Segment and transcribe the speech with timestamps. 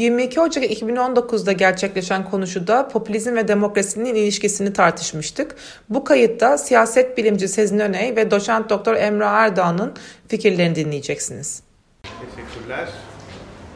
[0.00, 5.56] 22 Ocak 2019'da gerçekleşen konuşuda popülizm ve demokrasinin ilişkisini tartışmıştık.
[5.88, 9.94] Bu kayıtta siyaset bilimci Sezin Öney ve doçent doktor Emre Erdoğan'ın
[10.28, 11.62] fikirlerini dinleyeceksiniz.
[12.02, 12.88] Teşekkürler.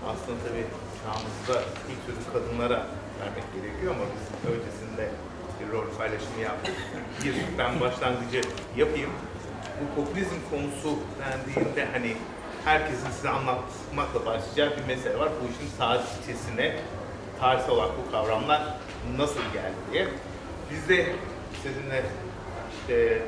[0.06, 0.66] Aslında tabii
[1.02, 2.86] çağımızda ilk sözü kadınlara
[3.20, 5.08] vermek gerekiyor ama biz öncesinde
[5.60, 6.74] bir rol paylaşımı yaptık.
[7.24, 8.40] Bir, ben başlangıcı
[8.76, 9.10] yapayım.
[9.80, 12.16] Bu popülizm konusu dendiğinde hani
[12.64, 15.28] herkesin size anlatmakla başlayacağı bir mesele var.
[15.42, 16.76] Bu işin tarihçesine,
[17.40, 18.62] tarihsel olarak bu kavramlar
[19.18, 20.08] nasıl geldi diye.
[20.70, 21.06] Biz de
[21.62, 22.02] sizinle
[22.80, 23.22] işte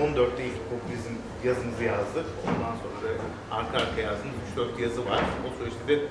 [0.00, 2.26] 2014'te ilk popülizm yazımızı yazdık.
[2.46, 5.20] Ondan sonra da arka arka yazdığımız 3-4 yazı var.
[5.46, 6.02] O süreçte de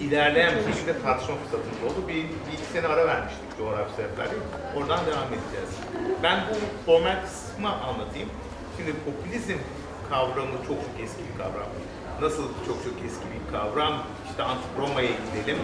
[0.00, 2.08] ilerleyen bir şekilde tartışma fırsatımız oldu.
[2.08, 4.32] Bir, bir iki sene ara vermiştik coğrafi sebeplerle.
[4.76, 5.72] Oradan devam edeceğiz.
[6.22, 6.54] Ben bu
[6.86, 8.28] formal kısmı anlatayım.
[8.76, 9.58] Şimdi popülizm
[10.10, 11.68] kavramı çok çok eski bir kavram.
[12.20, 14.02] Nasıl çok çok eski bir kavram?
[14.30, 15.58] İşte antik Roma'ya gidelim.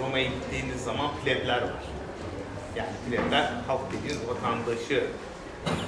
[0.00, 1.84] Roma'ya gittiğiniz zaman plebler var.
[2.76, 5.04] Yani plebler halk dediğiniz vatandaşı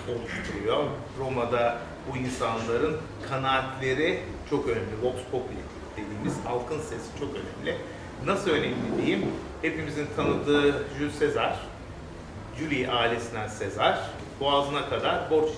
[0.09, 0.85] oluşturuyor.
[1.19, 1.79] Roma'da
[2.09, 2.97] bu insanların
[3.29, 5.03] kanaatleri çok önemli.
[5.03, 5.59] Vox populi
[5.97, 7.79] dediğimiz halkın sesi çok önemli.
[8.27, 9.27] Nasıl önemli diyeyim?
[9.63, 11.57] Hepimizin tanıdığı Jules Caesar,
[12.59, 13.99] Julie ailesinden Caesar,
[14.41, 15.49] boğazına kadar borç.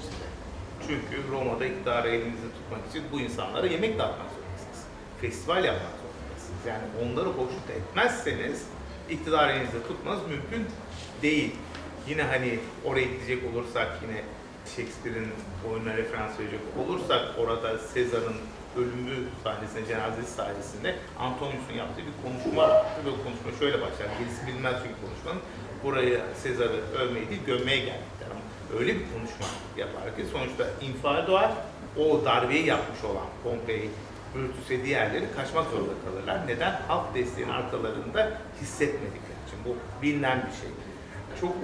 [0.86, 4.84] Çünkü Roma'da iktidarı elinizde tutmak için bu insanlara yemek dağıtmak zorundasınız.
[5.20, 6.66] Festival yapmak zorundasınız.
[6.66, 8.64] Yani onları hoşnut etmezseniz
[9.10, 10.66] iktidarı elinizde tutmanız mümkün
[11.22, 11.52] değil.
[12.08, 14.22] Yine hani oraya gidecek olursak yine
[14.76, 15.32] Shakespeare'in
[15.70, 18.36] oyununa referans verecek olursak orada Sezar'ın
[18.76, 22.86] ölümü sahnesinde, cenazesi sahnesinde Antonius'un yaptığı bir konuşma var.
[23.06, 24.06] Ve konuşma şöyle başlar.
[24.18, 25.42] Gerisi bilmez çünkü konuşmanın.
[25.84, 28.09] Buraya Sezar'ı övmeye değil, gömmeye geldikler.
[28.78, 31.50] Öyle bir konuşma yapar ki sonuçta infial doğar.
[31.96, 33.90] O darbeyi yapmış olan Pompei,
[34.34, 36.46] Brutus ve diğerleri kaçmak zorunda kalırlar.
[36.46, 36.80] Neden?
[36.88, 39.58] Halk desteğinin arkalarında hissetmedikleri için.
[39.64, 40.70] Bu bilinen bir şey.
[41.40, 41.56] Çok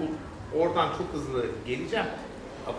[0.54, 2.06] oradan çok hızlı geleceğim.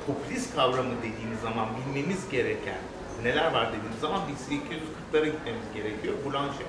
[0.07, 2.77] Popülist kavramı dediğimiz zaman bilmemiz gereken
[3.23, 6.13] neler var dediğimiz zaman biz 240'lara gitmemiz gerekiyor.
[6.25, 6.67] Boulanger.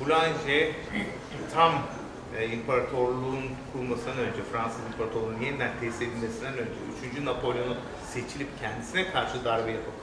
[0.00, 0.68] Boulanger
[1.54, 1.72] tam
[2.40, 6.72] imparatorluğun kurulmasından önce, Fransız İmparatorluğu'nun yeniden tesis edilmesinden önce
[7.18, 7.24] 3.
[7.24, 7.76] Napolyon'un
[8.12, 9.94] seçilip kendisine karşı darbe yapıp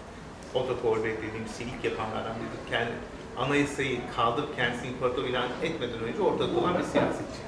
[0.53, 2.69] Otto Kolbe dediğimiz ilk yapanlardan biri.
[2.69, 2.91] Kendi,
[3.37, 7.39] anayasayı kaldırıp kendisini imparator ilan etmeden önce ortada olan bir siyasetçi.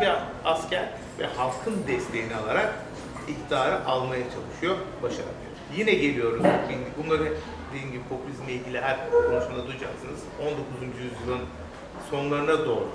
[0.00, 0.08] Bir
[0.44, 0.88] asker
[1.18, 2.74] ve halkın desteğini alarak
[3.28, 5.52] iktidarı almaya çalışıyor, başaramıyor.
[5.76, 6.42] Yine geliyoruz,
[6.98, 7.32] bunları
[7.70, 10.20] dediğim gibi popülizmle ilgili her konuşmada duyacaksınız.
[10.40, 10.58] 19.
[11.04, 11.40] yüzyılın
[12.10, 12.88] sonlarına doğru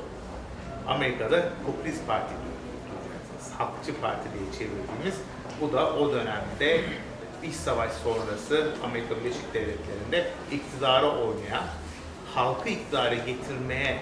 [0.88, 3.60] Amerika'da Popülist Parti duyacaksınız.
[3.60, 5.22] Halkçı Parti diye çevirdiğimiz.
[5.62, 6.82] Bu da o dönemde
[7.44, 11.64] iç savaş sonrası Amerika Birleşik Devletleri'nde iktidara oynayan,
[12.36, 14.00] halkı iktidara getirmeye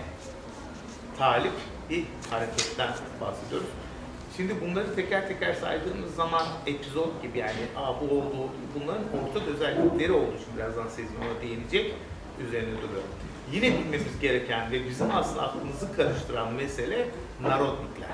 [1.18, 1.54] talip
[1.90, 2.90] bir hareketten
[3.22, 3.68] bahsediyoruz.
[4.38, 10.12] Şimdi bunları teker teker saydığımız zaman epizod gibi yani Aa, bu oldu, bunların ortak özellikleri
[10.12, 10.34] oldu.
[10.46, 11.94] Şimdi birazdan Sezgin ona değinecek,
[12.48, 13.10] üzerine duruyorum.
[13.52, 17.08] Yine bilmemiz gereken ve bizim aslında aklımızı karıştıran mesele
[17.42, 18.10] narodnikler.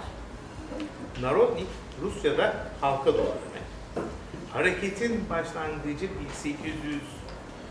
[1.22, 1.68] Narodnik
[2.02, 4.08] Rusya'da halka doğru demek.
[4.54, 6.08] Hareketin başlangıcı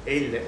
[0.07, 0.43] 1850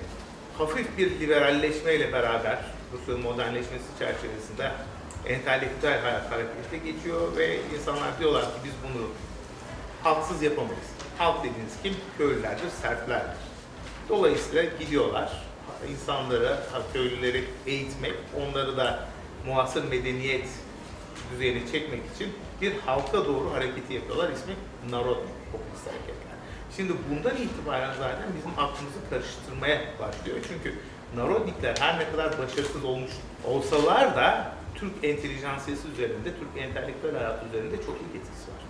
[0.59, 2.59] hafif bir liberalleşmeyle beraber
[2.93, 4.73] Rusya'nın modernleşmesi çerçevesinde
[5.27, 9.06] entelektüel hayat harekete geçiyor ve insanlar diyorlar ki biz bunu
[10.03, 10.87] halksız yapamayız.
[11.19, 11.94] Halk dediğiniz kim?
[12.19, 13.37] Köylülerdir, serflerdir.
[14.09, 15.51] Dolayısıyla gidiyorlar
[15.91, 16.56] insanları,
[16.93, 19.09] köylüleri eğitmek, onları da
[19.47, 20.48] muasır medeniyet
[21.32, 24.31] düzeyine çekmek için bir halka doğru hareketi yapıyorlar.
[24.32, 24.54] İsmi
[24.91, 26.32] Narodnik popülist hareketler.
[26.76, 30.38] Şimdi bundan itibaren zaten bizim aklımızı karıştırmaya başlıyor.
[30.48, 30.78] Çünkü
[31.16, 33.10] Narodnikler her ne kadar başarısız olmuş
[33.44, 38.62] olsalar da Türk entelijansiyası üzerinde, Türk entelektüel hayatı üzerinde çok iyi etkisi var.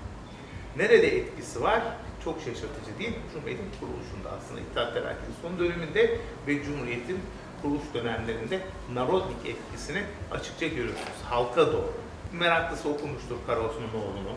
[0.76, 1.82] Nerede etkisi var?
[2.24, 3.14] Çok şaşırtıcı değil.
[3.32, 7.20] Cumhuriyet'in kuruluşunda aslında İttihat Terakki'nin son döneminde ve Cumhuriyet'in
[7.62, 8.60] kuruluş dönemlerinde
[8.94, 11.20] Narodnik etkisini açıkça görüyorsunuz.
[11.24, 11.92] Halka doğru.
[12.32, 14.34] Meraklısı okumuştur Karos'un oğlunu.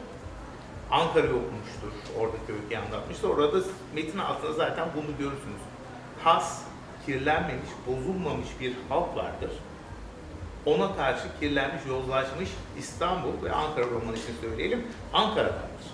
[0.91, 1.91] Ankara'yı okumuştur.
[2.19, 3.29] Oradaki öyküyü anlatmıştır.
[3.29, 3.59] Orada
[3.95, 5.61] metin altında zaten bunu görürsünüz.
[6.23, 6.61] Has,
[7.05, 9.51] kirlenmemiş, bozulmamış bir halk vardır
[10.65, 15.85] ona karşı kirlenmiş, yozlaşmış İstanbul ve Ankara romanı için söyleyelim, Ankara'dandır.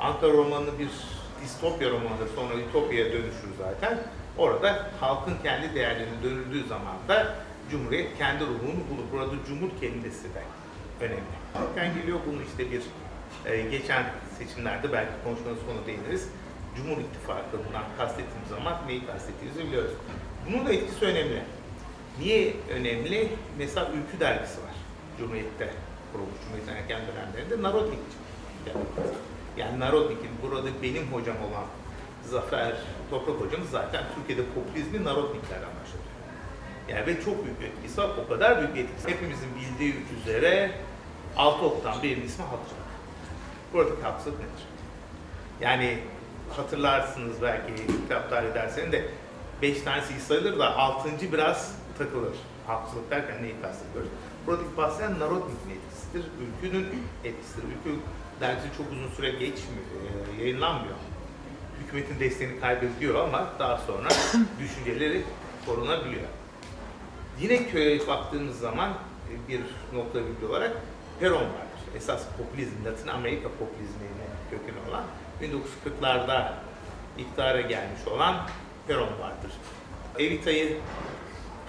[0.00, 0.88] Ankara romanı bir
[1.42, 3.98] distopya romanıdır, sonra ütopyaya dönüşür zaten.
[4.38, 7.34] Orada halkın kendi değerlerine dönüldüğü zaman da
[7.70, 9.04] Cumhuriyet kendi ruhunu bulur.
[9.12, 10.42] Burada cumhur kelimesi de
[11.00, 11.34] önemli.
[11.52, 12.82] Halktan geliyor bunu işte bir
[13.50, 14.04] e, geçen
[14.38, 16.28] seçimlerde belki konuşmanın sonu değiniriz.
[16.76, 19.92] Cumhur İttifakı'ndan kastettiğimiz zaman neyi kastettiğimizi biliyoruz.
[20.48, 21.42] Bunun da etkisi önemli.
[22.18, 23.28] Niye önemli?
[23.58, 24.74] Mesela Ülkü dergisi var.
[25.18, 25.70] Cumhuriyet'te
[26.12, 27.98] kurulmuş Cumhuriyet'in erken dönemlerinde Narodnik
[29.56, 31.64] yani Narodnik'in burada benim hocam olan
[32.30, 32.72] Zafer
[33.10, 36.02] Toprak hocamız zaten Türkiye'de popülizmi Narodniklerden başladı.
[36.88, 38.10] Yani ve çok büyük etkisi var.
[38.24, 39.08] O kadar büyük etkisi.
[39.08, 40.70] Hepimizin bildiği üzere
[41.36, 42.84] altı oktan bir ismi Halkçılık.
[43.72, 44.64] Buradaki haksızlık nedir?
[45.60, 45.98] Yani
[46.56, 49.08] hatırlarsınız belki kitaplar edersen de
[49.62, 52.34] beş tanesi sayılır da altıncı biraz takılır.
[52.66, 54.10] Haksızlık derken neyi kastediyoruz?
[54.46, 55.80] Buradaki bahseden Narodnik'in
[56.14, 56.24] etkisidir.
[56.40, 56.86] Ülkünün
[57.24, 57.62] etkisidir.
[57.62, 58.00] Ülkü
[58.40, 59.84] dergisi çok uzun süre geçmiyor,
[60.38, 60.94] e, yayınlanmıyor.
[61.82, 64.08] Hükümetin desteğini kaybediyor ama daha sonra
[64.58, 65.22] düşünceleri
[65.66, 66.28] korunabiliyor.
[67.40, 69.60] Yine köye baktığımız zaman e, bir
[69.92, 70.72] nokta bilgi olarak
[71.20, 71.80] Peron vardır.
[71.96, 75.04] Esas popülizm, Latin Amerika popülizmine kökeni olan
[75.42, 76.52] 1940'larda
[77.18, 78.36] iktidara gelmiş olan
[78.86, 79.52] Peron vardır.
[80.18, 80.76] Evita'yı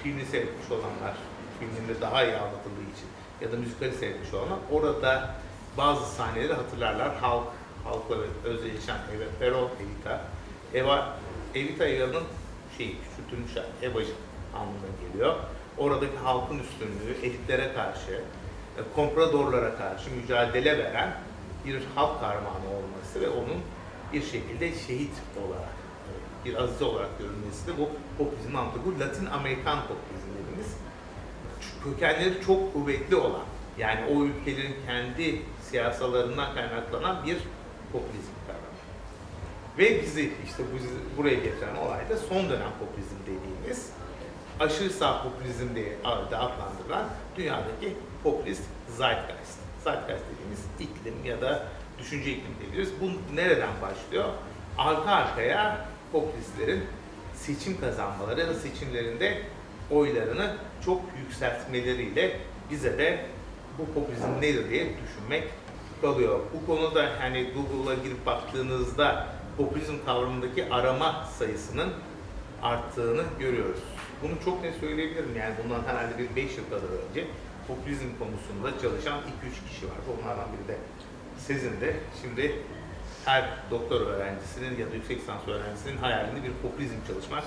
[0.04, 1.16] filmini seyretmiş olanlar,
[1.60, 3.08] filminde daha iyi anlatıldığı için
[3.42, 5.36] ya da müzikali seyretmiş olanlar orada
[5.78, 7.16] bazı sahneleri hatırlarlar.
[7.16, 7.48] Halk,
[7.84, 10.22] halkla özdeşleşen Eva Peron, Evita.
[10.74, 11.18] Eva,
[11.56, 12.24] Evita Eva'nın
[12.78, 13.52] şeyi, küçültülmüş
[13.82, 14.12] Evacı
[14.56, 15.36] anlamına geliyor.
[15.78, 18.22] Oradaki halkın üstünlüğü, elitlere karşı,
[18.78, 21.14] e, kompradorlara karşı mücadele veren
[21.66, 23.62] bir halk kahramanı olması ve onun
[24.14, 25.14] bir şekilde şehit
[25.48, 25.76] olarak,
[26.46, 28.86] bir azize olarak görülmesi de bu popülizm anlamında.
[28.86, 30.25] Bu Latin Amerikan popülizm dediğimiz
[31.86, 33.46] kökenleri çok kuvvetli olan,
[33.78, 37.38] yani o ülkelerin kendi siyasalarından kaynaklanan bir
[37.92, 38.66] popülizm kavramı.
[39.78, 40.78] Ve bizi işte bu,
[41.18, 43.90] buraya getiren olay da son dönem popülizm dediğimiz
[44.60, 47.06] aşırı sağ popülizm diye adlandırılan
[47.38, 49.60] dünyadaki popülist zeitgeist.
[49.84, 51.68] Zeitgeist dediğimiz iklim ya da
[52.00, 52.90] düşünce iklim diyebiliriz.
[53.02, 54.26] Bu nereden başlıyor?
[54.78, 56.84] Arka arkaya popülistlerin
[57.36, 59.42] seçim kazanmaları ya da seçimlerinde
[59.92, 60.56] oylarını
[60.86, 62.40] çok yükseltmeleriyle
[62.72, 63.26] bize de
[63.78, 65.44] bu popülizm nedir diye düşünmek
[66.02, 66.40] kalıyor.
[66.54, 69.28] Bu konuda hani Google'a girip baktığınızda
[69.58, 71.94] popülizm kavramındaki arama sayısının
[72.62, 73.80] arttığını görüyoruz.
[74.24, 75.36] Bunu çok net söyleyebilirim.
[75.38, 77.28] Yani bundan herhalde bir 5 yıl kadar önce
[77.68, 80.08] popülizm konusunda çalışan 2-3 kişi vardı.
[80.14, 80.78] Onlardan biri de
[81.38, 81.96] Sezin'de.
[82.22, 82.56] Şimdi
[83.26, 87.44] her doktor öğrencisinin ya da yüksek lisans öğrencisinin hayalinde bir popülizm çalışmak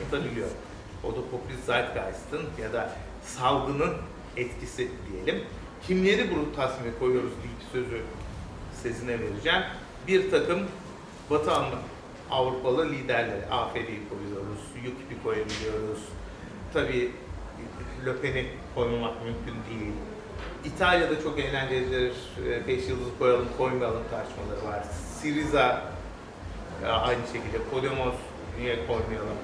[0.00, 0.48] yapabiliyor.
[1.04, 2.92] O da popülist zeitgeist'ın ya da
[3.22, 3.94] salgının
[4.36, 5.44] etkisi diyelim.
[5.86, 8.02] Kimleri bu tasmime koyuyoruz ilk sözü
[8.82, 9.62] Sezin'e vereceğim.
[10.08, 10.58] Bir takım
[11.30, 11.50] Batı
[12.30, 15.98] Avrupalı liderleri, AFD'yi koyuyoruz, UKIP'i koyabiliyoruz.
[16.72, 17.12] Tabii
[18.06, 19.92] Le Pen'i koymamak mümkün değil.
[20.64, 22.12] İtalya'da çok eğlencelidir.
[22.46, 24.84] Ee, beş yıldız koyalım, koymayalım tartışmaları var.
[25.20, 25.82] Siriza
[26.84, 27.58] aynı şekilde.
[27.70, 28.14] Podemos
[28.58, 29.38] niye koymayalım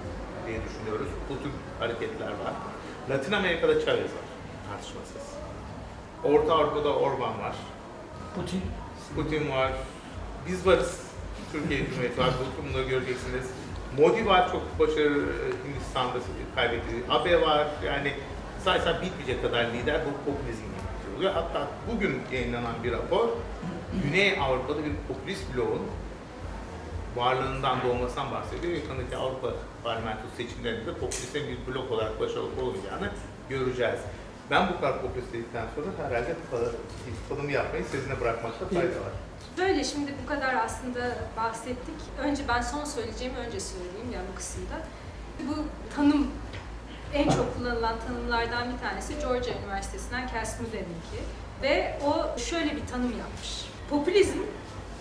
[0.47, 1.09] diye düşünüyoruz.
[1.31, 2.55] Bu tür hareketler var.
[3.11, 4.25] Latin Amerika'da Chavez var
[4.71, 5.35] tartışmasız.
[6.25, 7.55] Orta Avrupa'da Orban var.
[8.35, 8.63] Putin.
[9.17, 9.73] Putin var.
[10.49, 11.01] Biz varız.
[11.53, 12.31] Türkiye Cumhuriyeti var.
[12.41, 13.51] Bu bunları göreceksiniz.
[13.99, 15.27] Modi var çok başarılı
[15.67, 16.19] Hindistan'da
[16.55, 16.95] kaybetti.
[17.11, 17.67] Abe var.
[17.85, 18.13] Yani
[18.65, 20.65] sayısal bitmeyecek kadar lider bu popülizm
[21.17, 21.33] oluyor.
[21.33, 23.29] Hatta bugün yayınlanan bir rapor
[24.05, 25.83] Güney Avrupa'da bir popülist bloğun
[27.17, 28.73] varlığından doğmasından bahsediyor.
[28.73, 29.49] Yakındaki Avrupa
[29.85, 33.11] parlamentosu seçimlerinde popüliste bir blok olarak başarılı olacağını
[33.49, 34.01] göreceğiz.
[34.51, 36.73] Ben bu kadar popülist dedikten sonra herhalde bu kadar
[37.29, 39.13] tanımı yapmayı sizinle bırakmakta fayda var.
[39.59, 41.01] Böyle şimdi bu kadar aslında
[41.37, 41.95] bahsettik.
[42.19, 44.75] Önce ben son söyleyeceğimi önce söyleyeyim yani bu kısımda.
[45.49, 45.55] Bu
[45.97, 46.31] tanım
[47.15, 51.21] en çok kullanılan tanımlardan bir tanesi Georgia Üniversitesi'nden Cass Mullen'inki.
[51.63, 53.65] Ve o şöyle bir tanım yapmış.
[53.91, 54.39] Popülizm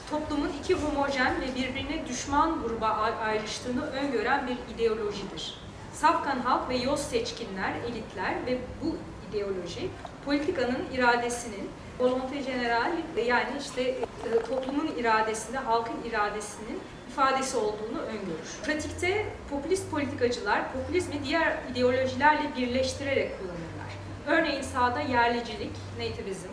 [0.09, 2.87] toplumun iki homojen ve birbirine düşman gruba
[3.25, 5.55] ayrıştığını öngören bir ideolojidir.
[5.93, 8.95] Safkan halk ve yoz seçkinler, elitler ve bu
[9.29, 9.89] ideoloji
[10.25, 11.69] politikanın iradesinin
[11.99, 12.91] volonté general
[13.27, 14.05] yani işte e,
[14.49, 16.79] toplumun iradesinde, halkın iradesinin
[17.09, 18.59] ifadesi olduğunu öngörür.
[18.65, 23.91] Pratikte popülist politikacılar popülizmi diğer ideolojilerle birleştirerek kullanırlar.
[24.27, 26.49] Örneğin sağda yerlicilik, nativizm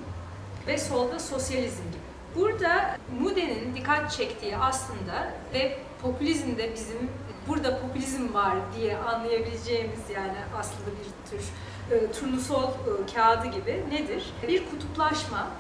[0.67, 2.00] ve solda sosyalizm gibi.
[2.37, 7.11] Burada Mude'nin dikkat çektiği aslında ve popülizmde bizim
[7.49, 11.45] burada popülizm var diye anlayabileceğimiz yani aslında bir tür
[11.91, 14.33] e, turnusol e, kağıdı gibi nedir?
[14.49, 15.51] Bir kutuplaşma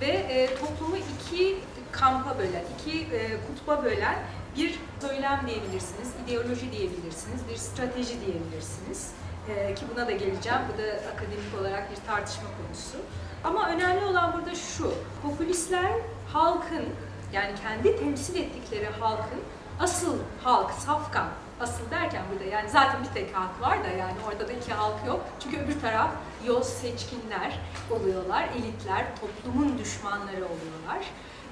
[0.00, 1.56] ve e, toplumu iki
[1.92, 4.18] kampa bölen, iki e, kutba bölen
[4.56, 9.12] bir söylem diyebilirsiniz, ideoloji diyebilirsiniz, bir strateji diyebilirsiniz.
[9.48, 10.58] E, ki buna da geleceğim.
[10.74, 12.98] Bu da akademik olarak bir tartışma konusu.
[13.44, 14.94] Ama önemli olan burada şu.
[15.22, 15.92] Popülistler
[16.32, 16.84] halkın
[17.32, 19.40] yani kendi temsil ettikleri halkın
[19.80, 21.28] asıl halk, safkan,
[21.60, 25.06] asıl derken burada yani zaten bir tek halk var da yani orada da iki halk
[25.06, 25.20] yok.
[25.40, 26.10] Çünkü öbür taraf
[26.46, 27.58] yoz seçkinler
[27.90, 31.04] oluyorlar, elitler, toplumun düşmanları oluyorlar.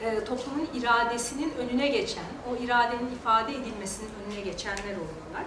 [0.03, 5.45] E, toplumun iradesinin önüne geçen, o iradenin ifade edilmesinin önüne geçenler oluyorlar.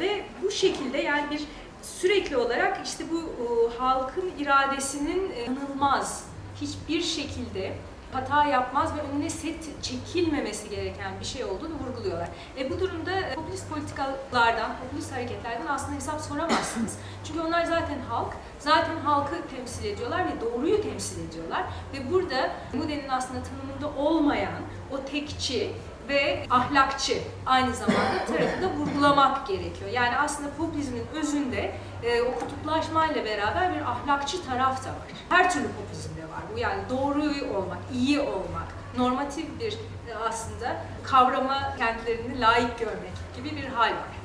[0.00, 1.44] Ve bu şekilde yani bir
[1.86, 6.24] sürekli olarak işte bu e, halkın iradesinin e, yanılmaz,
[6.60, 7.72] hiçbir şekilde
[8.12, 12.28] hata yapmaz ve önüne set çekilmemesi gereken bir şey olduğunu vurguluyorlar.
[12.58, 16.98] E bu durumda popülist politikalardan, popülist hareketlerden aslında hesap soramazsınız.
[17.24, 21.64] Çünkü onlar zaten halk, zaten halkı temsil ediyorlar ve doğruyu temsil ediyorlar.
[21.92, 24.62] Ve burada Moody'nin aslında tanımında olmayan
[24.92, 25.72] o tekçi,
[26.08, 29.90] ve ahlakçı aynı zamanda tarafı da vurgulamak gerekiyor.
[29.90, 35.08] Yani aslında popülizmin özünde e, o kutuplaşmayla beraber bir ahlakçı taraf da var.
[35.28, 41.76] Her türlü popülizmde var bu yani doğruyu olmak, iyi olmak, normatif bir e, aslında kavrama
[41.78, 44.16] kendilerini layık görmek gibi bir hal var.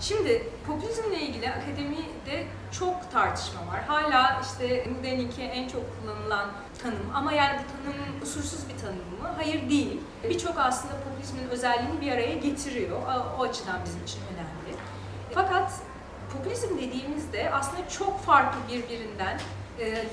[0.00, 2.46] Şimdi popülizmle ilgili akademide
[2.78, 3.84] çok tartışma var.
[3.86, 9.28] Hala işte Muden'inki en çok kullanılan tanım ama yani bu tanım usulsüz bir tanım mı?
[9.36, 10.00] Hayır değil.
[10.24, 12.98] Birçok aslında popülizmin özelliğini bir araya getiriyor.
[13.38, 14.78] O açıdan bizim için önemli.
[15.34, 15.72] Fakat
[16.32, 19.40] popülizm dediğimizde aslında çok farklı birbirinden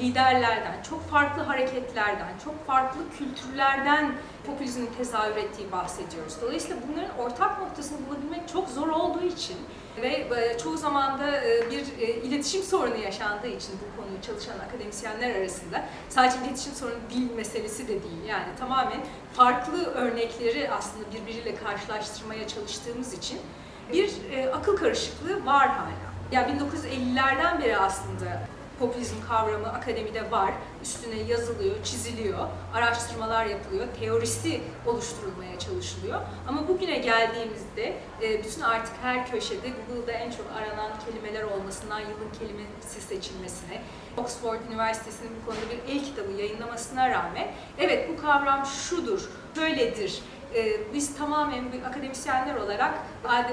[0.01, 6.37] liderlerden, çok farklı hareketlerden, çok farklı kültürlerden popülizmin tezahür ettiği bahsediyoruz.
[6.41, 9.57] Dolayısıyla bunların ortak noktasını bulabilmek çok zor olduğu için
[10.01, 11.85] ve e, çoğu zaman da e, bir
[12.23, 18.03] iletişim sorunu yaşandığı için bu konuyu çalışan akademisyenler arasında sadece iletişim sorunu dil meselesi de
[18.03, 18.23] değil.
[18.27, 19.01] Yani tamamen
[19.33, 23.39] farklı örnekleri aslında birbiriyle karşılaştırmaya çalıştığımız için
[23.93, 24.11] bir
[24.53, 25.89] akıl karışıklığı var hala.
[26.31, 28.41] Ya yani 1950'lerden beri aslında
[28.79, 30.53] popülizm kavramı akademide var.
[30.83, 36.21] Üstüne yazılıyor, çiziliyor, araştırmalar yapılıyor, teorisi oluşturulmaya çalışılıyor.
[36.47, 42.31] Ama bugüne geldiğimizde e, bütün artık her köşede Google'da en çok aranan kelimeler olmasından yılın
[42.39, 43.81] kelimesi seçilmesine,
[44.17, 47.47] Oxford Üniversitesi'nin bu konuda bir el kitabı yayınlamasına rağmen
[47.79, 50.21] evet bu kavram şudur, böyledir,
[50.55, 52.93] e, biz tamamen bir akademisyenler olarak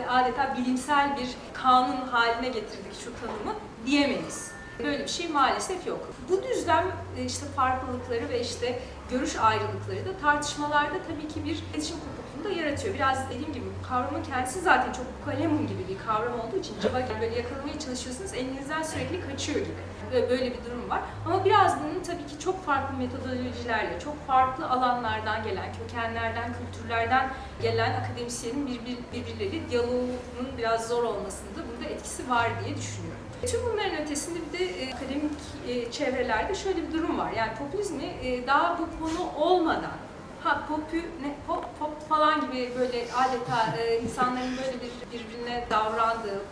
[0.08, 4.61] adeta bilimsel bir kanun haline getirdik şu tanımı diyemeyiz.
[4.78, 6.08] Böyle bir şey maalesef yok.
[6.28, 6.84] Bu düzlem
[7.18, 8.78] e, işte farklılıkları ve işte
[9.10, 12.94] görüş ayrılıkları da tartışmalarda tabii ki bir iletişim kopukluğunu da yaratıyor.
[12.94, 17.36] Biraz dediğim gibi kavramın kendisi zaten çok kalemun gibi bir kavram olduğu için cıva böyle
[17.36, 19.82] yakalamaya çalışıyorsunuz elinizden sürekli kaçıyor gibi.
[20.12, 21.00] Böyle bir durum var.
[21.26, 27.30] Ama biraz bunun tabii ki çok farklı metodolojilerle, çok farklı alanlardan gelen, kökenlerden, kültürlerden
[27.62, 30.18] gelen akademisyenin birbir, birbirleri diyaloğunun
[30.58, 33.21] biraz zor olmasında burada etkisi var diye düşünüyorum.
[33.46, 35.32] Tüm bunların ötesinde bir de e, akademik
[35.68, 37.32] e, çevrelerde şöyle bir durum var.
[37.32, 39.96] Yani popülizmi e, daha bu konu olmadan
[40.44, 46.42] ha popü ne pop pop falan gibi böyle adeta insanların böyle bir birbirine davrandığı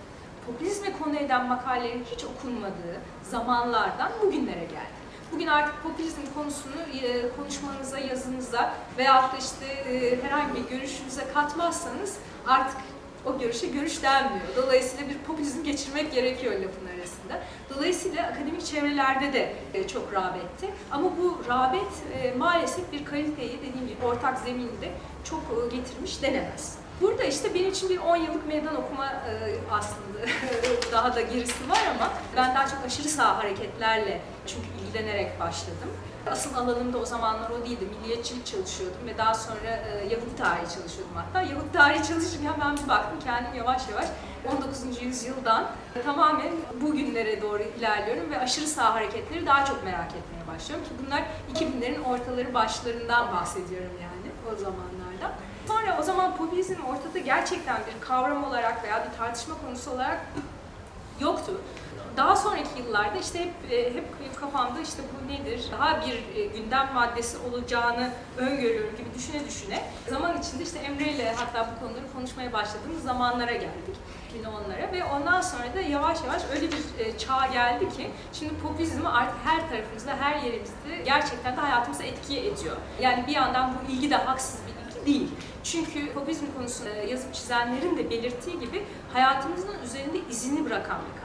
[0.46, 5.00] popülizme konu eden makalelerin hiç okunmadığı zamanlardan bugünlere geldi.
[5.32, 6.74] Bugün artık popülizm konusunu
[7.36, 9.66] konuşmanıza, yazınıza veyahut da işte
[10.22, 12.76] herhangi bir görüşünüze katmazsanız artık
[13.26, 14.46] o görüşe görüş denmiyor.
[14.56, 17.42] Dolayısıyla bir popülizm geçirmek gerekiyor lafın arasında.
[17.74, 20.66] Dolayısıyla akademik çevrelerde de e, çok rağbetti.
[20.90, 24.90] Ama bu rağbet e, maalesef bir kaliteyi dediğim gibi ortak zeminde
[25.24, 26.78] çok e, getirmiş denemez.
[27.00, 29.22] Burada işte benim için bir 10 yıllık meydan okuma
[29.70, 30.18] aslında
[30.92, 35.88] daha da gerisi var ama ben daha çok aşırı sağ hareketlerle çünkü ilgilenerek başladım.
[36.26, 37.84] Asıl alanım da o zamanlar o değildi.
[38.00, 41.42] Milliyetçilik çalışıyordum ve daha sonra e, Yahudi tarihi çalışıyordum hatta.
[41.42, 44.06] Yahudi tarihi çalışırken ben bir baktım kendim yavaş yavaş
[44.52, 45.02] 19.
[45.02, 45.66] yüzyıldan
[46.04, 51.22] tamamen bugünlere doğru ilerliyorum ve aşırı sağ hareketleri daha çok merak etmeye başlıyorum ki bunlar
[51.54, 55.36] 2000'lerin ortaları başlarından bahsediyorum yani o zamanlarda.
[55.68, 60.20] Sonra o zaman popülizm ortada gerçekten bir kavram olarak veya bir tartışma konusu olarak
[61.20, 61.52] yoktu.
[62.20, 64.04] Daha sonraki yıllarda işte hep, e, hep
[64.40, 70.38] kafamda işte bu nedir, daha bir e, gündem maddesi olacağını öngörüyorum gibi düşüne düşüne zaman
[70.40, 73.96] içinde işte Emre ile hatta bu konuları konuşmaya başladığımız zamanlara geldik.
[74.34, 79.08] 2010'lara ve ondan sonra da yavaş yavaş öyle bir e, çağ geldi ki şimdi popülizmi
[79.08, 82.76] artık her tarafımızda, her yerimizde gerçekten de hayatımıza etki ediyor.
[83.00, 85.30] Yani bir yandan bu ilgi de haksız bir ilgi değil.
[85.64, 91.19] Çünkü popülizm konusunda yazıp çizenlerin de belirttiği gibi hayatımızın üzerinde izini bırakan bir.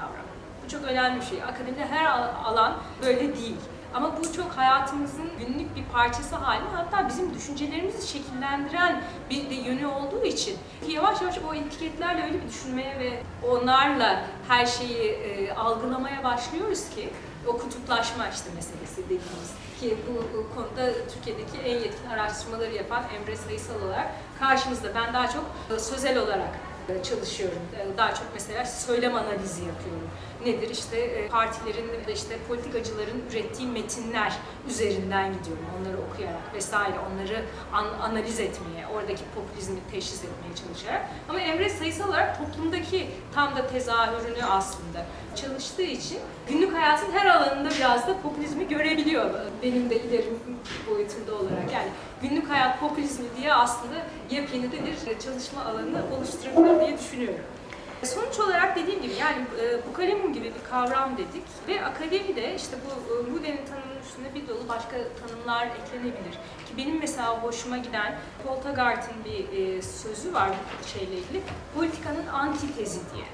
[0.65, 1.43] Bu çok önemli bir şey.
[1.43, 2.05] Akademide her
[2.45, 3.55] alan böyle değil.
[3.93, 9.85] Ama bu çok hayatımızın günlük bir parçası haline hatta bizim düşüncelerimizi şekillendiren bir de yönü
[9.85, 10.57] olduğu için
[10.89, 17.09] yavaş yavaş o etiketlerle öyle bir düşünmeye ve onlarla her şeyi e, algılamaya başlıyoruz ki
[17.47, 23.35] O kutuplaşma işte meselesi dediğimiz ki bu, bu konuda Türkiye'deki en yetkin araştırmaları yapan Emre
[23.35, 24.07] Sayısal olarak
[24.39, 24.95] karşımızda.
[24.95, 25.45] Ben daha çok
[25.79, 26.49] sözel olarak
[27.03, 27.61] çalışıyorum.
[27.97, 30.09] Daha çok mesela söylem analizi yapıyorum.
[30.45, 30.69] Nedir?
[30.69, 34.33] İşte e, partilerin ve işte politikacıların ürettiği metinler
[34.69, 35.65] üzerinden gidiyorum.
[35.79, 41.09] Onları okuyarak vesaire, onları an, analiz etmeye, oradaki popülizmi teşhis etmeye çalışarak.
[41.29, 47.69] Ama Emre sayısal olarak toplumdaki tam da tezahürünü aslında çalıştığı için günlük hayatın her alanında
[47.69, 49.29] biraz da popülizmi görebiliyor.
[49.63, 50.39] Benim de ilerim
[50.89, 51.73] boyutunda olarak.
[51.73, 51.89] Yani
[52.29, 53.95] günlük hayat popülizmi diye aslında
[54.29, 57.45] yepyeni de bir çalışma alanı oluşturabilir diye düşünüyorum.
[58.03, 62.55] Sonuç olarak dediğim gibi yani e, bu kalemum gibi bir kavram dedik ve akademi de
[62.55, 66.33] işte bu e, Mude'nin tanımının üstüne bir dolu başka tanımlar eklenebilir.
[66.67, 68.57] Ki benim mesela hoşuma giden Paul
[69.25, 70.49] bir e, sözü var
[70.83, 71.41] bu şeyle ilgili.
[71.75, 73.25] Politikanın antitezi diye.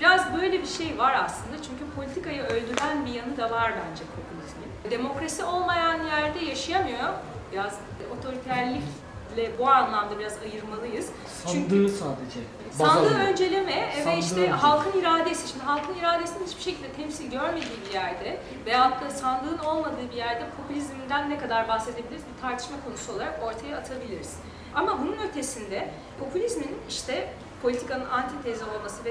[0.00, 4.98] Biraz böyle bir şey var aslında çünkü politikayı öldüren bir yanı da var bence popülizmin.
[4.98, 7.08] Demokrasi olmayan yerde yaşayamıyor.
[7.52, 7.78] Biraz
[8.18, 11.08] otoriterlikle bu anlamda biraz ayırmalıyız.
[11.44, 12.40] Sandığı Çünkü, sadece.
[12.70, 14.56] Sandığı önceleme Sandığı ve işte önceleme.
[14.56, 15.48] halkın iradesi.
[15.48, 20.44] Şimdi halkın iradesinin hiçbir şekilde temsil görmediği bir yerde veyahut da sandığın olmadığı bir yerde
[20.56, 24.36] popülizmden ne kadar bahsedebiliriz bir tartışma konusu olarak ortaya atabiliriz.
[24.74, 25.88] Ama bunun ötesinde
[26.20, 29.04] popülizmin işte politikanın antitezi olması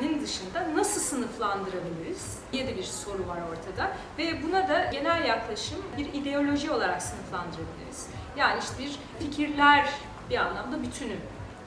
[0.00, 3.92] vesairenin dışında nasıl sınıflandırabiliriz diye de bir soru var ortada.
[4.18, 8.06] Ve buna da genel yaklaşım bir ideoloji olarak sınıflandırabiliriz.
[8.36, 9.90] Yani işte bir fikirler
[10.30, 11.16] bir anlamda bütünü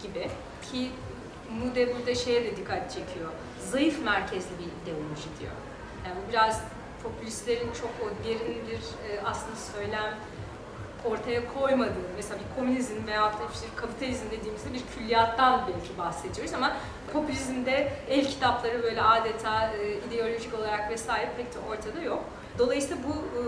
[0.04, 0.30] gibi
[0.72, 0.92] ki
[1.64, 3.30] Mude burada şeye de dikkat çekiyor.
[3.72, 5.52] Zayıf merkezli bir ideoloji diyor.
[6.06, 6.62] Yani bu biraz
[7.04, 10.14] popülistlerin çok o derin bir e, aslında söylem
[11.06, 16.74] ortaya koymadığı, mesela bir komünizm veya da işte kapitalizm dediğimizde bir külliyattan belki bahsediyoruz ama
[17.14, 22.24] popülizmde el kitapları böyle adeta e, ideolojik olarak vesaire pek de ortada yok.
[22.60, 23.42] Dolayısıyla bu e,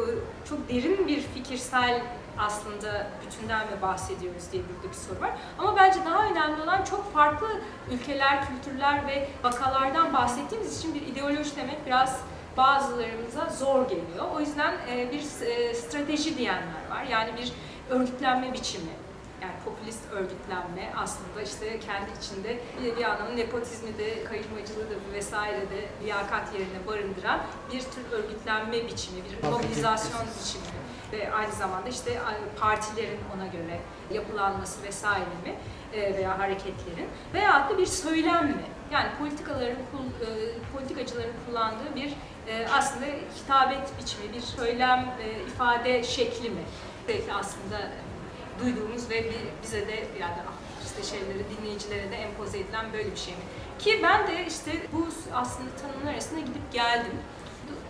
[0.50, 2.01] çok derin bir fikirsel
[2.38, 5.31] aslında bütünden mi bahsediyoruz diye burada bir soru var.
[5.57, 7.47] Ama bence daha önemli olan çok farklı
[7.91, 12.21] ülkeler, kültürler ve vakalardan bahsettiğimiz için bir ideoloji demek biraz
[12.58, 14.26] bazılarımıza zor geliyor.
[14.36, 17.04] O yüzden e, bir e, strateji diyenler var.
[17.12, 17.54] Yani bir
[17.89, 18.91] örgütlenme biçimi.
[19.41, 25.62] Yani popülist örgütlenme aslında işte kendi içinde bir, bir anlamda nepotizmi de, kayırmacılığı da vesaire
[25.62, 27.39] de liyakat yerine barındıran
[27.74, 30.65] bir tür örgütlenme biçimi, bir mobilizasyon biçimi
[31.12, 32.20] ve aynı zamanda işte
[32.60, 33.80] partilerin ona göre
[34.13, 35.56] yapılanması vesaire mi
[35.94, 38.65] e, veya hareketlerin veya da bir söylem mi?
[38.91, 39.78] Yani politikaların,
[40.74, 42.13] politikacıların kullandığı bir
[42.73, 46.62] aslında hitabet biçimi, bir söylem, e, ifade şekli mi?
[47.08, 47.91] Belki aslında
[48.63, 49.31] duyduğumuz ve
[49.63, 50.36] bize de yani
[50.86, 53.43] işte şeyleri dinleyicilere de empoze edilen böyle bir şey mi?
[53.79, 57.19] Ki ben de işte bu aslında tanımlar arasında gidip geldim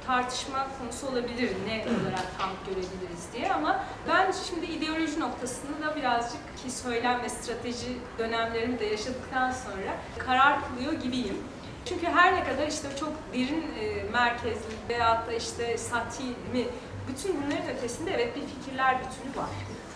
[0.08, 6.58] tartışma konusu olabilir ne olarak tam görebiliriz diye ama ben şimdi ideoloji noktasını da birazcık
[6.64, 11.38] ki söylem ve strateji dönemlerimi de yaşadıktan sonra karar kılıyor gibiyim.
[11.86, 16.68] Çünkü her ne kadar işte çok derin e, merkezli veyahut da işte sati mi
[17.08, 19.50] bütün bunların ötesinde evet bir fikirler bütünü var.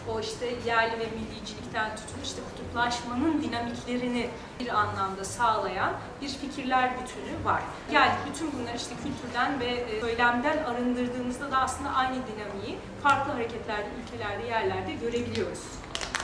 [0.09, 7.45] O işte yerli ve millicilikten tutun işte kutuplaşmanın dinamiklerini bir anlamda sağlayan bir fikirler bütünü
[7.45, 7.61] var.
[7.91, 13.87] Yani bütün bunlar işte kültürden ve e, söylemden arındırdığımızda da aslında aynı dinamiği farklı hareketlerde,
[14.03, 15.63] ülkelerde, yerlerde görebiliyoruz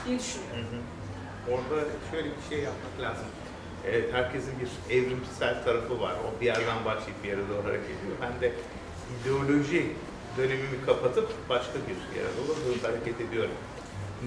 [0.06, 0.66] diye düşünüyorum.
[0.70, 0.80] Hı hı.
[1.54, 3.26] Orada şöyle bir şey yapmak lazım.
[3.90, 6.12] Evet, herkesin bir evrimsel tarafı var.
[6.12, 8.16] O bir yerden başlayıp bir yere doğru hareket ediyor.
[8.22, 8.52] Ben de
[9.14, 9.92] ideoloji
[10.38, 13.50] dönemimi kapatıp başka bir yere doğru hareket ediyorum.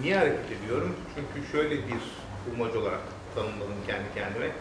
[0.01, 0.95] Niye hareket ediyorum?
[1.15, 2.01] Çünkü şöyle bir
[2.53, 3.01] umaj olarak
[3.35, 4.51] tanımladım kendi kendime.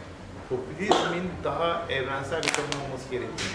[0.48, 3.52] Popülizmin daha evrensel bir tanım olması gerektiğini.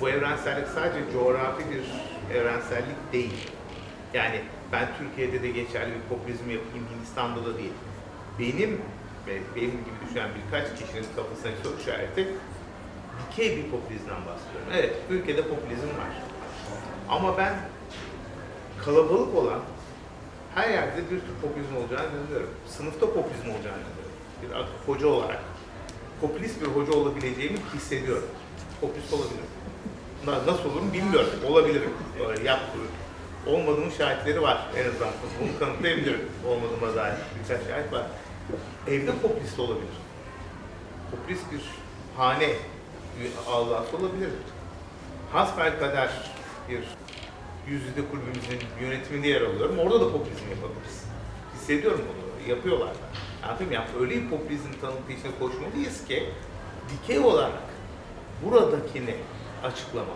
[0.00, 1.84] Bu evrensellik sadece coğrafi bir
[2.36, 3.50] evrensellik değil.
[4.14, 4.40] Yani
[4.72, 7.72] ben Türkiye'de de geçerli bir popülizm yapayım, Hindistan'da da değil.
[8.38, 8.80] Benim
[9.28, 12.28] ve benim gibi düşünen birkaç kişinin kafasına soru işareti
[13.30, 14.68] dikey bir popülizmden bahsediyorum.
[14.74, 16.12] Evet, ülkede popülizm var.
[17.08, 17.54] Ama ben
[18.84, 19.60] kalabalık olan
[20.54, 22.50] her yerde bir tür popülizm olacağını inanıyorum.
[22.68, 24.08] Sınıfta popülizm olacağını inanıyorum.
[24.42, 25.40] Bir hoca olarak.
[26.20, 28.28] Popülist bir hoca olabileceğimi hissediyorum.
[28.80, 29.50] Popülist olabilirim.
[30.26, 31.30] Nasıl olurum bilmiyorum.
[31.46, 31.90] Olabilirim.
[32.44, 32.88] Yaptığım.
[33.46, 35.08] Olmadığımın şahitleri var en azından.
[35.40, 36.28] Bunu kanıtlayabilirim.
[36.48, 38.06] Olmadığıma dair birkaç şahit var.
[38.86, 39.96] Evde popülist olabilir.
[41.10, 41.62] Popülist bir
[42.16, 42.52] hane
[43.48, 44.30] ağzı olabilir.
[45.32, 46.10] Hasbel kadar
[46.68, 46.84] bir
[47.68, 49.78] yüzde kulübümüzün yönetiminde yer alıyorum.
[49.78, 51.04] Orada da popülizm yapabiliriz.
[51.54, 52.50] Hissediyorum bunu.
[52.50, 53.48] Yapıyorlar da.
[53.48, 53.74] Anladın mı?
[53.74, 56.28] Yani öyle bir popülizm tanıtı içine koşmalıyız ki
[56.90, 57.52] dikey olarak
[58.44, 59.14] buradakini
[59.64, 60.14] açıklama.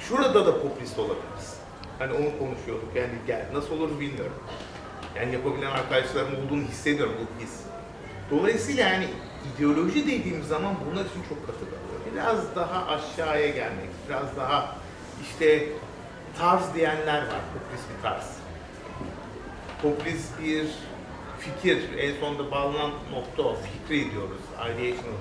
[0.00, 1.58] Şurada da popülist olabiliriz.
[1.98, 4.34] Hani onu konuşuyorduk yani gel nasıl olur bilmiyorum.
[5.20, 7.60] Yani yapabilen arkadaşlarım olduğunu hissediyorum bu his.
[8.30, 9.08] Dolayısıyla yani
[9.56, 12.00] ideoloji dediğim zaman bunlar için çok katı kalıyor.
[12.12, 14.76] Biraz daha aşağıya gelmek, biraz daha
[15.22, 15.68] işte
[16.38, 18.36] tarz diyenler var, popülist bir tarz.
[19.82, 20.66] Popülist bir
[21.38, 25.18] fikir, en sonunda bağlanan nokta o, fikri diyoruz, ideational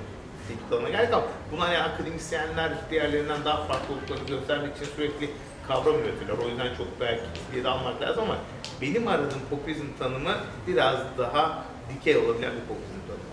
[0.71, 5.29] dalına geldik ama bunlar yani akademisyenler diğerlerinden daha farklı olduklarını göstermek için sürekli
[5.67, 6.45] kavram üretiyorlar.
[6.45, 8.37] O yüzden çok belki ciddiye almak lazım ama
[8.81, 10.37] benim aradığım popülizm tanımı
[10.67, 11.63] biraz daha
[11.93, 13.23] dikey olabilen bir popülizm tanımı.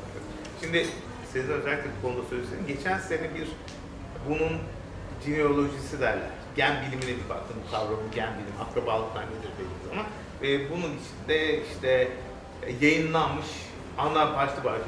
[0.61, 0.87] Şimdi
[1.33, 3.49] sizin özellikle bu konuda söyleseniz geçen sene bir
[4.29, 4.59] bunun
[5.27, 6.31] genealojisi derler.
[6.57, 10.05] Gen bilimine bir baktım bu kavramın gen bilim, akrabalıktan nedir dediğim zaman.
[10.43, 12.09] Ve bunun içinde işte
[12.81, 13.47] yayınlanmış
[13.99, 14.85] ana başlı başlı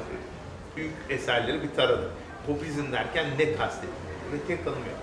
[0.75, 2.11] büyük eserleri bir taradı.
[2.47, 4.99] Popülizm derken ne kastediliyor ve tek tanım yok.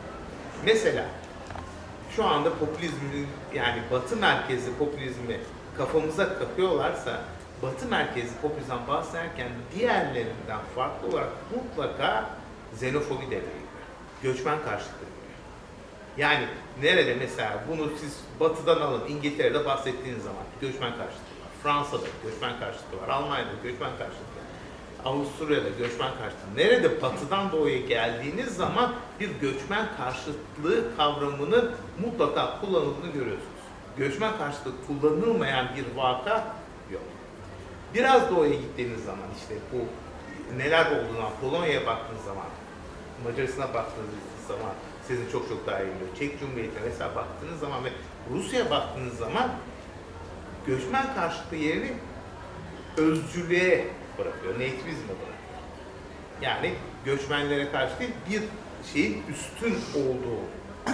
[0.65, 1.05] Mesela
[2.17, 5.41] şu anda popülizmin yani batı merkezli popülizmi
[5.77, 7.21] kafamıza kakıyorlarsa
[7.63, 12.31] batı merkezli popülizmden bahsederken diğerlerinden farklı olarak mutlaka
[12.73, 13.65] xenofobi devreye.
[14.23, 15.39] Göçmen karşıtı giriyor.
[16.17, 16.47] Yani
[16.83, 21.51] nerede mesela bunu siz batıdan alın İngiltere'de bahsettiğiniz zaman göçmen karşıtı var.
[21.63, 23.09] Fransa'da göçmen karşıtı var.
[23.09, 24.34] Almanya'da göçmen karşıtı.
[25.05, 26.57] Avusturya'da göçmen karşıtı.
[26.57, 31.71] Nerede batıdan doğuya geldiğiniz zaman bir göçmen karşıtlığı kavramının
[32.05, 33.65] mutlaka kullanıldığını görüyorsunuz.
[33.97, 36.45] Göçmen karşıtlığı kullanılmayan bir vaka
[36.93, 37.03] yok.
[37.95, 39.79] Biraz doğuya gittiğiniz zaman işte bu
[40.57, 42.47] neler olduğuna Polonya'ya baktığınız zaman,
[43.25, 44.09] Macaristan'a baktığınız
[44.49, 44.73] zaman
[45.09, 46.17] sizin çok çok daha iyi biliyor.
[46.19, 47.89] Çek Cumhuriyeti'ne mesela baktığınız zaman ve
[48.33, 49.51] Rusya'ya baktığınız zaman
[50.67, 51.93] göçmen karşıtlığı yerini
[52.97, 55.61] özcülüğe bırakıyor, nativizme bırakıyor.
[56.43, 56.75] Yani
[57.05, 58.43] göçmenlere karşı değil, bir
[58.93, 60.41] şeyin üstün olduğu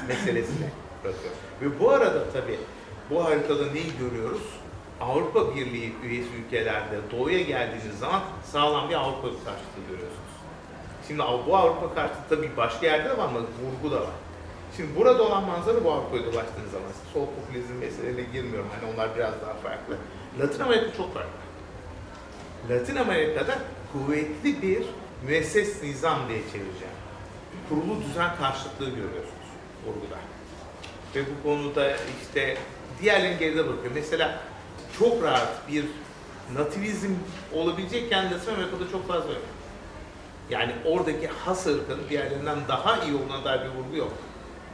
[0.09, 0.71] meselesine
[1.05, 1.33] bırakıyor.
[1.63, 2.59] Ve bu arada tabii
[3.11, 4.43] bu haritada neyi görüyoruz?
[5.01, 10.31] Avrupa Birliği üyesi ülkelerde doğuya geldiğiniz zaman sağlam bir Avrupa karşıtlığı görüyorsunuz.
[11.09, 14.17] Şimdi bu Avrupa karşıtlığı tabii başka yerde de var ama vurgu da var.
[14.77, 18.69] Şimdi burada olan manzara bu Avrupa'ya dolaştığınız zaman sol popülizm meselelerine girmiyorum.
[18.75, 19.97] Hani onlar biraz daha farklı.
[20.41, 21.40] Latin Amerika çok farklı.
[22.69, 23.59] Latin Amerika'da
[23.93, 24.83] kuvvetli bir
[25.27, 26.95] müesses nizam diye çevireceğim.
[27.69, 29.51] Kurulu düzen karşıtlığı görüyorsunuz
[29.87, 30.19] vurguda.
[31.15, 32.57] Ve bu konuda işte
[33.03, 33.93] diğerlerini geride bırakıyor.
[33.95, 34.41] Mesela
[34.99, 35.85] çok rahat bir
[36.57, 37.15] nativizm
[37.55, 39.43] olabilecekken Latin Amerika'da çok fazla yok.
[40.51, 44.13] Yani oradaki has ırkın diğerlerinden daha iyi olduğuna dair bir vurgu yok.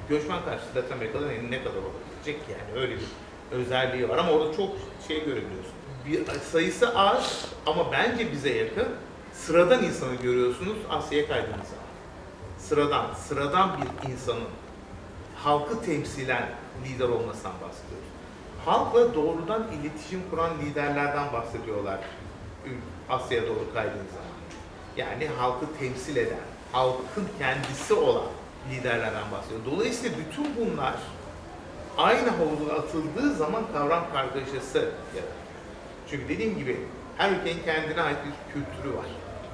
[0.08, 3.06] Göçmen karşıtı Latin Amerika'da ne kadar olabilecek yani öyle bir
[3.52, 4.70] özelliği var ama orada çok
[5.08, 5.75] şey görebiliyorsun.
[6.06, 8.88] Bir sayısı az ama bence bize yakın
[9.32, 10.76] sıradan insanı görüyorsunuz
[11.10, 11.86] kaydığınız zaman.
[12.58, 14.48] Sıradan, sıradan bir insanın
[15.36, 16.48] halkı temsilen
[16.84, 18.08] lider olmasından bahsediyoruz.
[18.64, 21.98] Halkla doğrudan iletişim kuran liderlerden bahsediyorlar
[23.08, 24.36] Asya'ya doğru kaydığınız zaman.
[24.96, 26.38] Yani halkı temsil eden,
[26.72, 28.26] halkın kendisi olan
[28.70, 29.60] liderlerden bahsediyor.
[29.64, 30.94] Dolayısıyla bütün bunlar
[31.98, 35.45] aynı havuza atıldığı zaman kavram kargaşası yaratıyor.
[36.10, 36.76] Çünkü dediğim gibi
[37.16, 39.06] her ülkenin kendine ait bir kültürü var,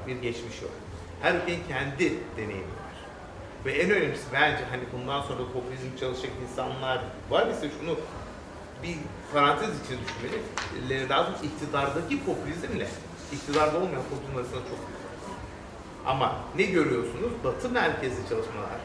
[0.06, 0.72] bir geçmişi var.
[1.22, 2.92] Her ülkenin kendi deneyimi var.
[3.64, 7.96] Ve en önemlisi bence hani bundan sonra popülizm çalışacak insanlar var ise şunu
[8.82, 8.96] bir
[9.32, 11.34] parantez için düşünmeleri lazım.
[11.42, 12.88] İktidardaki popülizmle
[13.32, 15.02] iktidarda olmayan popülizm arasında çok büyük.
[16.06, 17.32] Ama ne görüyorsunuz?
[17.44, 18.80] Batı merkezli çalışmalar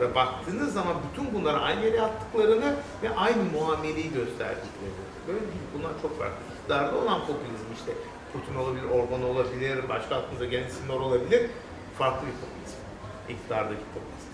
[0.00, 5.08] ve baktığınız zaman bütün bunları aynı yere attıklarını ve aynı muameleyi gösterdiklerini.
[5.28, 5.38] Böyle.
[5.74, 6.57] Bunlar çok farklı.
[6.68, 7.92] İktidarda olan popülizm işte
[8.32, 11.50] Putin olabilir, Orban olabilir, başka aklınıza gelen isimler olabilir.
[11.98, 12.80] Farklı bir popülizm.
[13.28, 14.30] İktidardaki popülizm.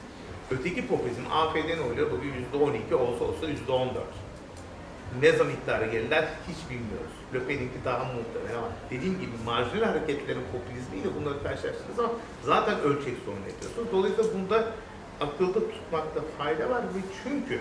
[0.50, 3.90] Öteki popülizm AFD'nin oyları bugün %12 olsa olsa %14.
[5.20, 7.14] Ne zaman iktidara gelirler hiç bilmiyoruz.
[7.34, 13.14] Le Pen'inki daha muhtemel ama dediğim gibi marjinal hareketlerin popülizmiyle bunları karşılaştığınız zaman zaten ölçek
[13.24, 13.88] sorunu yapıyorsunuz.
[13.92, 14.64] Dolayısıyla bunda
[15.20, 17.60] akılda tutmakta fayda var ve çünkü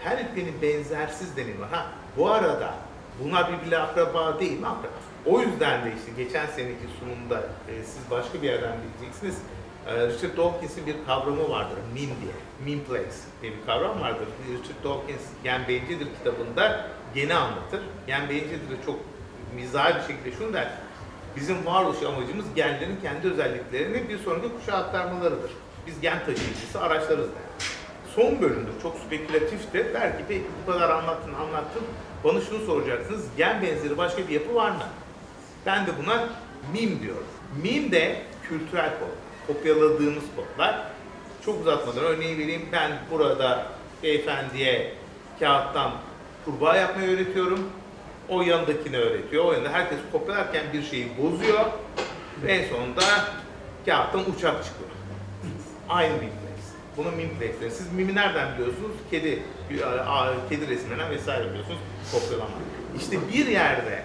[0.00, 1.68] her ülkenin benzersiz deneyimi var.
[1.70, 2.89] Ha bu arada
[3.24, 4.66] bunlar birbirle akraba değil mi?
[4.66, 4.92] Akraba.
[5.26, 9.38] O yüzden de işte geçen seneki sunumda e, siz başka bir yerden bileceksiniz.
[9.86, 12.34] E, Richard Dawkins'in bir kavramı vardır, meme diye.
[12.64, 14.28] Meme plays diye bir kavram vardır.
[14.48, 17.80] Richard Dawkins Gen Bencildir kitabında geni anlatır.
[18.06, 18.96] Gen Bencildir çok
[19.54, 20.72] mizahi bir şekilde şunu der.
[21.36, 25.50] Bizim varoluş amacımız genlerin kendi özelliklerini bir sonraki kuşağa aktarmalarıdır.
[25.86, 27.66] Biz gen taşıyıcısı araçlarız der.
[28.14, 31.82] Son bölümde çok spekülatif de der ki bu kadar anlattın anlattın
[32.24, 34.82] bana şunu soracaksınız gen benzeri başka bir yapı var mı?
[35.66, 36.28] Ben de buna
[36.72, 37.26] mim diyorum.
[37.62, 39.20] Mim de kültürel kod.
[39.46, 40.82] Kopyaladığımız kodlar.
[41.44, 42.68] çok uzatmadan örneği vereyim.
[42.72, 43.66] Ben burada
[44.02, 44.94] beyefendiye
[45.40, 45.92] kağıttan
[46.44, 47.70] kurbağa yapmayı öğretiyorum.
[48.28, 49.44] O yanındakini öğretiyor.
[49.44, 51.64] O yanında herkes kopyalarken bir şeyi bozuyor.
[52.42, 53.02] Ve en sonunda
[53.86, 54.90] kağıttan uçak çıkıyor.
[55.88, 56.60] Aynı mimlex.
[56.96, 57.70] Bunun mimlexleri.
[57.70, 58.92] Siz mimi nereden biliyorsunuz?
[59.10, 59.42] Kedi,
[60.48, 61.78] kedi resimlerinden vesaire biliyorsunuz.
[62.12, 62.50] Kopyalama.
[62.96, 64.02] İşte bir yerde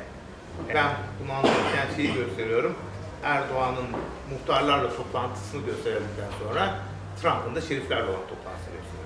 [0.74, 0.92] ben
[1.24, 2.76] bunu anlatırken şeyi gösteriyorum.
[3.24, 3.86] Erdoğan'ın
[4.32, 6.76] muhtarlarla toplantısını gösterdikten sonra
[7.22, 9.06] Trump'ın da şeriflerle olan toplantısını gösteriyor.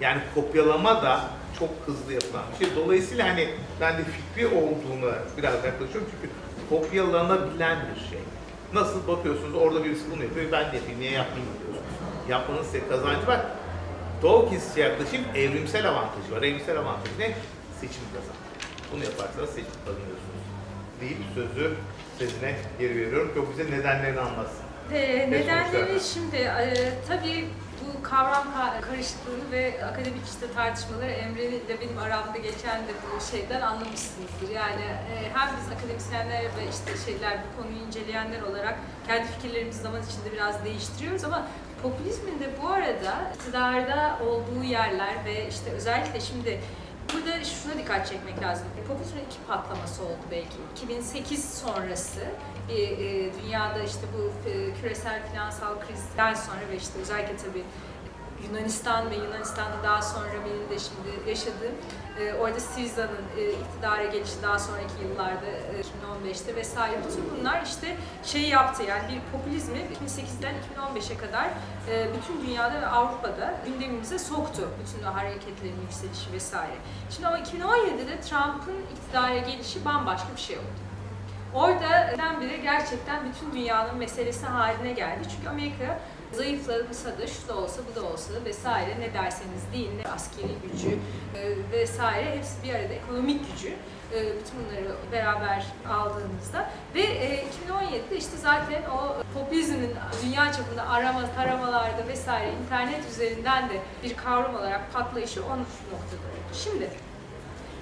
[0.00, 1.20] Yani kopyalama da
[1.58, 2.76] çok hızlı yapılan bir şey.
[2.76, 3.48] Dolayısıyla hani
[3.80, 6.34] ben de fikri olduğunu biraz yaklaşıyorum çünkü
[6.70, 8.18] kopyalanabilen bir şey.
[8.72, 11.86] Nasıl bakıyorsunuz orada birisi bunu yapıyor, ben de yapayım, niye yapmayayım diyorsunuz.
[12.28, 13.40] Yapmanın size kazancı var.
[14.22, 16.42] Dawkins yaklaşım evrimsel avantajı var.
[16.42, 17.34] Evrimsel avantajı ne?
[17.80, 18.46] Seçim kazanıyor.
[18.92, 20.44] Bunu yaparsanız seçim kazanıyorsunuz.
[21.00, 21.76] Deyip sözü
[22.18, 24.64] sezine geri veriyorum o bize nedenlerini anlatsın.
[24.92, 27.48] E, nedenleri şimdi e, tabii
[27.80, 28.46] bu kavram
[28.80, 34.50] karışıklığını ve akademik işte tartışmaları Emre ile benim aramda geçen de bu şeyden anlamışsınızdır.
[34.54, 40.00] Yani e, hem biz akademisyenler ve işte şeyler bu konuyu inceleyenler olarak kendi fikirlerimizi zaman
[40.02, 41.46] içinde biraz değiştiriyoruz ama
[41.82, 46.60] popülizmin de bu arada iktidarda olduğu yerler ve işte özellikle şimdi
[47.14, 48.66] Burada şuna dikkat çekmek lazım.
[48.88, 50.56] Popülizmin iki patlaması oldu belki.
[50.76, 52.20] 2008 sonrası
[52.68, 57.64] e, e, dünyada işte bu e, küresel finansal krizden sonra ve işte özellikle tabii
[58.48, 61.74] Yunanistan ve Yunanistan'da daha sonra benim de şimdi yaşadığım
[62.20, 67.96] e, orada Siriza'nın e, iktidara gelişi daha sonraki yıllarda e, 2015'te vesaire bütün bunlar işte
[68.24, 71.46] şey yaptı yani bir popülizmi 2008'den 2015'e kadar
[71.90, 76.76] e, bütün dünyada ve Avrupa'da gündemimize soktu bütün o hareketlerin yükselişi vesaire.
[77.10, 80.86] Şimdi ama 2017'de Trump'ın iktidara gelişi bambaşka bir şey oldu.
[81.54, 85.28] Orada biri gerçekten bütün dünyanın meselesi haline geldi.
[85.36, 85.98] Çünkü Amerika
[86.36, 90.98] zayıflasa da şu da olsa bu da olsa vesaire ne derseniz deyin ne askeri gücü
[91.34, 93.68] e, vesaire hepsi bir arada ekonomik gücü
[94.12, 99.90] e, bütün bunları beraber aldığımızda ve e, 2017'de işte zaten o popülizmin
[100.24, 106.54] dünya çapında arama, taramalarda vesaire internet üzerinden de bir kavram olarak patlayışı o noktada oldu.
[106.64, 106.90] Şimdi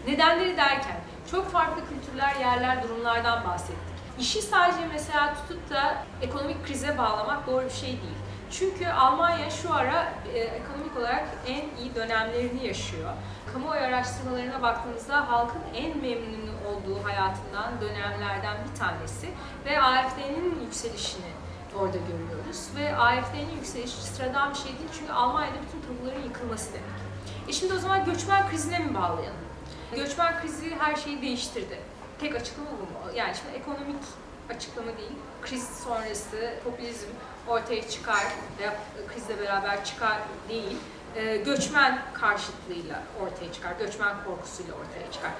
[0.06, 0.96] nedenleri derken
[1.30, 3.94] çok farklı kültürler, yerler, durumlardan bahsettik.
[4.18, 8.23] İşi sadece mesela tutup da ekonomik krize bağlamak doğru bir şey değil.
[8.58, 13.10] Çünkü Almanya şu ara e, ekonomik olarak en iyi dönemlerini yaşıyor.
[13.52, 19.28] Kamuoyu araştırmalarına baktığımızda halkın en memnun olduğu hayatından dönemlerden bir tanesi
[19.64, 21.30] ve AFD'nin yükselişini
[21.76, 22.68] orada görüyoruz.
[22.76, 27.00] Ve AFD'nin yükselişi sıradan bir şey değil çünkü Almanya'da bütün tabuların yıkılması demek.
[27.48, 29.44] E şimdi o zaman göçmen krizine mi bağlayalım?
[29.96, 31.78] Göçmen krizi her şeyi değiştirdi.
[32.20, 33.16] Tek açıklama bu mu?
[33.16, 34.02] Yani şimdi ekonomik
[34.50, 35.12] açıklama değil,
[35.42, 37.08] kriz sonrası popülizm
[37.48, 38.24] ortaya çıkar
[39.14, 40.76] krizle beraber çıkar değil,
[41.16, 45.30] e, göçmen karşıtlığıyla ortaya çıkar, göçmen korkusuyla ortaya çıkar.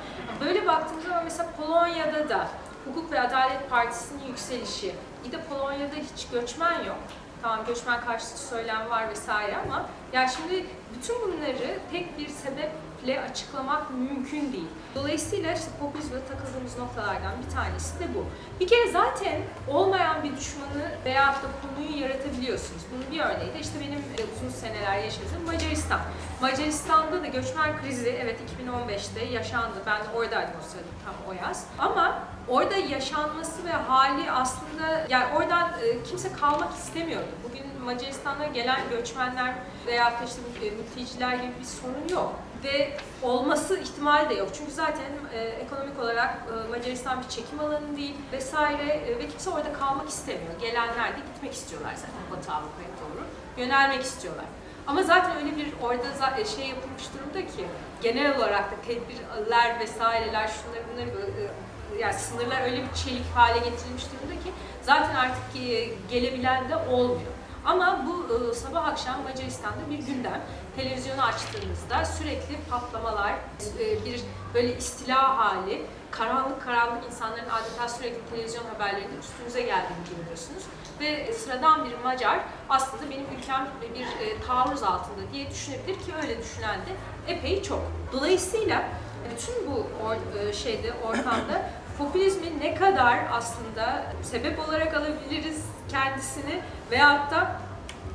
[0.40, 2.48] Böyle baktığımızda mesela Polonya'da da
[2.84, 6.98] Hukuk ve Adalet Partisi'nin yükselişi, bir de Polonya'da hiç göçmen yok.
[7.42, 12.70] Tamam göçmen karşıtı söylem var vesaire ama yani şimdi bütün bunları tek bir sebep
[13.04, 14.68] ile açıklamak mümkün değil.
[14.94, 18.24] Dolayısıyla işte popülizme takıldığımız noktalardan bir tanesi de bu.
[18.60, 22.82] Bir kere zaten olmayan bir düşmanı veya da konuyu yaratabiliyorsunuz.
[22.92, 24.02] Bunun bir örneği de işte benim
[24.36, 26.00] uzun seneler yaşadığım Macaristan.
[26.40, 29.76] Macaristan'da da göçmen krizi evet 2015'te yaşandı.
[29.86, 31.66] Ben de oradaydım o sırada tam o yaz.
[31.78, 37.28] Ama orada yaşanması ve hali aslında yani oradan e, kimse kalmak istemiyordu.
[37.48, 39.54] Bugün Macaristan'a gelen göçmenler
[39.86, 44.48] veya işte e, mülteciler gibi bir sorun yok ve olması ihtimali de yok.
[44.58, 49.50] Çünkü zaten e, ekonomik olarak e, Macaristan bir çekim alanı değil vesaire e, ve kimse
[49.50, 50.60] orada kalmak istemiyor.
[50.60, 53.24] Gelenler de gitmek istiyorlar zaten Batı Avrupa'ya doğru.
[53.56, 54.44] Yönelmek istiyorlar.
[54.86, 57.64] Ama zaten öyle bir orada e, şey yapılmış durumda ki
[58.02, 64.04] genel olarak da tedbirler vesaireler şunları bunları e, yani sınırlar öyle bir çelik hale getirilmiş
[64.12, 64.50] durumda ki
[64.82, 67.33] zaten artık e, gelebilen de olmuyor.
[67.64, 70.40] Ama bu e, sabah akşam Macaristan'da bir gündem.
[70.76, 73.32] Televizyonu açtığınızda sürekli patlamalar,
[73.78, 74.20] e, bir
[74.54, 80.62] böyle istila hali, karanlık karanlık insanların adeta sürekli televizyon haberlerinin üstünüze geldiğini görüyorsunuz.
[81.00, 86.38] Ve sıradan bir Macar aslında benim ülkem bir e, taarruz altında diye düşünebilir ki öyle
[86.38, 86.90] düşünen de
[87.32, 87.82] epey çok.
[88.12, 88.84] Dolayısıyla
[89.30, 95.64] bütün bu or, e, şeyde ortamda popülizmi ne kadar aslında sebep olarak alabiliriz
[95.94, 97.56] kendisini veyahut da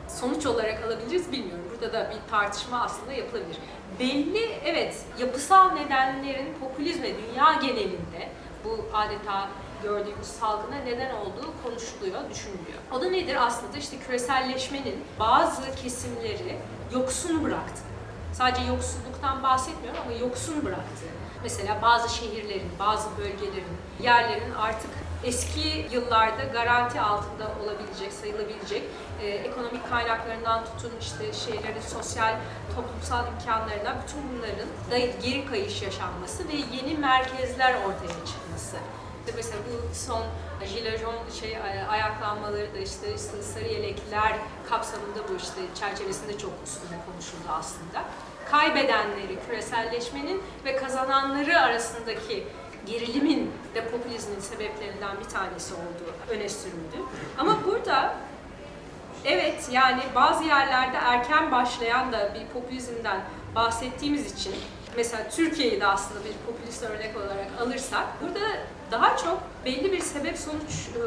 [0.08, 1.65] sonuç olarak alabiliriz bilmiyorum.
[1.72, 3.58] Burada da bir tartışma aslında yapılabilir.
[4.00, 8.30] Belli evet yapısal nedenlerin popülizme dünya genelinde
[8.63, 9.48] bu adeta
[9.84, 12.80] gördüğümüz salgına neden olduğu konuşuluyor, düşünülüyor.
[12.92, 13.38] O da nedir?
[13.46, 16.58] Aslında işte küreselleşmenin bazı kesimleri
[16.94, 17.82] yoksun bıraktı.
[18.34, 21.06] Sadece yoksulluktan bahsetmiyorum ama yoksun bıraktı.
[21.44, 24.89] Mesela bazı şehirlerin, bazı bölgelerin, yerlerin artık
[25.23, 28.84] eski yıllarda garanti altında olabilecek, sayılabilecek
[29.21, 32.36] e, ekonomik kaynaklarından tutun işte şeylerin sosyal,
[32.75, 38.77] toplumsal imkanlarına bütün bunların da geri kayış yaşanması ve yeni merkezler ortaya çıkması.
[39.19, 40.23] İşte mesela bu son
[40.65, 41.58] jilejon şey
[41.89, 44.34] ayaklanmaları da işte, işte sarı yelekler
[44.69, 48.03] kapsamında bu işte çerçevesinde çok üstüne konuşuldu aslında.
[48.51, 52.47] Kaybedenleri, küreselleşmenin ve kazananları arasındaki
[52.86, 56.98] gerilimin de popülizmin sebeplerinden bir tanesi olduğu öne sürüldü.
[57.38, 58.15] Ama burada
[59.26, 63.22] evet yani bazı yerlerde erken başlayan da bir popülizmden
[63.56, 64.56] bahsettiğimiz için
[64.98, 68.46] mesela Türkiye'yi de aslında bir popülist örnek olarak alırsak burada
[68.92, 71.02] daha çok belli bir sebep sonuç e,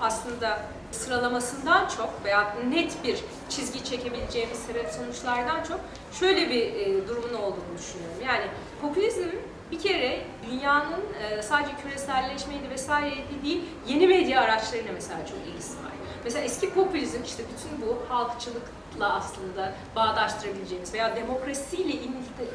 [0.00, 5.80] aslında sıralamasından çok veya net bir çizgi çekebileceğimiz sebep sonuçlardan çok
[6.12, 8.16] şöyle bir e, durumun olduğunu düşünüyorum.
[8.26, 8.44] Yani
[8.82, 9.28] popülizm
[9.70, 15.92] bir kere dünyanın e, sadece küreselleşmeydi vesaire değil, yeni medya araçlarıyla mesela çok ilgisi var.
[16.24, 21.92] Mesela eski popülizm işte bütün bu halkçılıkla aslında bağdaştırabileceğimiz veya demokrasiyle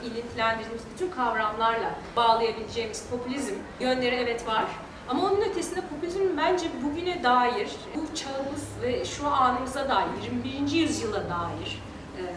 [0.04, 4.66] ilintilendirdiğimiz bütün kavramlarla bağlayabileceğimiz popülizm yönleri evet var.
[5.10, 10.08] Ama onun ötesinde popülizm bence bugüne dair, bu çağımız ve şu anımıza dair,
[10.46, 10.72] 21.
[10.72, 11.82] yüzyıla dair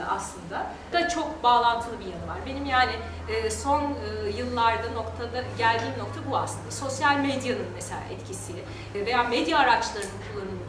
[0.09, 2.39] aslında da çok bağlantılı bir yanı var.
[2.47, 2.93] Benim yani
[3.29, 6.71] e, son e, yıllarda noktada geldiğim nokta bu aslında.
[6.71, 8.53] Sosyal medyanın mesela etkisi
[8.95, 10.66] veya medya araçlarının kullanımının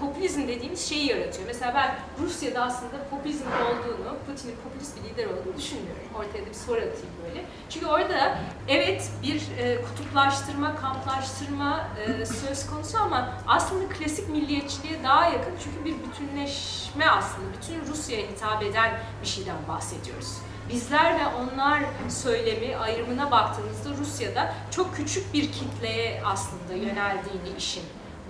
[0.00, 1.46] popülizm dediğimiz şeyi yaratıyor.
[1.46, 6.02] Mesela ben Rusya'da aslında popülizm olduğunu, Putin'in popülist bir lider olduğunu düşünmüyorum.
[6.18, 7.44] Ortaya da bir soru atayım böyle.
[7.70, 15.24] Çünkü orada evet bir e, kutuplaştırma, kamplaştırma e, söz konusu ama aslında klasik milliyetçiliğe daha
[15.24, 15.54] yakın.
[15.64, 20.38] Çünkü bir bütünleşme aslında, bütün Rusya'ya hitap eden bir şeyden bahsediyoruz.
[20.72, 27.82] Bizler ve onlar söylemi ayrımına baktığımızda Rusya'da çok küçük bir kitleye aslında yöneldiğini işin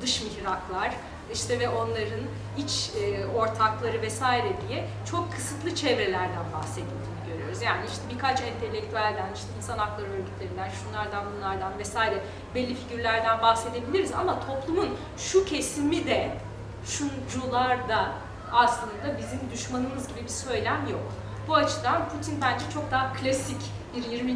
[0.02, 0.94] dış mihraklar,
[1.32, 2.20] işte ve onların
[2.58, 7.62] iç e, ortakları vesaire diye çok kısıtlı çevrelerden bahsedildiğini görüyoruz.
[7.62, 12.22] Yani işte birkaç entelektüelden, işte insan hakları örgütlerinden, şunlardan bunlardan vesaire
[12.54, 16.36] belli figürlerden bahsedebiliriz ama toplumun şu kesimi de,
[16.84, 18.12] şuncular da
[18.52, 21.12] aslında bizim düşmanımız gibi bir söylem yok.
[21.48, 23.60] Bu açıdan Putin bence çok daha klasik
[23.96, 24.32] bir 20.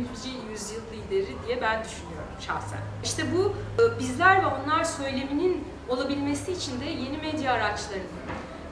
[0.51, 2.79] yüzyıl lideri diye ben düşünüyorum şahsen.
[3.05, 8.07] İşte bu e, bizler ve onlar söyleminin olabilmesi için de yeni medya araçlarının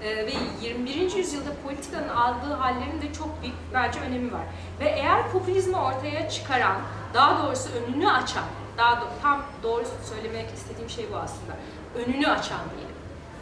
[0.02, 1.16] e, ve 21.
[1.16, 4.42] yüzyılda politikanın aldığı hallerin de çok büyük bence önemi var.
[4.80, 6.76] Ve eğer popülizmi ortaya çıkaran,
[7.14, 8.44] daha doğrusu önünü açan,
[8.78, 11.56] daha do tam doğru söylemek istediğim şey bu aslında.
[11.94, 12.94] Önünü açan diyelim.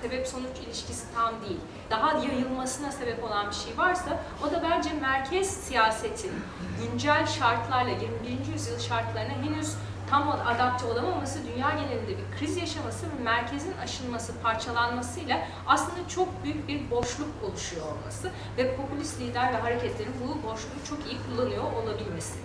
[0.03, 1.61] Sebep sonuç ilişkisi tam değil.
[1.91, 6.33] Daha yayılmasına sebep olan bir şey varsa o da bence merkez siyasetin
[6.81, 8.53] güncel şartlarla 21.
[8.53, 9.75] yüzyıl şartlarına henüz
[10.11, 16.69] tam adapte olamaması, dünya genelinde bir kriz yaşaması ve merkezin aşılması, parçalanmasıyla aslında çok büyük
[16.69, 22.39] bir boşluk oluşuyor olması ve popülist lider ve hareketlerin bu boşluğu çok iyi kullanıyor olabilmesi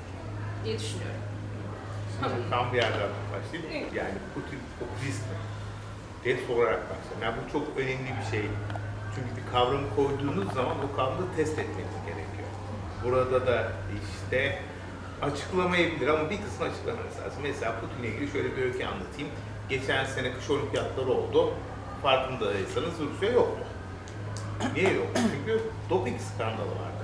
[0.65, 1.15] diye düşünüyorum.
[2.49, 3.93] Tam bir yerden başlayayım.
[3.95, 5.37] Yani Putin popülist mi?
[6.23, 7.21] diye sorarak başlayalım.
[7.21, 8.45] Yani bu çok önemli bir şey.
[9.15, 12.49] Çünkü bir kavramı koyduğunuz zaman o kavramı test etmeniz gerekiyor.
[13.03, 13.71] Burada da
[14.03, 14.59] işte
[15.23, 17.39] açıklamayabilir ama bir kısmı açıklamanız lazım.
[17.43, 19.29] Mesela Putin'le ilgili şöyle bir öykü anlatayım.
[19.69, 21.53] Geçen sene kış olimpiyatları oldu.
[22.01, 23.65] Farkındaysanız Rusya yoktu.
[24.75, 25.07] Niye yok?
[25.15, 27.03] Çünkü doping skandalı vardı.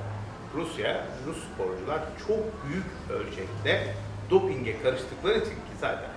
[0.55, 3.93] Rusya, Rus sporcular çok büyük ölçekte
[4.29, 6.09] dopinge karıştıkları için ki zaten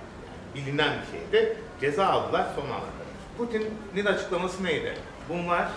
[0.55, 1.57] bilinen bir şeydi.
[1.81, 3.07] Ceza aldılar son ana kadar.
[3.37, 4.97] Putin'in açıklaması neydi?
[5.29, 5.67] Bunlar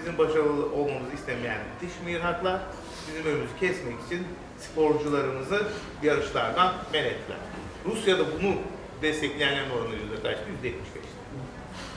[0.00, 2.60] bizim başarılı olmamızı istemeyen dış mihraklar,
[3.08, 4.26] bizim önümüzü kesmek için
[4.64, 5.62] sporcularımızı
[6.02, 7.38] yarışlardan men ettiler.
[7.86, 8.54] Rusya'da bunu
[9.02, 10.44] destekleyenlerin oranı yüzde kaçtı?
[10.52, 11.02] Yüzde 75.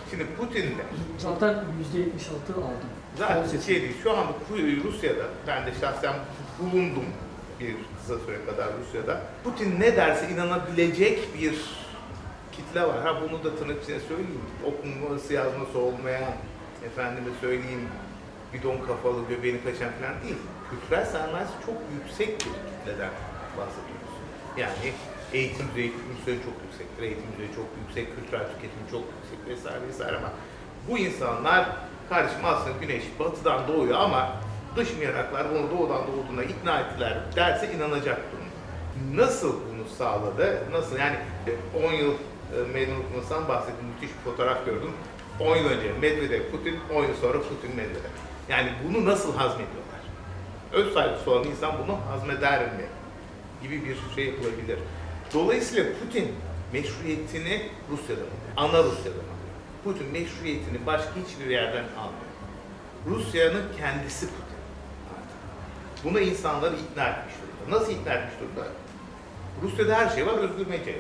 [0.09, 0.83] Şimdi Putin de
[1.17, 2.89] zaten yüzde 76 aldım.
[3.17, 4.33] Zaten şey değil, şu anda
[4.83, 6.15] Rusya'da, ben de şahsen
[6.59, 7.05] bulundum
[7.59, 9.21] bir kısa süre kadar Rusya'da.
[9.43, 11.53] Putin ne derse inanabilecek bir
[12.51, 13.01] kitle var.
[13.03, 14.41] Ha bunu da tırnak içine söyleyeyim.
[14.65, 16.33] Okuması yazması olmayan,
[16.85, 17.87] efendime söyleyeyim
[18.53, 20.37] bidon kafalı, göbeğini kaçan falan değil.
[20.69, 23.13] Kültürel sermayesi çok yüksek bir kitleden
[23.57, 24.13] bahsediyoruz.
[24.57, 24.93] Yani
[25.33, 30.17] eğitim düzeyi Rusya'nın çok yüksektir, eğitim düzeyi çok yüksek, kültürel tüketim çok yüksek vesaire vesaire
[30.17, 30.31] ama
[30.89, 31.69] bu insanlar
[32.09, 34.31] kardeşim aslında güneş batıdan doğuyor ama
[34.75, 38.47] dış mihraklar bunu doğudan doğduğuna ikna ettiler derse inanacak durum.
[39.15, 40.63] Nasıl bunu sağladı.
[40.71, 41.15] Nasıl yani
[41.87, 43.85] 10 yıl e, meydan okumasından bahsettim.
[43.87, 44.91] Müthiş bir fotoğraf gördüm.
[45.39, 48.09] 10 yıl önce Medvedev, Putin, 10 yıl sonra Putin, Medvedev.
[48.49, 49.86] Yani bunu nasıl hazmediyorlar?
[50.73, 52.85] Öz saygısı olan insan bunu hazmeder mi?
[53.61, 54.79] Gibi bir şey yapılabilir.
[55.33, 56.35] Dolayısıyla Putin
[56.73, 58.31] meşruiyetini Rusya'dan alıyor.
[58.57, 59.47] Ana Rusya'dan alıyor.
[59.83, 62.27] Putin meşruiyetini başka hiçbir yerden almıyor.
[63.07, 64.57] Rusya'nın kendisi Putin.
[65.15, 66.03] artık.
[66.03, 67.79] Buna insanları ikna etmiş durumda.
[67.79, 68.67] Nasıl ikna etmiş durumda?
[69.61, 70.93] Rusya'da her şey var, özgür medya.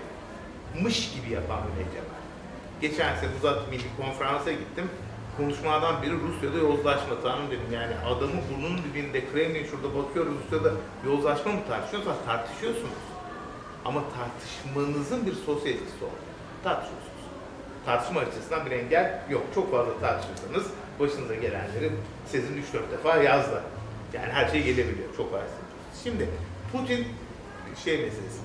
[0.81, 2.21] Mış gibi yapan bir medya var.
[2.81, 4.89] Geçen sene uzat milli konferansa gittim.
[5.37, 7.71] Konuşmadan biri Rusya'da yozlaşma tanrım dedim.
[7.73, 10.71] Yani adamın burnunun dibinde, Kremlin şurada bakıyoruz Rusya'da
[11.05, 12.17] yozlaşma mı tartışıyorsunuz?
[12.25, 13.03] Tartışıyorsunuz.
[13.85, 16.23] Ama tartışmanızın bir sosyal etkisi olmuyor.
[16.63, 17.23] Tartışıyorsunuz.
[17.85, 19.43] Tartışma açısından bir engel yok.
[19.55, 20.67] Çok fazla tartışırsanız
[20.99, 21.91] başınıza gelenleri
[22.27, 23.63] sizin 3-4 defa yazdı.
[24.13, 25.09] Yani her şey gelebiliyor.
[25.17, 25.47] Çok fazla.
[26.03, 26.29] Şimdi
[26.71, 27.07] Putin
[27.83, 28.39] şey meselesi.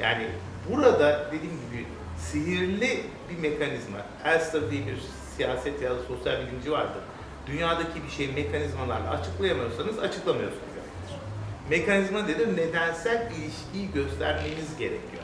[0.00, 0.26] Yani
[0.70, 1.86] burada dediğim gibi
[2.18, 3.98] sihirli bir mekanizma.
[4.24, 4.96] Elster diye bir
[5.36, 7.02] siyaset ya da sosyal bilimci vardır.
[7.46, 10.72] Dünyadaki bir şeyi mekanizmalarla açıklayamıyorsanız açıklamıyorsunuz.
[11.70, 12.56] Mekanizma nedir?
[12.56, 15.22] Nedensel ilişkiyi göstermeniz gerekiyor.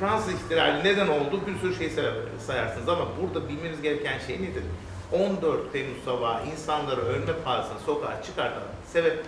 [0.00, 1.40] Fransız ihtilali neden oldu?
[1.46, 1.90] Bir sürü şey
[2.46, 4.62] sayarsınız ama burada bilmeniz gereken şey nedir?
[5.12, 8.62] 14 Temmuz sabahı insanları ölme pahasına sokağa çıkartan
[8.92, 9.24] sebep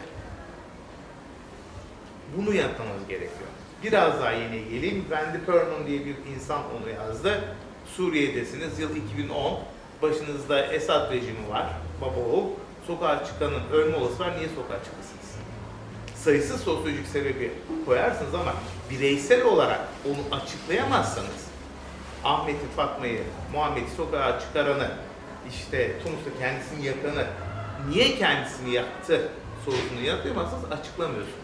[2.36, 3.49] bunu yapmamız gerekiyor.
[3.82, 5.01] Biraz daha yeni geleyim.
[5.01, 7.44] Wendy Pernon diye bir insan onu yazdı.
[7.96, 8.78] Suriye'desiniz.
[8.78, 9.61] Yıl 2010.
[10.03, 11.66] Başınızda Esad rejimi var.
[12.01, 12.46] Baba oğul.
[12.86, 14.36] Sokağa çıkanın ölme olası var.
[14.36, 15.28] Niye sokağa çıkasınız?
[16.14, 17.53] Sayısız sosyolojik sebebi
[17.86, 18.55] koyarsınız ama
[18.90, 21.49] bireysel olarak onu açıklayamazsanız
[22.24, 23.22] Ahmet'i, Fatma'yı,
[23.53, 24.90] Muhammed'i sokağa çıkaranı,
[25.51, 27.26] işte Tunus'ta kendisini yakanı,
[27.88, 29.28] niye kendisini yaktı
[29.64, 31.38] sorusunu yanıtlayamazsanız açıklamıyorsunuz.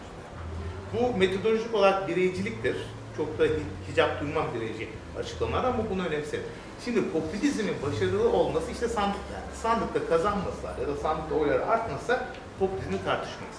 [0.93, 2.75] Bu metodolojik olarak bireyciliktir.
[3.17, 3.43] Çok da
[3.91, 4.89] hicap duymam bireyci
[5.19, 6.45] açıklamalar ama bunu önemserim.
[6.85, 9.41] Şimdi popülizmin başarılı olması işte sandıklar.
[9.61, 12.27] Sandıkta kazanmasalar ya da sandıkta oyları artmasa
[12.59, 13.57] popülizmi tartışmayız.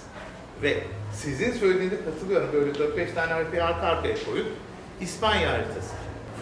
[0.61, 2.49] Ve sizin söylediğinize katılıyorum.
[2.53, 4.47] Böyle 4-5 tane haritayı arka arkaya koyun.
[5.01, 5.93] İspanya haritası,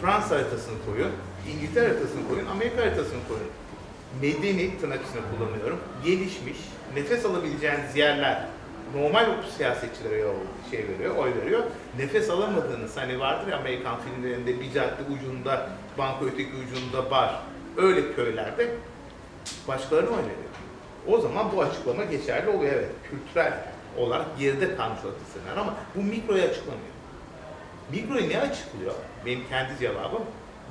[0.01, 1.11] Fransa haritasını koyun,
[1.53, 3.47] İngiltere haritasını koyun, Amerika haritasını koyun.
[4.21, 5.79] Medeni tırnak içinde kullanıyorum.
[6.05, 6.57] Gelişmiş,
[6.95, 8.45] nefes alabileceğiniz yerler
[8.93, 9.25] normal
[9.57, 10.23] siyasetçilere
[10.71, 11.63] şey veriyor, oy veriyor.
[11.97, 17.41] Nefes alamadığınız hani vardır ya Amerikan filmlerinde bir cadde ucunda, banka öteki ucunda bar.
[17.77, 18.69] Öyle köylerde
[19.67, 20.55] başkalarına oy veriyor.
[21.07, 22.89] O zaman bu açıklama geçerli oluyor evet.
[23.09, 23.53] Kültürel
[23.97, 24.99] olarak geride kalmış
[25.59, 26.95] ama bu mikroyu açıklamıyor.
[27.91, 28.93] Mikroyu ne açıklıyor?
[29.25, 30.21] Benim kendi cevabım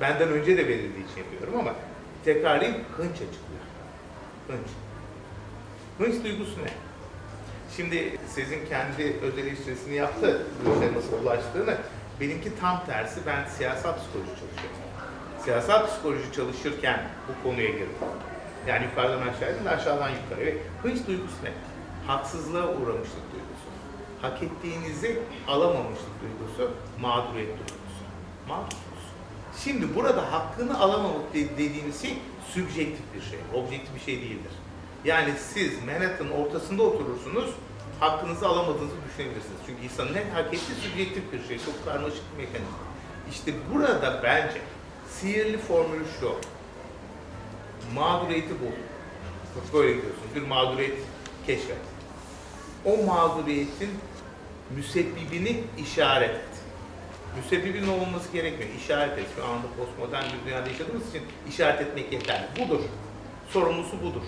[0.01, 1.73] benden önce de verildiği için yapıyorum ama
[2.25, 3.65] tekrarlayayım hınç açıklıyor.
[4.47, 4.67] Hınç.
[5.97, 6.84] Hınç duygusu ne?
[7.75, 11.77] Şimdi sizin kendi öz eleştirisini yaptı bu işe nasıl ulaştığını.
[12.21, 13.19] Benimki tam tersi.
[13.25, 14.79] Ben siyasal psikoloji çalışıyorum.
[15.43, 17.89] Siyasal psikoloji çalışırken bu konuya girdim.
[18.67, 20.53] Yani yukarıdan aşağıya değil aşağıdan yukarıya.
[20.83, 21.51] Hınç duygusu ne?
[22.07, 23.67] Haksızlığa uğramışlık duygusu.
[24.21, 28.03] Hak ettiğinizi alamamışlık duygusu, mağduriyet duygusu.
[28.47, 29.05] Mağdursunuz.
[29.63, 32.17] Şimdi burada hakkını alamamak dediğimiz şey
[32.53, 34.51] sübjektif bir şey, objektif bir şey değildir.
[35.05, 37.49] Yani siz Manhattan'ın ortasında oturursunuz,
[37.99, 39.59] hakkınızı alamadığınızı düşünebilirsiniz.
[39.65, 42.77] Çünkü insanın ne hak ettiği sübjektif bir şey, çok karmaşık bir mekanizma.
[43.31, 44.61] İşte burada bence
[45.09, 46.35] sihirli formülü şu,
[47.95, 48.75] mağduriyeti bul.
[49.73, 50.97] Böyle gidiyorsun, bir mağduriyet
[51.47, 51.77] keşfet.
[52.85, 53.89] O mağduriyetin
[54.75, 56.41] müsebbibini işaret et.
[57.37, 59.25] Müsebbibinin olması gerekmiyor, işaret et.
[59.35, 62.45] Şu anda postmodern bir dünyada yaşadığımız için işaret etmek yeterli.
[62.59, 62.79] Budur.
[63.49, 64.21] Sorumlusu budur.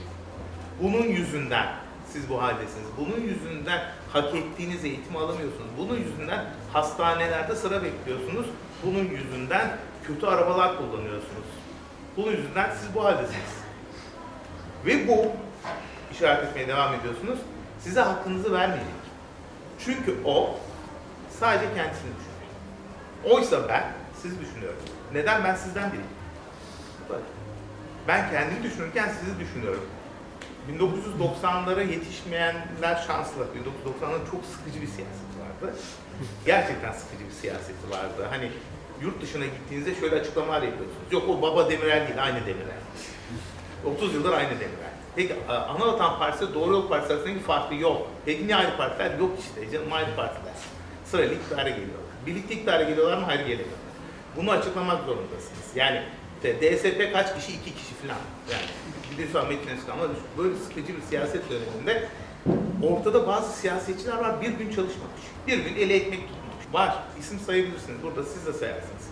[0.81, 1.67] Bunun yüzünden
[2.11, 2.87] siz bu haldesiniz.
[2.97, 3.81] Bunun yüzünden
[4.13, 5.69] hak ettiğiniz eğitimi alamıyorsunuz.
[5.77, 8.45] Bunun yüzünden hastanelerde sıra bekliyorsunuz.
[8.83, 11.47] Bunun yüzünden kötü arabalar kullanıyorsunuz.
[12.17, 13.57] Bunun yüzünden siz bu haldesiniz.
[14.85, 15.31] Ve bu
[16.11, 17.39] işaret etmeye devam ediyorsunuz.
[17.79, 18.93] Size hakkınızı vermeyecek.
[19.85, 20.59] Çünkü o
[21.39, 22.37] sadece kendisini düşünüyor.
[23.23, 23.83] Oysa ben
[24.21, 24.79] sizi düşünüyorum.
[25.13, 26.05] Neden ben sizden değilim?
[28.07, 29.85] Ben kendimi düşünürken sizi düşünüyorum.
[30.71, 33.41] 1990'lara yetişmeyenler şanslı.
[33.43, 35.75] 1990'ların çok sıkıcı bir siyaseti vardı.
[36.45, 38.27] Gerçekten sıkıcı bir siyaseti vardı.
[38.29, 38.51] Hani
[39.01, 41.11] yurt dışına gittiğinizde şöyle açıklamalar yapıyorsunuz.
[41.11, 42.81] Yok o baba Demirel değil, aynı Demirel.
[43.85, 44.93] 30 yıldır aynı Demirel.
[45.15, 48.07] Peki Anavatan Partisi Doğru Yol Partisi arasındaki farkı yok.
[48.25, 49.19] Peki niye ayrı partiler?
[49.19, 50.53] Yok işte canım ayrı partiler.
[51.05, 52.07] Sırayla iktidara geliyorlar.
[52.25, 53.23] Birlikte iktidara geliyorlar mı?
[53.25, 53.87] Hayır gelemiyorlar.
[54.35, 55.75] Bunu açıklamak zorundasınız.
[55.75, 56.01] Yani
[56.43, 57.51] DSP kaç kişi?
[57.51, 58.17] iki kişi falan.
[58.51, 58.65] Yani
[59.17, 60.03] bir sonra Metin Özkan ama
[60.37, 62.09] böyle sıkıcı bir siyaset döneminde
[62.83, 65.21] ortada bazı siyasetçiler var bir gün çalışmamış.
[65.47, 66.73] Bir gün eli ekmek tutmuş.
[66.73, 67.03] Var.
[67.19, 68.03] İsim sayabilirsiniz.
[68.03, 69.03] Burada siz de sayarsınız.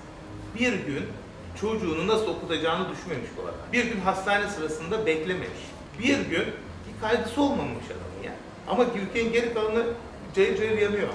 [0.60, 1.06] Bir gün
[1.62, 3.56] çocuğunu nasıl okutacağını düşünmemiş bu adam.
[3.74, 5.60] Bir gün hastane sırasında beklememiş.
[5.99, 6.45] Bir gün
[6.88, 8.32] bir kaygısı olmamış adamın ya.
[8.68, 9.86] Ama ülkenin geri kalanı
[10.36, 11.10] cayır cayır yanıyor.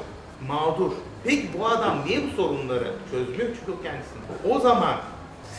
[0.49, 0.93] Mağdur.
[1.25, 3.49] Peki bu adam niye bu sorunları çözmüyor?
[3.59, 4.55] Çünkü o kendisinde.
[4.55, 4.97] O zaman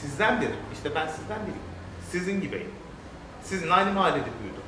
[0.01, 1.61] sizden biri, işte ben sizden biriyim.
[2.11, 2.80] Sizin gibiyim.
[3.43, 4.61] Sizin aynı mahallede büyüdüm.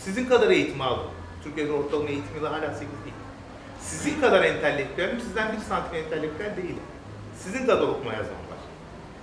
[0.00, 1.10] Sizin kadar eğitim aldım.
[1.44, 3.14] Türkiye'de ortalama eğitim yılı hala 8 değil.
[3.80, 6.82] Sizin kadar entelektüelim, sizden bir santim entelektüel değilim.
[7.38, 8.60] Sizin kadar okuma yazmam var.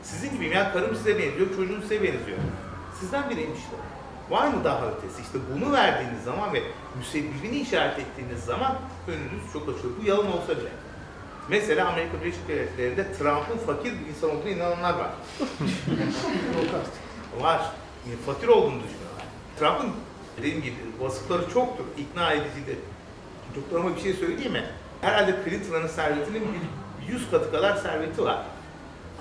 [0.04, 2.38] Sizin gibiyim ya karım size benziyor, çocuğum size benziyor.
[3.00, 3.76] Sizden biriyim işte.
[4.30, 5.22] Var mı daha ötesi?
[5.22, 6.64] İşte bunu verdiğiniz zaman ve
[6.98, 8.76] müsebbibini işaret ettiğiniz zaman
[9.08, 9.94] önünüz çok açılıyor.
[10.02, 10.70] Bu yalan olsa bile.
[11.50, 15.10] Mesela Amerika Birleşik Devletleri'nde Trump'ın fakir bir insan olduğunu inananlar var.
[17.42, 17.72] Var.
[18.08, 19.26] Yani fakir olduğunu düşünüyorlar.
[19.60, 19.92] Trump'ın
[20.38, 21.86] dediğim gibi vasıfları çoktur.
[21.98, 22.78] ikna edicidir.
[23.56, 24.66] Doktoruma bir şey söyleyeyim mi?
[25.02, 28.46] Herhalde Clinton'ın servetinin bir 100 katı kadar serveti var.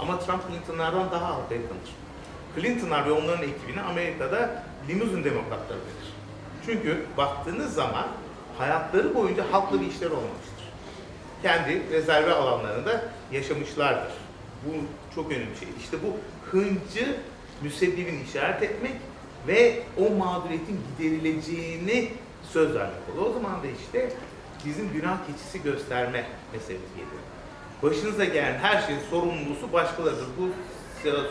[0.01, 1.91] Ama Trump Clinton'lardan daha halka yakındır.
[2.57, 6.13] Clinton'lar ve onların ekibine Amerika'da limuzin demokratları denir.
[6.67, 8.07] Çünkü baktığınız zaman
[8.59, 10.67] hayatları boyunca halkla bir işler olmamıştır.
[11.43, 14.13] Kendi rezerve alanlarında yaşamışlardır.
[14.67, 14.71] Bu
[15.15, 15.69] çok önemli bir şey.
[15.81, 16.17] İşte bu
[16.51, 17.17] hıncı
[17.63, 18.93] müsebbibini işaret etmek
[19.49, 22.09] ve o mağduriyetin giderileceğini
[22.53, 23.31] söz vermek oluyor.
[23.31, 24.13] O zaman da işte
[24.65, 27.23] bizim günah keçisi gösterme meselesi geliyor.
[27.83, 30.27] Başınıza gelen her şeyin sorumlusu başkalarıdır.
[30.39, 30.49] Bu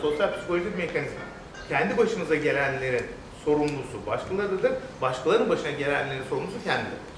[0.02, 1.20] sosyal psikolojik mekanizma.
[1.68, 3.06] Kendi başınıza gelenlerin
[3.44, 4.72] sorumlusu başkalarıdır.
[5.02, 7.16] Başkalarının başına gelenlerin sorumlusu kendileridir.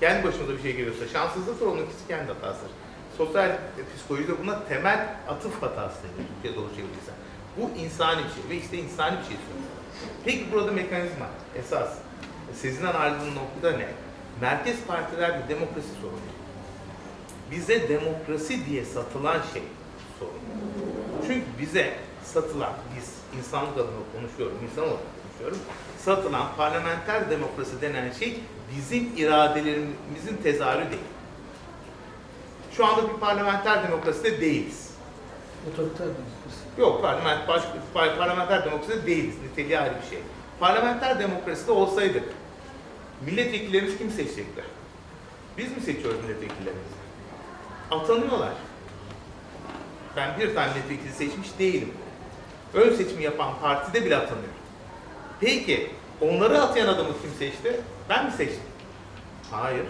[0.00, 2.70] Kendi başımıza bir şey geliyorsa şanssızlıktır, onun ikisi kendi hatasıdır.
[3.18, 3.50] Sosyal
[3.94, 6.28] psikolojide buna temel atıf hatası denir.
[6.34, 7.14] Türkiye doğru çevirirsen.
[7.56, 9.72] Bu insani bir şey ve işte insani bir şey söylüyor.
[10.24, 11.26] Peki burada mekanizma
[11.58, 11.90] esas
[12.54, 13.88] sizinden ayrıldığın noktada ne?
[14.40, 16.32] Merkez partiler bir demokrasi sorunu.
[17.50, 19.62] Bize demokrasi diye satılan şey
[20.18, 20.40] sorun.
[21.26, 21.94] Çünkü bize
[22.24, 25.58] satılan, biz insanlık adına konuşuyorum, insan olarak konuşuyorum,
[25.98, 28.40] satılan parlamenter demokrasi denen şey
[28.76, 31.02] bizim iradelerimizin tezahürü değil.
[32.76, 34.90] Şu anda bir parlamenter demokraside değiliz.
[35.72, 36.06] Otoriter.
[36.78, 37.62] Yok, parlament, baş,
[37.94, 39.34] par- parlamenter demokraside değiliz.
[39.42, 40.18] Niteliği ayrı bir şey.
[40.60, 42.24] Parlamenter demokraside olsaydık,
[43.26, 44.64] milletvekillerimiz kim seçecekler?
[45.58, 47.02] Biz mi seçiyoruz milletvekillerimizi?
[47.90, 48.52] Atanıyorlar.
[50.16, 51.92] Ben bir tane milletvekili seçmiş değilim.
[52.74, 54.52] Ön seçimi yapan partide bile atanıyor.
[55.40, 57.80] Peki, onları atayan adamı kim seçti?
[58.08, 58.62] Ben mi seçtim?
[59.50, 59.86] Hayır.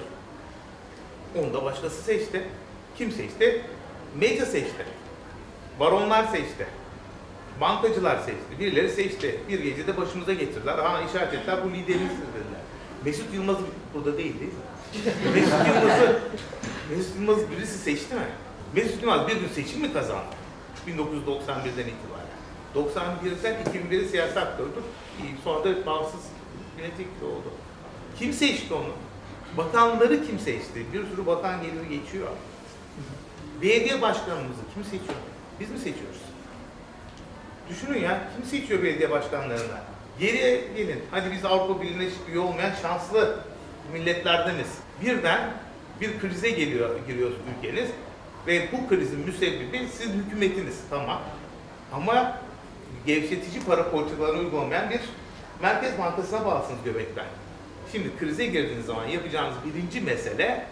[1.38, 2.42] Onu da başkası seçti.
[2.98, 3.62] Kim seçti?
[4.20, 4.86] Medya seçti.
[5.80, 6.66] Baronlar seçti.
[7.60, 8.58] Bankacılar seçti.
[8.60, 9.40] Birileri seçti.
[9.48, 10.78] Bir gecede başımıza getirdiler.
[10.78, 12.60] Ha işaret ettiler bu liderimizdir dediler.
[13.04, 13.56] Mesut Yılmaz
[13.94, 14.58] burada değil değil mi?
[15.34, 16.20] Mesut Yılmaz'ı
[16.90, 18.26] Mesut Yılmaz birisi seçti mi?
[18.74, 20.34] Mesut Yılmaz bir gün seçim mi kazandı?
[20.88, 22.32] 1991'den itibaren.
[22.74, 24.82] 91'den 2001'e siyasi aktördür.
[25.44, 26.20] Sonra da bağımsız
[26.76, 27.50] milletvekili oldu.
[28.18, 28.92] Kim seçti onu?
[29.56, 30.86] Bakanları kim seçti?
[30.92, 32.28] Bir sürü bakan gelir geçiyor.
[33.62, 35.31] Belediye başkanımızı kim seçiyor?
[35.62, 36.20] Biz mi seçiyoruz?
[37.70, 39.78] Düşünün ya, kim seçiyor belediye başkanlarını?
[40.20, 41.02] Geriye gelin.
[41.10, 43.38] Hadi biz Avrupa Birliği'ne üye olmayan şanslı
[43.92, 44.66] milletlerdeniz.
[45.04, 45.50] Birden
[46.00, 47.88] bir krize geliyor, giriyor ülkeniz
[48.46, 50.80] ve bu krizin müsebbibi sizin hükümetiniz.
[50.90, 51.20] Tamam.
[51.92, 52.38] Ama
[53.06, 55.00] gevşetici para politikalarını uygulamayan bir
[55.62, 57.26] Merkez Bankası'na bağlısınız göbekten.
[57.92, 60.66] Şimdi krize girdiğiniz zaman yapacağınız birinci mesele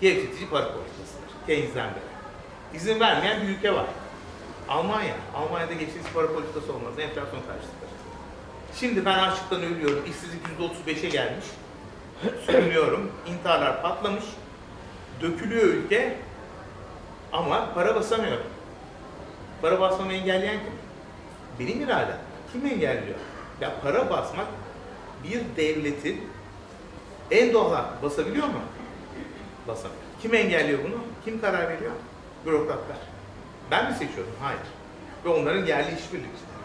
[0.00, 1.46] gevşetici para politikasıdır.
[1.46, 2.18] Keynes'den beri.
[2.74, 3.86] İzin vermeyen bir ülke var.
[4.68, 5.14] Almanya.
[5.34, 6.98] Almanya'da gevşetici para politikası olmaz.
[6.98, 7.88] Enflasyon karşıtır.
[8.74, 10.04] Şimdi ben açlıktan ölüyorum.
[10.08, 10.42] İşsizlik
[10.86, 11.44] %35'e gelmiş.
[12.46, 13.12] Sürünüyorum.
[13.26, 14.24] İntiharlar patlamış.
[15.22, 16.16] Dökülüyor ülke.
[17.32, 18.46] Ama para basamıyorum.
[19.62, 20.72] Para basmamı engelleyen kim?
[21.58, 22.18] Benim iradem.
[22.52, 23.18] Kim engelliyor?
[23.60, 24.46] Ya para basmak
[25.24, 26.28] bir devletin
[27.30, 28.02] en doğal hakkı.
[28.02, 28.60] Basabiliyor mu?
[29.68, 30.00] Basamıyor.
[30.22, 30.96] Kim engelliyor bunu?
[31.24, 31.92] Kim karar veriyor?
[32.46, 32.96] Bürokratlar.
[33.70, 34.32] Ben mi seçiyorum?
[34.42, 34.60] Hayır.
[35.24, 36.58] Ve onların yerli işbirlikçileri.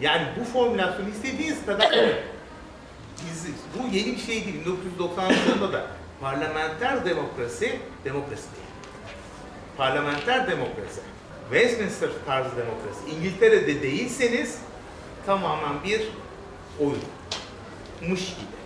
[0.00, 1.92] Yani bu formülasyonu istediğiniz kadar
[3.26, 4.60] Biz, bu yeni bir şey değil.
[4.60, 5.86] 1990 yılında da
[6.20, 8.68] parlamenter demokrasi, demokrasi değil.
[9.76, 11.00] Parlamenter demokrasi,
[11.50, 14.58] Westminster tarzı demokrasi, İngiltere'de değilseniz
[15.26, 16.02] tamamen bir
[16.80, 18.58] oyunmuş gibi.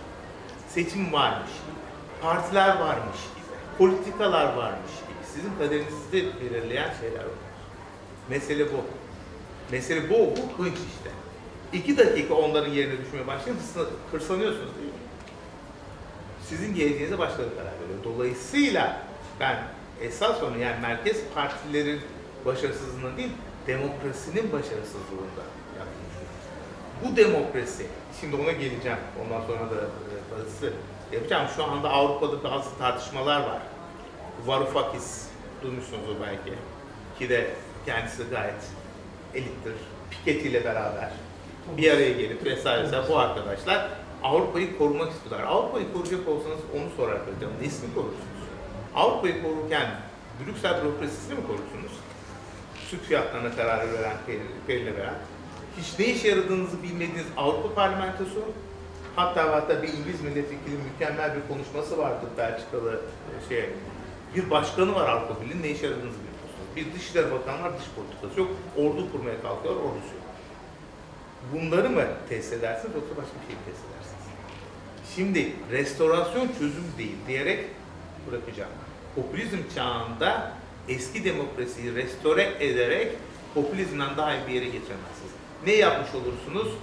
[0.69, 1.79] Seçim varmış gibi.
[2.21, 3.45] Partiler varmış gibi.
[3.77, 5.33] Politikalar varmış gibi.
[5.35, 7.42] Sizin kaderinizi belirleyen şeyler var.
[8.29, 8.77] Mesele bu.
[9.71, 11.09] Mesele bu, bu hınç işte.
[11.73, 13.59] İki dakika onların yerine düşmeye başlayın,
[14.11, 14.99] hırslanıyorsunuz değil mi?
[16.49, 17.99] Sizin geleceğinize başkaları karar veriyor.
[18.03, 19.01] Dolayısıyla
[19.39, 19.63] ben
[20.01, 22.01] esas sorun yani merkez partilerin
[22.45, 23.31] başarısızlığında değil,
[23.67, 25.43] demokrasinin başarısızlığında
[25.77, 26.13] yapmış.
[27.03, 27.85] Bu demokrasi,
[28.21, 30.73] şimdi ona geleceğim, ondan sonra da e, bazısı
[31.11, 31.47] yapacağım.
[31.55, 33.61] Şu anda Avrupa'da bazı tartışmalar var.
[34.45, 35.25] Varoufakis,
[35.63, 36.53] duymuşsunuzdur belki.
[37.19, 37.53] Ki de
[37.85, 38.63] kendisi gayet
[39.33, 39.73] elittir.
[40.11, 41.09] Piketty ile beraber
[41.77, 43.89] bir araya gelip vesaire vesaire bu arkadaşlar
[44.23, 45.47] Avrupa'yı korumak istiyorlar.
[45.47, 48.43] Avrupa'yı koruyacak olsanız onu sorarak hocam nesini korursunuz?
[48.95, 49.87] Avrupa'yı korurken
[50.39, 51.91] Brüksel bürokrasisini mi korursunuz?
[52.89, 54.17] Süt fiyatlarına karar veren,
[54.67, 55.15] perile veren,
[55.77, 58.41] hiç ne işe yaradığınızı bilmediğiniz Avrupa Parlamentosu,
[59.15, 63.01] hatta hatta bir İngiliz milletvekili mükemmel bir konuşması vardı Belçikalı
[63.45, 63.69] e, şey,
[64.35, 66.32] bir başkanı var Avrupa Birliği'nin ne işe yaradığınızı bilmiyorsunuz.
[66.75, 70.23] Bir dışişleri bakanı var, dış politikası yok, ordu kurmaya kalkıyor, ordusu yok.
[71.53, 74.23] Bunları mı test edersiniz yoksa başka bir şey mi test edersiniz?
[75.15, 77.65] Şimdi restorasyon çözüm değil diyerek
[78.31, 78.71] bırakacağım.
[79.15, 80.51] Popülizm çağında
[80.89, 83.11] eski demokrasiyi restore ederek
[83.53, 85.31] popülizmden daha iyi bir yere getiremezsiniz.
[85.65, 86.73] Ne yapmış olursunuz?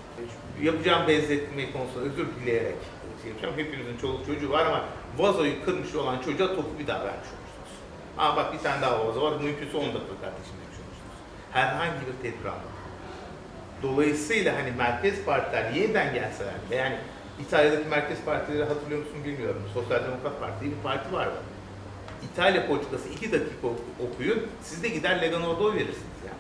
[0.63, 2.77] Yapacağım benzetme konusunda özür dileyerek
[3.23, 3.55] şey yapacağım.
[3.57, 4.85] Hepinizin çoluk çocuğu var ama
[5.19, 7.40] vazoyu kırmış olan çocuğa topu bir daha vermiş olursunuz.
[8.21, 10.99] Aa bak bir tane daha vazo var, mümkünse 10 dakika kardeşim olursunuz.
[11.53, 12.81] Herhangi bir tedbir almadan.
[13.83, 16.97] Dolayısıyla hani merkez partiler yeniden gelseler bile yani
[17.41, 19.63] İtalya'daki merkez partileri hatırlıyor musun bilmiyorum.
[19.75, 21.37] Sosyal Demokrat Parti diye bir parti vardı.
[22.33, 23.69] İtalya politikası iki dakika
[24.11, 26.39] okuyun, siz de gider Lega Nord'a oy verirsiniz yani.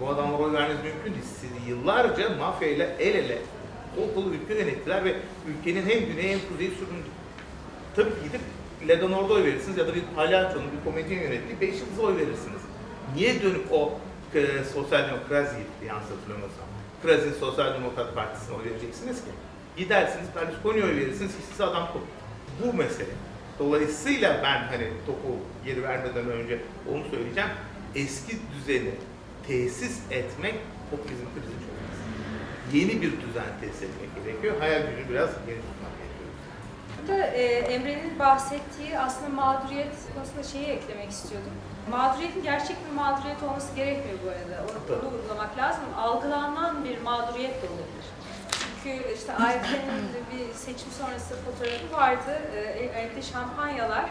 [0.00, 1.24] Bu adamlara oy vermeniz mümkün değil.
[1.40, 3.38] Siz yıllarca mafya ile el ele
[3.96, 5.16] kol kolu ülke yönettiler ve
[5.48, 7.08] ülkenin hem güneyi hem kuzeyi süründü.
[7.96, 8.40] Tabii gidip
[8.88, 12.62] Lega Nord'a oy verirsiniz ya da bir palyaçonun, bir komedyen yönettiği beş yıldız oy verirsiniz.
[13.14, 13.98] Niye dönüp o
[14.34, 15.56] e, sosyal demokrasi
[15.86, 16.66] yanlış hatırlamıyorsam,
[17.02, 19.30] Krazi'nin Sosyal Demokrat Partisi'ne oy vereceksiniz ki?
[19.76, 22.08] Gidersiniz Berlusconi'ye oy verirsiniz ki siz adam kopun.
[22.62, 23.14] Bu mesele.
[23.58, 26.58] Dolayısıyla ben hani topu geri vermeden önce
[26.92, 27.50] onu söyleyeceğim.
[27.94, 28.90] Eski düzeni
[29.46, 30.54] tesis etmek
[30.90, 31.98] popülizm krizi çözmez.
[32.72, 34.54] Yeni bir düzen tesis etmek gerekiyor.
[34.58, 35.77] Hayal gücünü biraz geniş tutmak gerekiyor.
[37.08, 41.52] Burada e, Emre'nin bahsettiği aslında mağduriyet konusunda şeyi eklemek istiyordum.
[41.90, 44.62] Mağduriyetin gerçek bir mağduriyet olması gerekmiyor bu arada.
[44.62, 45.84] Onu, onu vurgulamak lazım.
[45.98, 48.06] Algılanan bir mağduriyet de olabilir.
[48.50, 52.42] Çünkü işte AYP'nin bir seçim sonrası fotoğrafı vardı.
[52.54, 52.60] E,
[53.00, 54.04] evde şampanyalar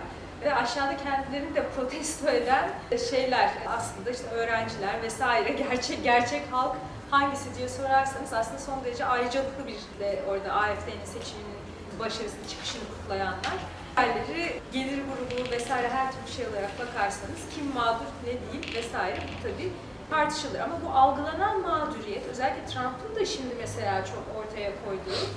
[0.43, 2.70] ve aşağıda kendilerini de protesto eden
[3.10, 6.76] şeyler aslında işte öğrenciler vesaire gerçek gerçek halk
[7.12, 11.57] hangisi diye sorarsanız aslında son derece ayrıcalıklı bir de orada AFD'nin seçiminin
[12.00, 13.58] başarısını çıkışını kutlayanlar.
[13.98, 19.43] Diğerleri gelir grubu vesaire her türlü şey olarak bakarsanız kim mağdur ne değil vesaire bu
[19.43, 19.72] tabii
[20.10, 20.60] tartışılır.
[20.60, 25.28] Ama bu algılanan mağduriyet özellikle Trump'ın da şimdi mesela çok ortaya koyduğu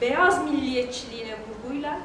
[0.00, 2.00] beyaz milliyetçiliğine vurguyla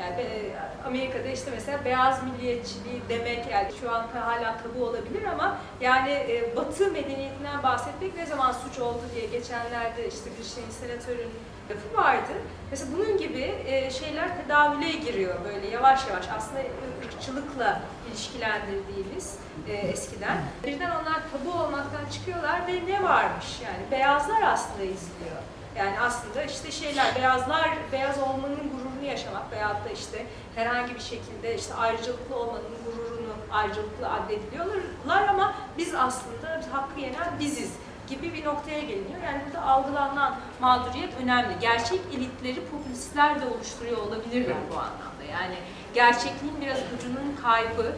[0.00, 0.52] yani
[0.86, 6.56] Amerika'da işte mesela beyaz milliyetçiliği demek yani şu an hala tabu olabilir ama yani e,
[6.56, 11.30] Batı medeniyetinden bahsetmek ne zaman suç oldu diye geçenlerde işte bir şeyin senatörün
[11.70, 12.32] lafı vardı.
[12.70, 16.60] Mesela bunun gibi e, şeyler tedavüle giriyor böyle yavaş yavaş aslında
[17.04, 20.38] ırkçılıkla ilişkilendirdiğimiz e, eskiden.
[20.66, 25.36] Birden onlar tabu olmaktan çıkıyorlar ve ne varmış yani beyazlar aslında izliyor.
[25.76, 31.54] Yani aslında işte şeyler, beyazlar, beyaz olmanın gururunu yaşamak veyahut da işte herhangi bir şekilde
[31.54, 37.72] işte ayrıcalıklı olmanın gururunu ayrıcalıklı addediliyorlar ama biz aslında hakkı yenen biziz
[38.10, 39.22] gibi bir noktaya geliniyor.
[39.24, 41.54] Yani burada algılanan mağduriyet önemli.
[41.60, 45.24] Gerçek elitleri popülistler de oluşturuyor olabilirler bu anlamda.
[45.32, 45.54] Yani
[45.94, 47.96] gerçekliğin biraz ucunun kaybı,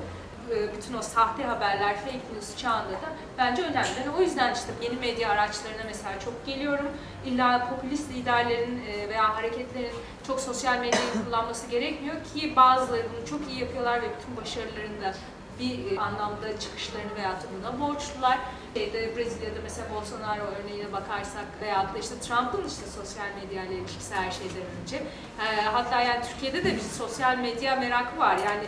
[0.51, 3.09] e, bütün o sahte haberler, fake news çağında da
[3.39, 3.89] bence önemli.
[4.01, 6.87] Yani o yüzden işte yeni medya araçlarına mesela çok geliyorum.
[7.27, 9.95] İlla popülist liderlerin e, veya hareketlerin
[10.27, 15.15] çok sosyal medyayı kullanması gerekmiyor ki bazıları bunu çok iyi yapıyorlar ve bütün başarılarını da
[15.61, 18.39] bir anlamda çıkışlarını veya buna borçlular.
[18.75, 24.15] Şeyde, Brezilya'da mesela Bolsonaro örneğine bakarsak veya da işte Trump'ın işte sosyal medya ile ilişkisi
[24.15, 24.97] her şeyden önce.
[24.97, 28.37] E, hatta yani Türkiye'de de bir sosyal medya merakı var.
[28.37, 28.65] Yani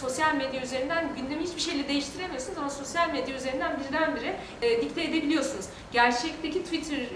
[0.00, 5.66] sosyal medya üzerinden gündemi hiçbir şeyle değiştiremiyorsunuz ama sosyal medya üzerinden birdenbire e, dikte edebiliyorsunuz.
[5.92, 7.06] Gerçekteki Twitter e,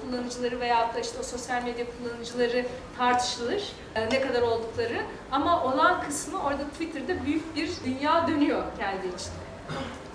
[0.00, 2.66] kullanıcıları veya da işte o sosyal medya kullanıcıları
[2.98, 3.72] tartışılır.
[3.94, 5.02] E, ne kadar oldukları
[5.32, 9.46] ama olan kısmı orada Twitter'da büyük bir dünya dönüyor kendi içinde.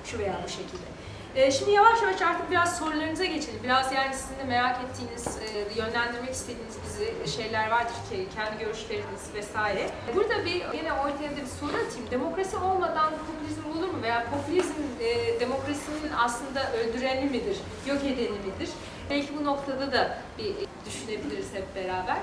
[0.06, 1.01] Şu veya bu şekilde.
[1.36, 3.60] E, şimdi yavaş yavaş artık biraz sorularınıza geçelim.
[3.64, 9.34] Biraz yani sizin de merak ettiğiniz, e, yönlendirmek istediğiniz bizi şeyler vardır ki kendi görüşleriniz
[9.36, 9.90] vesaire.
[10.16, 12.12] Burada bir yine ortaya bir soru atayım.
[12.12, 14.02] Demokrasi olmadan popülizm olur mu?
[14.04, 17.58] Veya popülizm e, demokrasinin aslında öldüreni midir,
[17.88, 18.70] yok edeni midir?
[19.10, 20.56] Belki bu noktada da bir
[20.86, 22.18] düşünebiliriz hep beraber.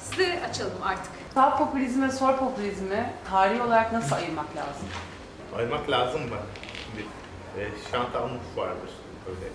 [0.00, 1.12] Size açalım artık.
[1.34, 4.88] Sağ popülizmi ve sol popülizmi tarihi olarak nasıl ayırmak lazım?
[5.56, 6.36] Ayırmak lazım mı?
[7.58, 8.90] E, Chantal Mouffe vardır
[9.26, 9.46] böyle.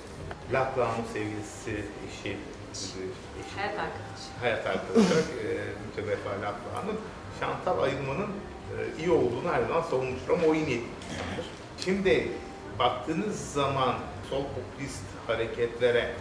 [0.53, 1.71] Laclau'nun sevgilisi,
[2.07, 2.37] eşi,
[2.71, 4.29] eşi, Hayat arkadaşı.
[4.41, 5.47] hayat arkadaşı e,
[5.87, 6.99] mütevefa Laclau'nun
[7.39, 11.45] Chantal ayırmanın e, iyi olduğunu her zaman savunmuştur ama o iyi niyetlidir.
[11.85, 12.31] Şimdi
[12.79, 13.95] baktığınız zaman
[14.29, 16.11] sol popülist hareketlere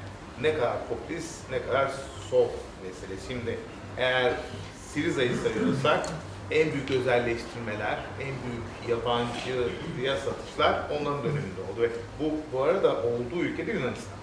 [0.41, 1.91] ne kadar popülist ne kadar
[2.31, 2.49] sol
[2.85, 3.27] meselesi.
[3.29, 3.59] Şimdi
[3.97, 4.33] eğer
[4.93, 6.07] Siriza'yı sayıyorsak
[6.51, 11.83] en büyük özelleştirmeler, en büyük yabancıya satışlar onların döneminde oldu.
[11.83, 11.91] Ve
[12.21, 14.17] bu, bu arada olduğu ülkede Yunanistan.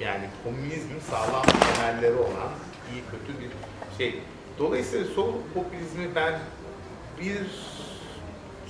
[0.00, 2.50] Yani komünizmin sağlam temelleri olan
[2.92, 3.50] iyi kötü bir
[3.98, 4.20] şey.
[4.58, 6.38] Dolayısıyla sol popülizmi ben
[7.20, 7.38] bir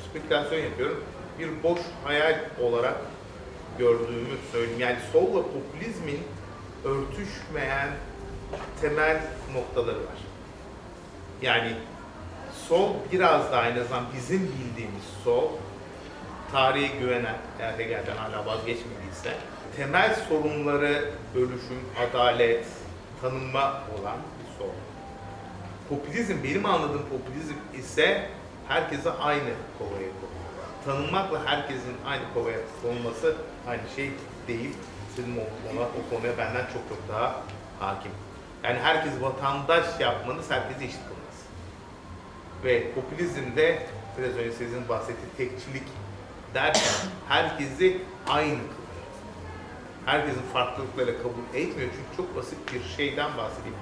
[0.09, 1.05] spekülasyon yapıyorum.
[1.39, 2.97] Bir boş hayal olarak
[3.79, 4.81] gördüğümü söyleyeyim.
[4.81, 6.21] Yani solla popülizmin
[6.85, 7.89] örtüşmeyen
[8.81, 9.21] temel
[9.55, 10.19] noktaları var.
[11.43, 11.73] Yani
[12.71, 15.49] sol biraz da en azından bizim bildiğimiz sol,
[16.53, 19.37] tarihe güvenen, eğer Hegel'den hala vazgeçmediyse,
[19.77, 22.67] temel sorunları bölüşüm, adalet,
[23.21, 24.73] tanınma olan bir sol.
[25.89, 28.29] Popülizm, benim anladığım popülizm ise
[28.69, 30.41] herkese aynı kovaya koyuyor.
[30.85, 33.37] Tanınmakla herkesin aynı kovaya konulması
[33.69, 34.11] aynı şey
[34.49, 34.71] değil.
[35.17, 35.43] Senin o,
[35.83, 37.43] o konuya benden çok çok daha
[37.81, 38.13] hakim.
[38.65, 41.20] Yani herkes vatandaş yapmanız, herkese eşit kılmanız.
[42.65, 43.83] Ve popülizmde
[44.19, 45.89] biraz önce sizin bahsettiği tekçilik
[46.55, 46.83] derken
[47.29, 48.81] herkesi aynı kılıyor.
[50.07, 53.77] Herkesin farklılıkları kabul etmiyor çünkü çok basit bir şeyden bahsedeyim.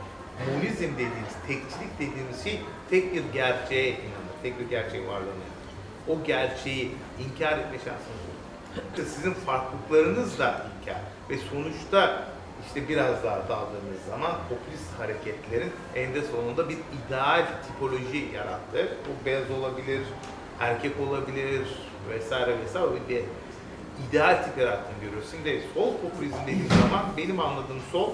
[0.47, 2.61] Monizm dediğimiz, tekçilik dediğimiz şey
[2.91, 5.69] tek bir gerçeğe inanır, tek bir gerçeğe varlığına inanır.
[6.09, 9.09] O gerçeği inkar etme şansınız yok.
[9.09, 11.01] Sizin farklılıklarınız da inkar
[11.31, 12.29] ve sonuçta
[12.69, 18.97] işte biraz daha daldığımız zaman popülist hareketlerin eninde sonunda bir ideal tipoloji yarattı.
[19.07, 20.01] Bu beyaz olabilir,
[20.61, 21.67] erkek olabilir
[22.11, 23.23] vesaire vesaire bir
[24.09, 25.29] ideal tip yarattığını görüyoruz.
[25.31, 28.11] Şimdi sol popülizm dediğim zaman benim anladığım sol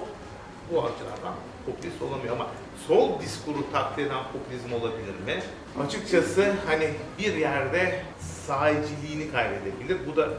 [0.71, 1.35] bu açılardan
[1.65, 2.47] popülist olamıyor ama
[2.87, 5.43] sol diskuru taklit eden popülizm olabilir mi?
[5.85, 6.89] Açıkçası hani
[7.19, 8.01] bir yerde
[8.47, 9.97] sahiciliğini kaybedebilir.
[10.07, 10.29] Bu da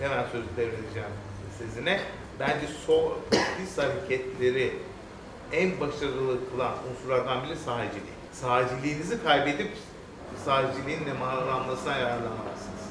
[0.00, 1.08] hemen sözü devredeceğim
[1.58, 2.00] sizine.
[2.40, 4.72] Bence sol popülist hareketleri
[5.52, 8.16] en başarılı kılan unsurlardan biri sahiciliği.
[8.32, 9.70] Sahiciliğinizi kaybedip
[10.44, 12.84] sahiciliğin nemalanmasına yararlanamazsınız.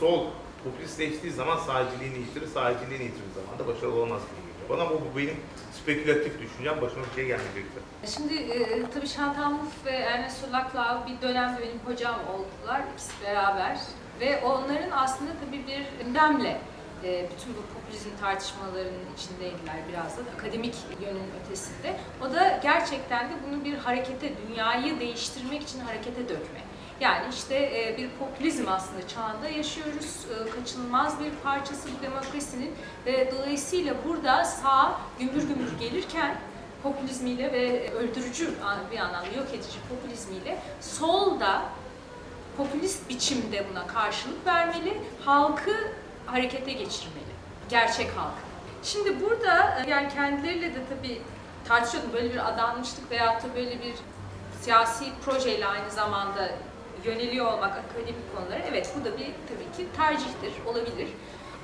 [0.00, 0.26] Sol
[0.64, 4.68] popülistleştiği zaman sahiciliğini yitirir, sahiciliğini yitirdiği zaman da başarılı olamaz gibi geliyor.
[4.70, 5.36] Bana bu, bu benim
[5.72, 7.80] spekülatif düşüncem, başıma bir şey gelmeyecekti.
[8.14, 13.78] Şimdi e, tabii Chantal Mouffe ve Ernest Laclau bir dönemde benim hocam oldular ikisi beraber
[14.20, 16.60] ve onların aslında tabii bir gündemle
[17.04, 21.96] e, bütün bu popülizm tartışmalarının içindeydiler biraz da akademik yönün ötesinde.
[22.22, 26.60] O da gerçekten de bunu bir harekete, dünyayı değiştirmek için harekete dökme.
[27.00, 30.26] Yani işte e, bir popülizm aslında çağında yaşıyoruz.
[30.30, 32.74] E, kaçınılmaz bir parçası bu demokrasinin
[33.06, 36.36] ve dolayısıyla burada sağ gümbür gümbür gelirken
[36.82, 38.54] popülizmiyle ve öldürücü
[38.92, 41.62] bir anlamda yok edici popülizmiyle sol da
[42.56, 45.72] popülist biçimde buna karşılık vermeli, halkı
[46.26, 47.32] harekete geçirmeli,
[47.68, 48.46] gerçek halkı.
[48.82, 51.22] Şimdi burada yani kendileriyle de tabii
[51.68, 53.94] tartışıyordum böyle bir adanmışlık veyahut da böyle bir
[54.60, 56.50] siyasi projeyle aynı zamanda
[57.04, 61.08] yöneliyor olmak akademik konulara evet bu da bir tabii ki tercihtir, olabilir.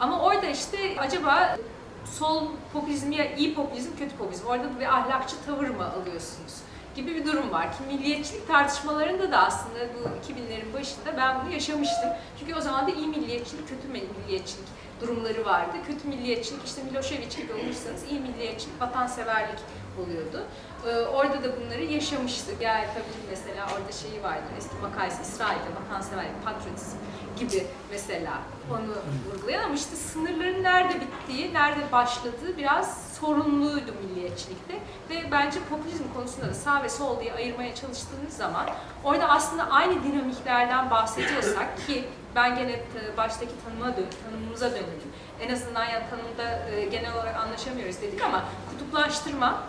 [0.01, 1.57] Ama orada işte acaba
[2.05, 4.47] sol popülizm ya iyi popülizm, kötü popülizm.
[4.47, 6.55] Orada bir ahlakçı tavır mı alıyorsunuz?
[6.97, 12.11] Gibi bir durum var ki milliyetçilik tartışmalarında da aslında bu 2000'lerin başında ben bunu yaşamıştım.
[12.39, 14.69] Çünkü o zaman da iyi milliyetçilik, kötü milliyetçilik
[15.01, 15.77] durumları vardı.
[15.87, 19.59] Kötü milliyetçilik işte Milošević gibi olursanız iyi milliyetçilik, vatanseverlik
[20.01, 20.47] oluyordu.
[20.87, 22.63] Ee, orada da bunları yaşamıştık.
[22.63, 26.97] Yani tabii mesela orada şeyi vardır, eski makayesi İsrail'de vatanseverlik, patriotizm
[27.39, 28.33] gibi mesela
[28.71, 34.75] onu vurgulayan ama işte sınırların nerede bittiği, nerede başladığı biraz sorumluydu milliyetçilikte
[35.11, 38.67] ve bence popülizm konusunda da sağ ve sol diye ayırmaya çalıştığınız zaman
[39.05, 42.05] orada aslında aynı dinamiklerden bahsediyorsak ki
[42.35, 45.13] ben gene e, baştaki tanıma dön tanımımıza dönelim.
[45.41, 49.63] En azından yani tanımda e, genel olarak anlaşamıyoruz dedik ama kutuplaştırma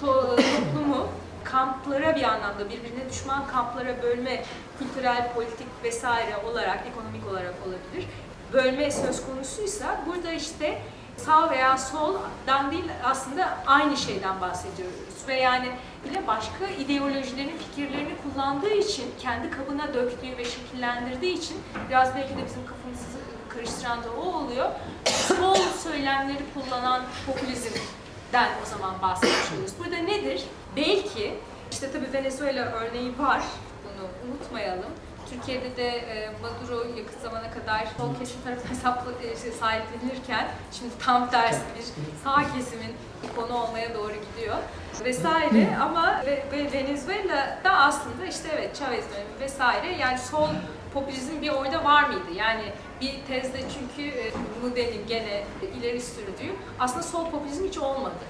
[0.00, 1.08] to toplumu
[1.44, 4.44] kamplara bir anlamda birbirine düşman kamplara bölme
[4.78, 8.08] kültürel, politik vesaire olarak, ekonomik olarak olabilir.
[8.52, 10.82] Bölme söz konusuysa burada işte
[11.16, 15.28] sağ veya soldan değil aslında aynı şeyden bahsediyoruz.
[15.28, 15.68] Ve yani
[16.04, 21.56] bile başka ideolojilerin fikirlerini kullandığı için, kendi kabına döktüğü ve şekillendirdiği için
[21.88, 24.68] biraz belki de bizim kafamızı karıştıran da o oluyor.
[25.06, 29.74] Sol söylemleri kullanan popülizmden o zaman bahsetmiş oluyoruz.
[29.78, 30.44] Burada nedir?
[30.76, 31.34] Belki
[31.72, 33.42] İşte tabii Venezuela örneği var.
[33.84, 34.92] Bunu unutmayalım.
[35.30, 40.92] Türkiye'de de e, Maduro yakın zamana kadar sol kesim tarafından hesapla, e, şey, sahiplenilirken şimdi
[40.98, 41.84] tam tersi bir
[42.24, 42.96] sağ kesimin
[43.36, 44.56] konu olmaya doğru gidiyor
[45.04, 50.48] vesaire ama ve, ve Venezuela'da aslında işte evet Chavez dönemi vesaire yani sol
[50.94, 52.32] popülizm bir orada var mıydı?
[52.36, 52.64] Yani
[53.00, 55.44] bir tezde çünkü e, Mude'nin gene
[55.78, 58.24] ileri sürdüğü aslında sol popülizm hiç olmadı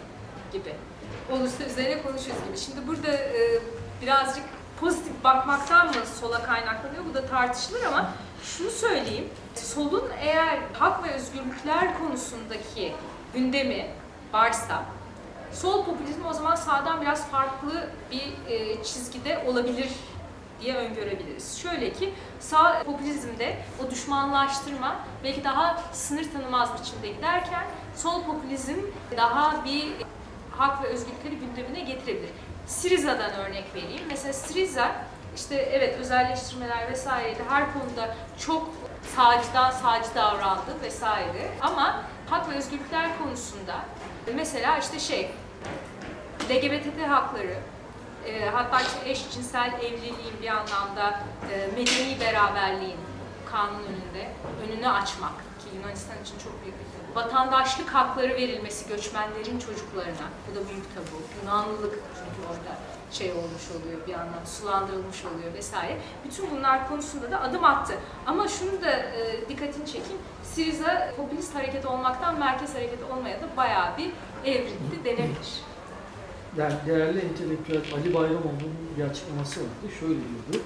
[0.53, 0.75] gibi.
[1.33, 2.59] Olursa üzerine konuşuyoruz gibi.
[2.59, 3.61] Şimdi burada e,
[4.03, 4.45] birazcık
[4.83, 8.13] pozitif bakmaktan mı sola kaynaklanıyor bu da tartışılır ama
[8.45, 9.29] şunu söyleyeyim.
[9.55, 12.93] Solun eğer hak ve özgürlükler konusundaki
[13.35, 13.87] gündemi
[14.33, 14.83] varsa
[15.53, 19.89] sol popülizm o zaman sağdan biraz farklı bir e, çizgide olabilir
[20.61, 21.59] diye öngörebiliriz.
[21.59, 23.57] Şöyle ki sağ popülizmde
[23.87, 27.65] o düşmanlaştırma belki daha sınır tanımaz biçimde giderken
[27.97, 28.77] sol popülizm
[29.17, 29.93] daha bir
[30.51, 32.31] hak ve özgürlükleri gündemine getirebilir.
[32.67, 34.03] Siriza'dan örnek vereyim.
[34.09, 34.93] Mesela Siriza
[35.37, 38.71] işte evet özelleştirmeler vesaire her konuda çok
[39.17, 43.75] sağcıdan sağcı davrandı vesaire ama hak ve özgürlükler konusunda
[44.35, 45.31] mesela işte şey
[46.51, 47.55] LGBT hakları
[48.27, 51.21] e, hatta işte eşcinsel evliliğin bir anlamda
[51.53, 52.97] e, medeni beraberliğin
[53.51, 54.33] kanun önünde
[54.65, 57.21] önünü açmak ki Yunanistan için çok büyük bir tabu.
[57.21, 60.27] Vatandaşlık hakları verilmesi göçmenlerin çocuklarına.
[60.51, 61.23] Bu da büyük tabu.
[61.43, 61.99] Yunanlılık
[62.51, 62.77] orada
[63.13, 65.99] şey olmuş oluyor bir anlamda sulandırılmış oluyor vesaire.
[66.25, 67.95] Bütün bunlar konusunda da adım attı.
[68.27, 70.23] Ama şunu da e, dikkatini çekeyim.
[70.43, 74.11] Siriza popülist hareket olmaktan merkez hareket olmaya da bayağı bir
[74.45, 75.63] evrildi denebilir.
[76.57, 79.95] Yani değerli entelektüel Ali Bayramoğlu'nun bir açıklaması vardı.
[80.01, 80.65] Şöyle diyordu.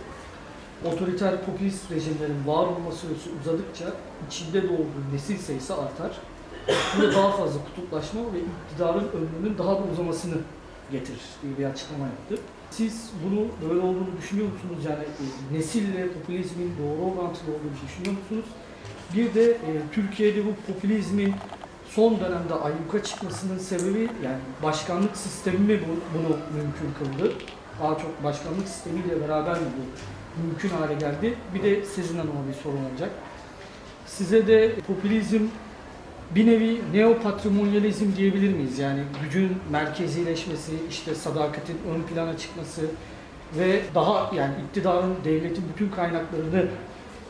[0.84, 3.84] Otoriter popülist rejimlerin var olma süresi uzadıkça
[4.26, 6.18] içinde doğduğu nesil sayısı artar.
[6.98, 10.34] Bu da daha fazla kutuplaşma ve iktidarın ömrünün daha da uzamasını
[10.92, 12.38] getirir diye bir açıklama yaptı.
[12.70, 14.84] Siz bunu böyle olduğunu düşünüyor musunuz?
[14.84, 18.44] Yani e, nesille popülizmin doğru orantılı olduğunu düşünüyor musunuz?
[19.14, 21.34] Bir de e, Türkiye'de bu popülizmin
[21.88, 27.32] son dönemde ayyuka çıkmasının sebebi yani başkanlık sistemi mi bu, bunu mümkün kıldı?
[27.82, 31.34] Daha çok başkanlık sistemiyle beraber mi bu mümkün hale geldi?
[31.54, 33.10] Bir de sizin Hanım'a bir sorun olacak.
[34.06, 35.40] Size de popülizm
[36.34, 38.78] bir nevi neopatrimonyalizm diyebilir miyiz?
[38.78, 42.82] Yani gücün merkezileşmesi, işte sadakatin ön plana çıkması
[43.58, 46.66] ve daha yani iktidarın, devletin bütün kaynaklarını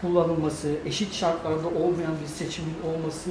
[0.00, 3.30] kullanılması, eşit şartlarda olmayan bir seçimin olması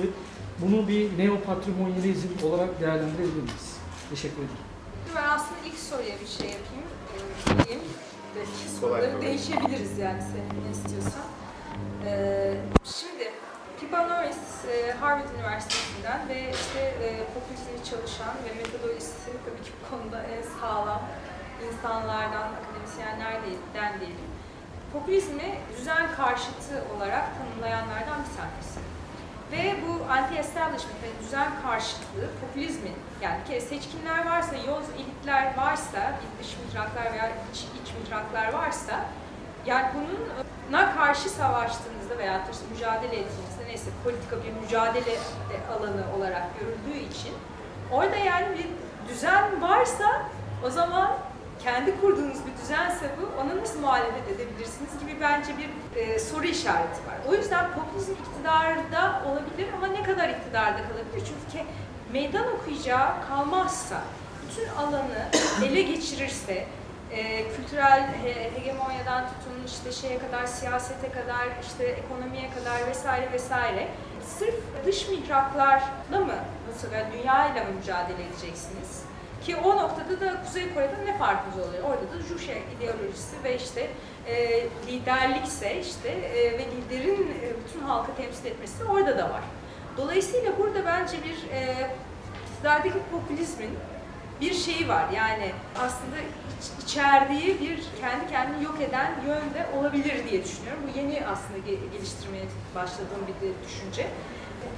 [0.62, 3.78] bunu bir neopatrimonyalizm olarak değerlendirebilir miyiz?
[4.10, 4.66] Teşekkür ederim.
[5.16, 6.86] Ben aslında ilk soruya bir şey yapayım.
[7.62, 7.84] Ee, diyeyim.
[8.36, 11.24] Belki soruları değişebiliriz yani senin ne istiyorsan.
[12.06, 13.15] Ee, şimdi e,
[14.94, 21.02] Harvard Üniversitesi'nden ve işte e, popülizmi çalışan ve metodolojisi tabii ki bu konuda en sağlam
[21.68, 24.30] insanlardan, akademisyenlerden diyelim.
[24.94, 28.80] Popülizmi düzen karşıtı olarak tanımlayanlardan bir tanesi.
[29.52, 36.56] Ve bu anti-establishment, yani düzen karşıtlığı, popülizmin, yani kere seçkinler varsa, yoz elitler varsa, dış
[36.58, 39.06] mihraklar veya iç, iç mihraklar varsa,
[39.66, 45.18] yani bununla karşı savaştığınızda veya mücadele ettiğinizde neyse politika bir mücadele
[45.74, 47.34] alanı olarak görüldüğü için
[47.92, 48.68] orada yani bir
[49.10, 50.22] düzen varsa
[50.66, 51.12] o zaman
[51.64, 57.00] kendi kurduğunuz bir düzense bu, ona nasıl muhalefet edebilirsiniz gibi bence bir e, soru işareti
[57.08, 57.18] var.
[57.30, 61.24] O yüzden popülizm iktidarda olabilir ama ne kadar iktidarda kalabilir?
[61.28, 61.66] Çünkü
[62.14, 64.02] meydan okuyacağı kalmazsa,
[64.50, 65.26] bütün alanı
[65.66, 66.68] ele geçirirse,
[67.16, 73.88] e, kültürel he, hegemonyadan tutun işte şeye kadar, siyasete kadar, işte ekonomiye kadar vesaire vesaire.
[74.40, 74.56] Sırf
[74.86, 76.36] dış mihraklarla mı
[76.68, 79.04] bu sefer dünyayla mı mücadele edeceksiniz?
[79.46, 81.84] Ki o noktada da Kuzey Kore'de ne farkımız oluyor?
[81.84, 83.90] Orada da Juche ideolojisi ve işte
[84.28, 89.42] e, liderlikse işte e, ve liderin e, bütün halkı temsil etmesi orada da var.
[89.98, 91.90] Dolayısıyla burada bence bir e,
[92.52, 93.70] iktidardaki popülizmin
[94.42, 95.06] bir şeyi var.
[95.16, 96.16] Yani aslında
[96.84, 100.84] içerdiği bir kendi kendini yok eden yönde olabilir diye düşünüyorum.
[100.88, 101.58] Bu yeni aslında
[101.94, 102.44] geliştirmeye
[102.76, 104.08] başladığım bir de düşünce.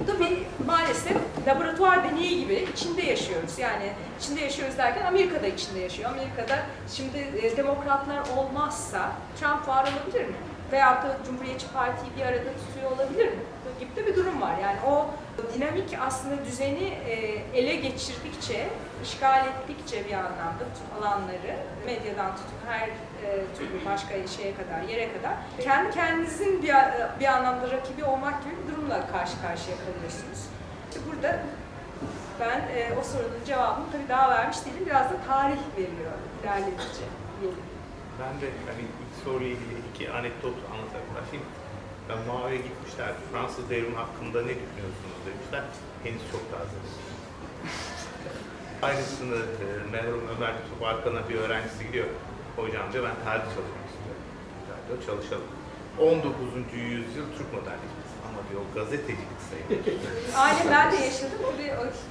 [0.00, 1.16] Bu da bir maalesef
[1.46, 3.58] laboratuvar deneyi gibi içinde yaşıyoruz.
[3.58, 6.10] Yani içinde yaşıyoruz derken Amerika'da içinde yaşıyor.
[6.10, 6.58] Amerika'da
[6.96, 10.34] şimdi e, demokratlar olmazsa Trump var olabilir mi?
[10.72, 13.38] Veyahut da Cumhuriyetçi Parti'yi bir arada tutuyor olabilir mi?
[13.80, 14.54] Gibi de bir durum var.
[14.62, 15.06] Yani o
[15.54, 17.12] dinamik aslında düzeni e,
[17.54, 18.68] ele geçirdikçe,
[19.02, 20.64] işgal ettikçe bir anlamda
[20.98, 21.56] alanları,
[21.86, 26.74] medyadan tutun her e, türlü başka şeye kadar, yere kadar kendi kendinizin bir,
[27.20, 30.40] bir anlamda rakibi olmak gibi bir durumla karşı karşıya kalıyorsunuz.
[30.88, 31.38] İşte burada
[32.40, 34.86] ben e, o sorunun cevabını tabii daha vermiş değilim.
[34.86, 36.12] Biraz da tarih veriyor
[36.42, 37.04] ilerledikçe.
[38.20, 41.48] Ben de hani ilk soruyla ilgili iki anekdot anlatarak başlayayım.
[42.08, 43.12] Ben Mavi'ye gitmişler.
[43.32, 45.62] Fransız devrim hakkında ne düşünüyorsunuz demişler.
[46.04, 46.78] Henüz çok taze.
[48.82, 52.06] Aynısını e, merhum Ömer Yusuf Arkan'a bir öğrencisi gidiyor.
[52.56, 54.24] Hocam diyor ben tarih çalışmak istiyorum.
[54.60, 55.50] Güzel diyor çalışalım.
[55.98, 56.36] 19.
[56.74, 59.84] yüzyıl Türk modernizmisi ama diyor gazetecilik sayılır.
[60.44, 61.50] Aynı ben de yaşadım o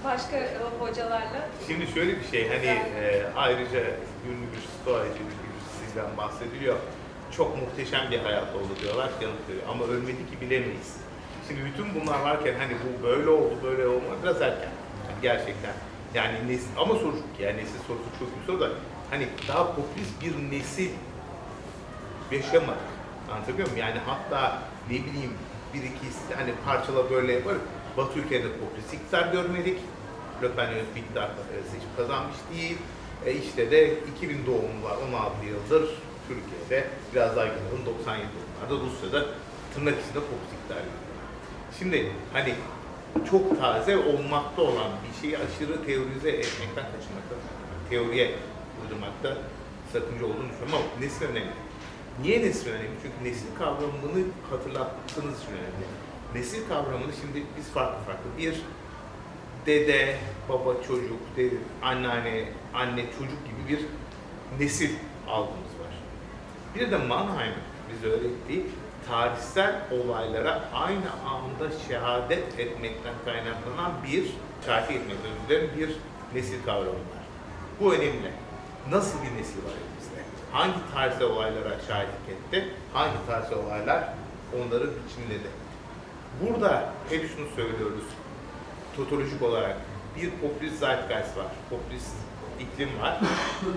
[0.04, 1.42] başka e, hocalarla.
[1.68, 3.80] Şimdi şöyle bir şey hani e, ayrıca
[4.28, 5.22] ünlü bir stoacı
[5.88, 6.78] birisiden bahsediliyor.
[7.38, 10.98] Çok muhteşem bir hayat oldu diyorlar yanıtlıyor ama ölmedi ki bilemeyiz.
[11.48, 14.72] Şimdi bütün bunlar varken hani bu böyle oldu böyle olmadı biraz erken
[15.08, 15.74] yani gerçekten.
[16.14, 18.70] Yani nesil, ama soru yani nesil sorusu çok bir soru da
[19.10, 20.90] hani daha popülist bir nesil
[22.32, 22.90] yaşamadık.
[23.32, 23.86] Anlatabiliyor muyum?
[23.88, 25.34] Yani hatta ne bileyim
[25.74, 27.56] bir iki hani parçala böyle yapar.
[27.98, 29.80] Batı ülkede popülist iktidar görmedik.
[30.44, 32.78] Le Pen bir iktidar e, seçim kazanmış değil.
[33.26, 35.90] E işte de 2000 doğumlu var 16 yıldır
[36.28, 39.26] Türkiye'de biraz daha gidelim 97 doğumlarda Rusya'da
[39.74, 40.20] tırnak içinde
[40.70, 40.84] görüyor.
[41.80, 42.54] Şimdi hani
[43.30, 47.36] çok taze olmakta olan bir şeyi aşırı teorize etmekten kaçınmakta,
[47.90, 48.36] teoriye
[48.84, 49.38] uydurmakta
[49.94, 51.54] sakınca olduğunu düşünüyorum ama nesil önemli.
[52.22, 52.90] Niye nesil önemli?
[53.04, 55.86] Çünkü nesil kavramını hatırlattığınız için önemli.
[56.36, 58.30] Nesil kavramını şimdi biz farklı farklı.
[58.38, 58.62] Bir,
[59.66, 60.18] dede,
[60.50, 63.86] baba, çocuk, dede, anneanne, anne, çocuk gibi bir
[64.66, 64.90] nesil
[65.28, 65.77] var.
[66.76, 67.54] Bir de Mannheim
[67.92, 68.66] bize öğrettiği
[69.08, 74.34] tarihsel olaylara aynı anda şehadet etmekten kaynaklanan bir,
[74.66, 75.18] şahit etmek
[75.50, 75.90] özür bir
[76.34, 77.24] nesil kavramı var.
[77.80, 78.32] Bu önemli.
[78.92, 80.22] Nasıl bir nesil var elimizde?
[80.52, 82.74] Hangi tarihsel olaylara şahitlik etti?
[82.94, 84.14] Hangi tarihsel olaylar
[84.56, 85.50] onları biçimledi?
[86.42, 88.04] Burada hep şunu söylüyoruz,
[88.96, 89.78] totolojik olarak
[90.16, 92.16] bir popülist zeitgeist var, popülist
[92.60, 93.20] iklim var.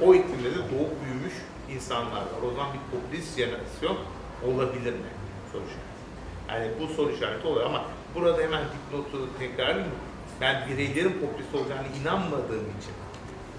[0.05, 1.35] O iklimde de doğup büyümüş
[1.75, 2.43] insanlar var.
[2.47, 3.97] O zaman bir popülist jenerasyon
[4.47, 5.11] olabilir mi?
[5.53, 6.01] Soru işareti.
[6.49, 9.93] Yani bu soru işareti oluyor ama burada hemen dipnotu tekrarlayayım.
[10.41, 12.95] Ben bireylerin popülist olacağını inanmadığım için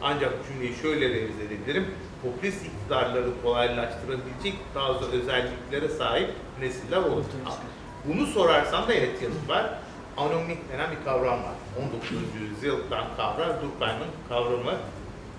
[0.01, 1.87] ancak cümleyi şöyle revize edebilirim.
[2.23, 7.25] Popülist iktidarları kolaylaştırabilecek bazı özelliklere sahip nesiller olur.
[8.05, 9.73] Bunu sorarsan da evet yanıt var.
[10.17, 11.55] Anomik denen bir kavram var.
[11.93, 12.11] 19.
[12.41, 14.77] yüzyıldan kavram, Durkheim'ın kavramı.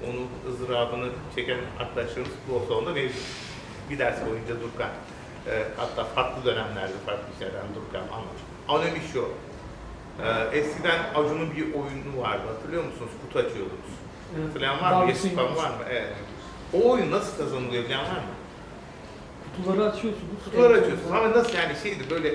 [0.09, 3.22] Onun ızdırabını çeken arkadaşlarımız bu salonda mevcut.
[3.90, 4.92] Bir ders boyunca Durkheim.
[5.50, 8.48] E, hatta farklı dönemlerde farklı şeylerden Durkheim anlatıyor.
[8.68, 9.28] Anomi şu.
[10.24, 12.42] E, eskiden Acun'un bir oyunu vardı.
[12.55, 13.11] Hatırlıyor musunuz?
[13.22, 13.92] Kutu açıyordunuz.
[14.36, 14.48] Evet.
[14.48, 15.09] Hatırlayan var mı?
[15.11, 15.64] Yaşıpan Singles.
[15.64, 15.84] var mı?
[15.90, 16.12] Evet.
[16.74, 18.32] O oyun nasıl kazanılıyor bilen var mı?
[19.57, 20.44] Kutuları açıyorsunuz.
[20.44, 20.82] Kutular Evet.
[20.82, 22.34] açıyorsunuz ama nasıl yani şeydi böyle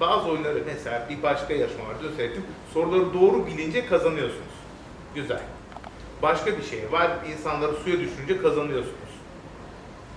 [0.00, 2.44] bazı oyunları mesela bir başka yarışma var seyrettim.
[2.74, 4.52] Soruları doğru bilince kazanıyorsunuz.
[5.14, 5.40] Güzel.
[6.22, 7.10] Başka bir şey var.
[7.32, 9.12] İnsanları suya düşünce kazanıyorsunuz.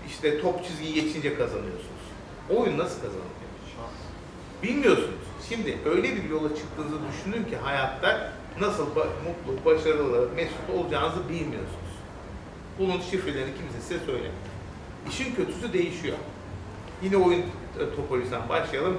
[0.07, 2.05] İşte top çizgiyi geçince kazanıyorsunuz.
[2.49, 3.35] O oyun nasıl kazanılıyor?
[4.63, 5.25] Bilmiyorsunuz.
[5.49, 11.95] Şimdi öyle bir yola çıktığınızı düşünün ki hayatta nasıl mutlu, başarılı, mesut olacağınızı bilmiyorsunuz.
[12.79, 14.33] Bunun şifrelerini kimse size söylemiyor.
[15.09, 16.17] İşin kötüsü değişiyor.
[17.03, 18.97] Yine oyun e, topolojisinden başlayalım.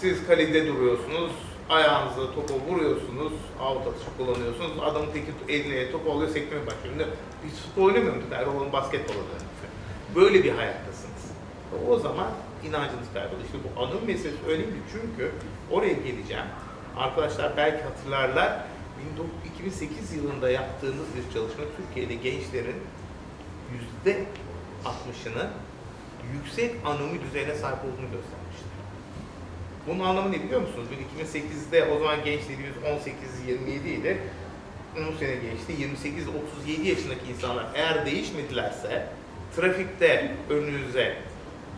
[0.00, 1.32] Siz kalede duruyorsunuz,
[1.70, 3.32] ayağınızla topa vuruyorsunuz,
[3.66, 4.72] out atışı kullanıyorsunuz.
[4.82, 6.94] Adamın teki eline top alıyor, sekmeye başlıyor.
[6.96, 8.22] Ne- Hiç futbol oynamıyor mu?
[8.34, 9.40] Erol'un basketbol oynuyor.
[10.14, 11.22] Böyle bir hayattasınız.
[11.88, 12.26] O zaman
[12.64, 13.44] inancınız kayboluyor.
[13.44, 15.30] İşte bu anım meselesi önemli çünkü
[15.70, 16.44] oraya geleceğim.
[16.96, 18.64] Arkadaşlar belki hatırlarlar.
[19.54, 22.76] 2008 yılında yaptığımız bir çalışma Türkiye'de gençlerin
[23.72, 24.24] yüzde
[24.84, 25.48] 60'ının
[26.34, 28.69] yüksek anomi düzeyine sahip olduğunu göstermişti.
[29.86, 30.86] Bunun anlamı ne biliyor musunuz?
[30.90, 32.76] Biz 2008'de o zaman genç dediğimiz
[33.86, 34.18] 18-27 idi.
[34.96, 35.72] 10 sene geçti.
[36.66, 39.06] 28-37 yaşındaki insanlar eğer değişmedilerse
[39.56, 41.16] trafikte önünüze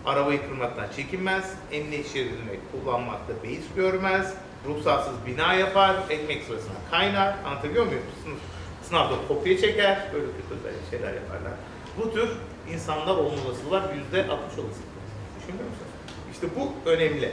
[0.07, 4.35] arabayı kırmaktan çekinmez, emniyet şeridini kullanmakta beis görmez,
[4.67, 8.03] ruhsatsız bina yapar, ekmek sırasına kaynar, anlatabiliyor muyum?
[8.25, 8.39] Sınıf,
[8.83, 11.53] sınavda kopya çeker, böyle kötü şeyler yaparlar.
[11.99, 12.29] Bu tür
[12.73, 14.93] insanlar olma olasılığı var, yüzde 60 olasılık.
[15.39, 15.93] Düşünüyor musunuz?
[16.33, 17.33] İşte bu önemli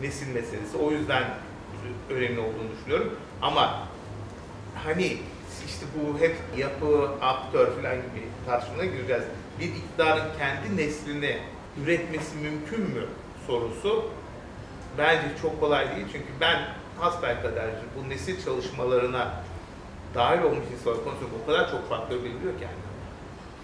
[0.00, 0.76] nesil meselesi.
[0.76, 1.24] O yüzden
[2.10, 3.12] önemli olduğunu düşünüyorum.
[3.42, 3.88] Ama
[4.84, 5.18] hani
[5.66, 9.22] işte bu hep yapı, aktör falan gibi tartışmalara gireceğiz.
[9.60, 11.38] Bir iktidarın kendi neslini
[11.84, 13.06] üretmesi mümkün mü
[13.46, 14.10] sorusu
[14.98, 16.06] bence çok kolay değil.
[16.12, 16.62] Çünkü ben
[17.00, 19.32] hasbelkaderci bu nesil çalışmalarına
[20.14, 22.86] dahil olmuş insanlar konusunda o kadar çok faktör biliniyor ki yani.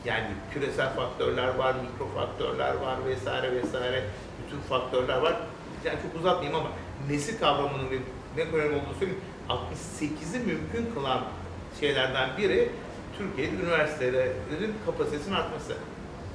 [0.04, 4.04] Yani küresel faktörler var, mikro faktörler var vesaire vesaire.
[4.46, 5.36] Bütün faktörler var.
[5.84, 6.70] Yani çok uzatmayayım ama
[7.10, 7.96] nesil kavramının ve
[8.36, 9.20] ne kadar önemli olduğunu söyleyeyim.
[9.48, 11.24] 68'i mümkün kılan
[11.80, 12.70] şeylerden biri
[13.18, 15.76] Türkiye'de üniversitelerin kapasitesinin artması.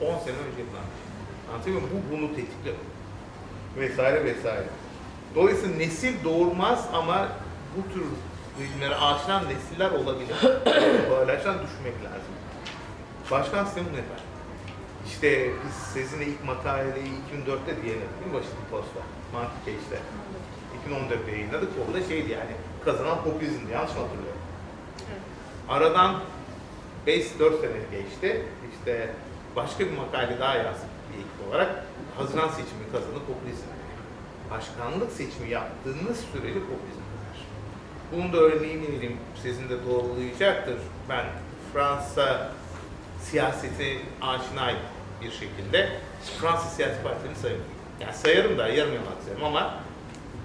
[0.02, 1.08] 10 sene önce yapılan şey.
[1.52, 1.98] Anlatabiliyor muyum?
[2.08, 2.76] Bu bunu tetikliyor.
[3.78, 4.68] Vesaire vesaire.
[5.36, 7.28] Dolayısıyla nesil doğurmaz ama
[7.78, 8.06] bu tür
[8.60, 10.36] rejimlere aşılan nesiller olabilir.
[11.30, 12.34] Açıdan düşünmek lazım.
[13.32, 14.24] Başkan bunu yapar.
[15.08, 18.40] İşte biz sizinle ilk makaleyi 2004'te diyelim değil mi
[18.72, 19.17] Post'ta?
[19.34, 20.00] Mantık işte.
[20.90, 21.70] 2014'te yayınladık.
[21.88, 22.52] Orada şeydi yani
[22.86, 23.72] kazanan popülizmdi.
[23.72, 24.42] Yanlış mı hatırlıyorum?
[25.70, 26.22] Aradan
[27.08, 28.46] 5-4 sene geçti.
[28.74, 29.10] İşte
[29.56, 31.86] başka bir makale daha yazdık bir ekip olarak.
[32.18, 33.68] Haziran seçimi kazanı popülizm.
[34.52, 37.40] Başkanlık seçimi yaptığınız sürece popülizm kazanır.
[38.12, 39.18] Bunun da örneğini vereyim.
[39.42, 40.78] Sizin de doğrulayacaktır.
[41.10, 41.26] Ben
[41.74, 42.52] Fransa
[43.22, 44.80] siyaseti aşinayım
[45.22, 45.90] bir şekilde.
[46.42, 47.77] Fransız siyasi partilerini sayarım.
[48.00, 49.74] Yani sayarım da yarım yamalak sayarım ama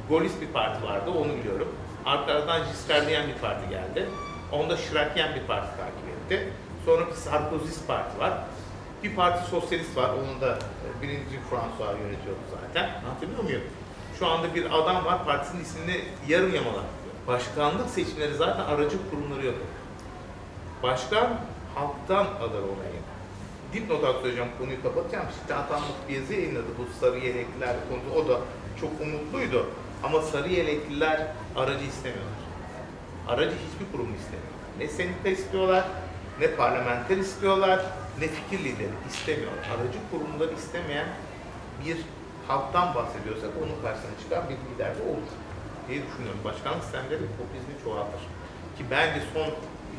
[0.09, 1.69] Gaullist bir parti vardı onu biliyorum.
[2.05, 4.09] Arkadan Giscard diyen bir parti geldi.
[4.53, 6.53] Onda Chiracien bir parti takip etti.
[6.85, 8.33] Sonra bir Sarkozyist parti var.
[9.05, 10.11] Bir parti sosyalist var.
[10.11, 12.91] Onun da e, birinci François yönetiyordu zaten.
[13.07, 13.63] Anlatabiliyor muyum?
[14.19, 15.25] Şu anda bir adam var.
[15.25, 16.85] Partisinin ismini yarım yamalak.
[17.27, 19.55] Başkanlık seçimleri zaten aracı kurumları yok.
[20.83, 21.29] Başkan
[21.75, 23.02] halktan alır onayı.
[23.73, 25.27] Dipnot olarak söyleyeceğim konuyu kapatacağım.
[25.39, 28.21] Şimdi Atanlık bir yazı yayınladı bu sarı yelekliler konusu.
[28.21, 28.41] O da
[28.81, 29.67] çok umutluydu.
[30.03, 32.43] Ama sarı yelekliler aracı istemiyorlar.
[33.29, 34.53] Aracı hiçbir kurum istemiyor.
[34.79, 35.85] Ne sendika istiyorlar,
[36.41, 37.81] ne parlamenter istiyorlar,
[38.21, 39.65] ne fikir lideri istemiyorlar.
[39.75, 41.09] Aracı kurumları istemeyen
[41.85, 41.97] bir
[42.49, 45.31] halktan bahsediyorsak onun karşısına çıkan bir lider de olur
[45.89, 46.41] diye düşünüyorum.
[46.45, 48.23] Başkanlık sistemleri popülizmi çoğaltır.
[48.77, 49.49] Ki bence son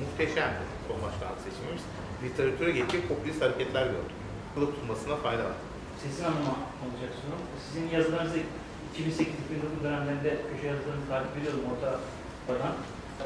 [0.01, 1.83] muhteşemdi son başkanlık seçimimiz.
[2.23, 4.15] Literatüre geçecek popülist hareketler gördük.
[4.55, 5.57] Kılık tutmasına fayda var.
[6.03, 7.43] Sesin Hanım'a olacak sorum.
[7.65, 8.37] Sizin yazılarınızı
[8.97, 12.73] 2008-2009 dönemlerinde köşe yazılarınızı takip ediyordum ortadan.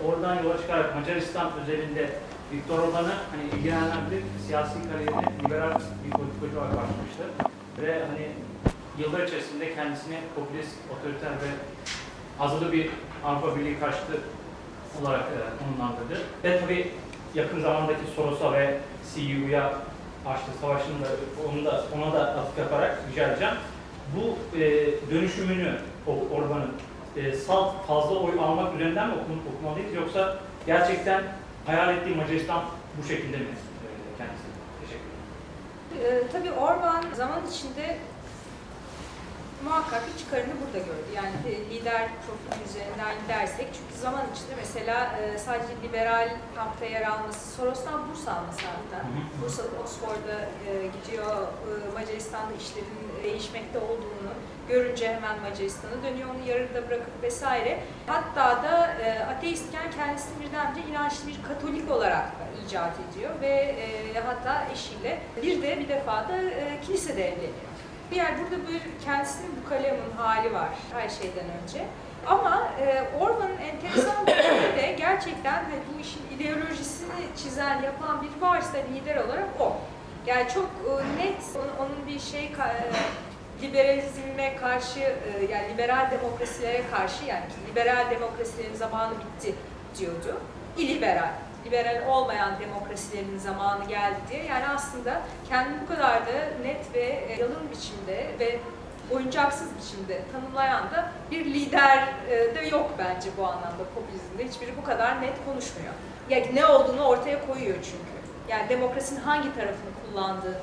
[0.05, 2.09] Oradan yola çıkarak Macaristan özelinde
[2.53, 7.23] Viktor Orban'ı hani ilgilenen bir siyasi kariyerine liberal bir politikacı olarak başlamıştı.
[7.81, 8.27] Ve hani
[8.99, 11.49] yıllar içerisinde kendisini popülist, otoriter ve
[12.39, 12.89] azılı bir
[13.25, 14.13] Avrupa Birliği karşıtı
[15.01, 16.21] olarak e, konumlandırdı.
[16.43, 16.91] Ve tabii
[17.38, 18.77] yakın zamandaki Soros'a ve
[19.15, 19.73] CU'ya
[20.25, 21.07] açtığı savaşını da,
[21.49, 23.57] onu da, ona da atıf yaparak rica.
[24.15, 24.61] Bu e,
[25.11, 25.75] dönüşümünü
[26.07, 26.71] Orban'ın
[27.15, 31.23] e, salt fazla oy almak üzerinden mi okun, okumalıyız yoksa gerçekten
[31.65, 32.61] hayal ettiği Macaristan
[32.97, 34.43] bu şekilde mi e, kendisi?
[34.81, 35.07] Teşekkür
[35.99, 36.23] ederim.
[36.25, 37.97] Ee, tabii Orban zaman içinde
[39.63, 41.09] muhakkak bir çıkarını burada gördü.
[41.15, 47.01] Yani e, lider profili üzerinden gidersek çünkü zaman içinde mesela e, sadece liberal kampta yer
[47.01, 49.05] alması, Soros'tan burs alması hatta.
[49.41, 50.39] Bursa Oxford'a
[50.69, 54.31] e, gidiyor, e, Macaristan'da işlerin değişmekte olduğunu
[54.69, 57.79] görünce hemen Macaristan'a dönüyor, onu yarıda bırakıp vesaire.
[58.07, 64.19] Hatta da e, ateistken kendisini birdenbire inançlı bir Katolik olarak da icat ediyor ve e,
[64.25, 67.76] hatta eşiyle bir de bir defa da e, kilisede evleniyor.
[68.11, 71.85] Bir yer burada bir kendisinin bu kalemin hali var her şeyden önce.
[72.27, 78.77] Ama e, Orban'ın enteresan bir de gerçekten hani bu işin ideolojisini çizen, yapan biri varsa
[78.93, 79.75] lider olarak o.
[80.25, 82.51] Yani çok e, net onun, onun bir şey e,
[83.61, 89.55] liberalizme karşı e, yani liberal demokrasilere karşı yani liberal demokrasilerin zamanı bitti
[89.97, 90.41] diyordu.
[90.77, 91.33] İliberal,
[91.68, 94.43] liberal olmayan demokrasilerin zamanı geldi diye.
[94.45, 96.32] Yani aslında kendini bu kadar da
[96.63, 98.59] net ve e, yalın biçimde ve
[99.13, 104.53] oyuncaksız biçimde tanımlayan da bir lider e, de yok bence bu anlamda popülizmde.
[104.53, 105.93] Hiçbiri bu kadar net konuşmuyor.
[106.30, 108.18] Yani ne olduğunu ortaya koyuyor çünkü.
[108.49, 110.57] Yani demokrasinin hangi tarafını kullandığını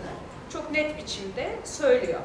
[0.53, 2.21] çok net biçimde söylüyor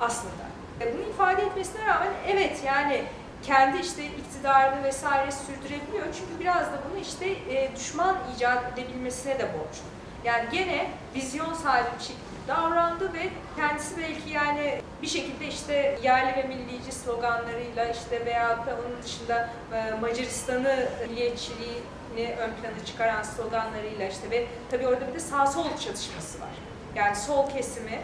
[0.00, 0.42] aslında.
[0.80, 3.02] E, Bunu ifade etmesine rağmen evet yani
[3.42, 6.04] kendi işte iktidarını vesaire sürdürebiliyor.
[6.04, 9.84] Çünkü biraz da bunu işte e, düşman icat edebilmesine de borçlu.
[10.24, 16.36] Yani gene vizyon sahibi bir şekilde davrandı ve kendisi belki yani bir şekilde işte yerli
[16.36, 24.08] ve millici sloganlarıyla işte veyahut da onun dışında e, Macaristan'ı milliyetçiliğini ön plana çıkaran sloganlarıyla
[24.08, 26.50] işte ve tabii orada bir de sağ sol çatışması var.
[26.94, 27.98] Yani sol kesimi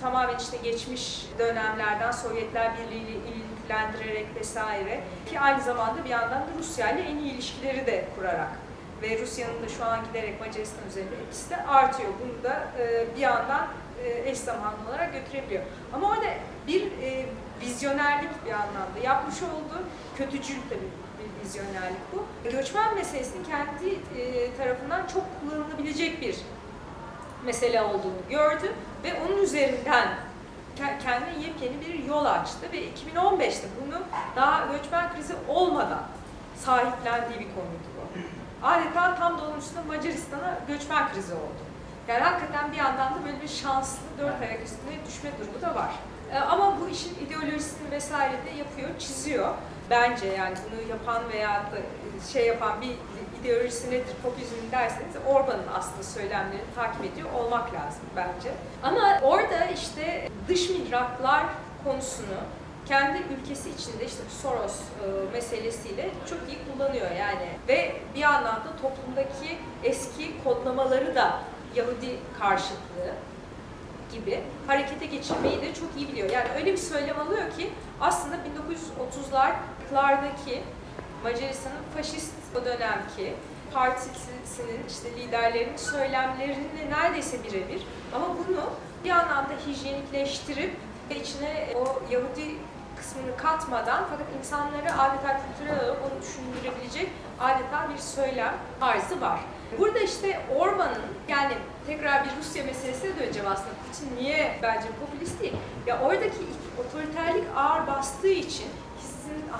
[0.00, 3.18] tamamen işte geçmiş dönemlerden Sovyetler Birliği ile
[3.64, 5.00] ilgilendirerek vesaire
[5.30, 8.50] ki aynı zamanda bir yandan da Rusya ile en iyi ilişkileri de kurarak
[9.02, 12.08] ve Rusya'nın da şu an giderek Macaristan üzerinde etkisi de artıyor.
[12.22, 13.68] Bunu da e, bir yandan
[14.04, 15.62] e, eş zamanlı olarak götürebiliyor.
[15.92, 16.26] Ama orada
[16.66, 17.26] bir e,
[17.60, 19.82] vizyonerlik bir anlamda yapmış olduğu
[20.16, 22.50] kötücül tabii bir vizyonerlik bu.
[22.50, 26.36] Göçmen meselesinin kendi e, tarafından çok kullanılabilecek bir
[27.44, 28.72] mesele olduğunu gördü
[29.04, 30.08] ve onun üzerinden
[30.76, 34.00] kendine yepyeni bir yol açtı ve 2015'te bunu
[34.36, 36.02] daha göçmen krizi olmadan
[36.56, 38.04] sahiplendiği bir konuydu bu.
[38.66, 41.64] Adeta tam üstüne Macaristan'a göçmen krizi oldu.
[42.08, 45.90] Yani hakikaten bir yandan da böyle bir şanslı dört ayak üstüne düşme durumu da var.
[46.32, 49.54] E, ama bu işin ideolojisini vesaire de yapıyor, çiziyor.
[49.90, 51.76] Bence yani bunu yapan veya da
[52.32, 52.96] şey yapan bir
[53.44, 58.52] ideolojisi nedir popülizm derseniz Orban'ın aslında söylemlerini takip ediyor olmak lazım bence.
[58.82, 61.44] Ama orada işte dış mihraklar
[61.84, 62.36] konusunu
[62.86, 67.48] kendi ülkesi içinde işte Soros e, meselesiyle çok iyi kullanıyor yani.
[67.68, 71.40] Ve bir yandan da toplumdaki eski kodlamaları da
[71.74, 73.14] Yahudi karşıtlığı
[74.12, 76.30] gibi harekete geçirmeyi de çok iyi biliyor.
[76.30, 80.60] Yani öyle bir söylem alıyor ki aslında 1930'lardaki
[81.24, 83.34] Macaristan'ın faşist o dönemki
[83.74, 88.70] partisinin işte liderlerinin söylemlerini neredeyse birebir ama bunu
[89.04, 90.76] bir anlamda hijyenikleştirip
[91.10, 92.54] içine o Yahudi
[92.96, 97.08] kısmını katmadan fakat insanları adeta kültürel olarak onu düşündürebilecek
[97.40, 99.40] adeta bir söylem tarzı var.
[99.78, 101.54] Burada işte Orban'ın yani
[101.86, 103.70] tekrar bir Rusya meselesine döneceğim aslında.
[103.86, 105.56] Putin niye bence popülist değil?
[105.86, 106.44] Ya oradaki
[106.78, 108.66] otoriterlik ağır bastığı için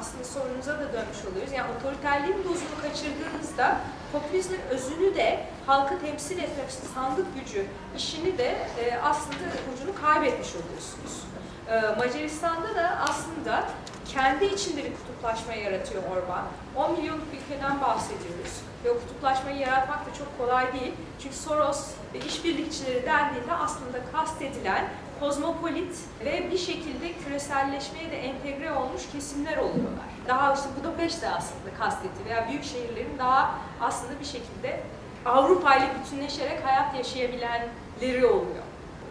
[0.00, 1.52] aslında sorunuza da dönmüş oluyoruz.
[1.52, 3.80] Yani otoriterliğin dozunu kaçırdığınızda
[4.12, 7.66] popülizmin özünü de halkı temsil etmek için sandık gücü
[7.96, 8.48] işini de
[8.80, 9.44] e, aslında
[9.74, 11.24] ucunu kaybetmiş oluyorsunuz.
[11.68, 13.64] E, Macaristan'da da aslında
[14.08, 16.44] kendi içinde bir kutuplaşma yaratıyor Orban.
[16.76, 18.62] 10 milyonluk bir ülkeden bahsediyoruz.
[18.84, 20.92] Ve o kutuplaşmayı yaratmak da çok kolay değil.
[21.22, 24.88] Çünkü Soros ve işbirlikçileri dendiğinde aslında kastedilen
[25.20, 30.08] kozmopolit ve bir şekilde küreselleşmeye de entegre olmuş kesimler oluyorlar.
[30.28, 34.80] Daha işte Budapest de aslında kastetti veya büyük şehirlerin daha aslında bir şekilde
[35.26, 38.64] Avrupa ile bütünleşerek hayat yaşayabilenleri oluyor.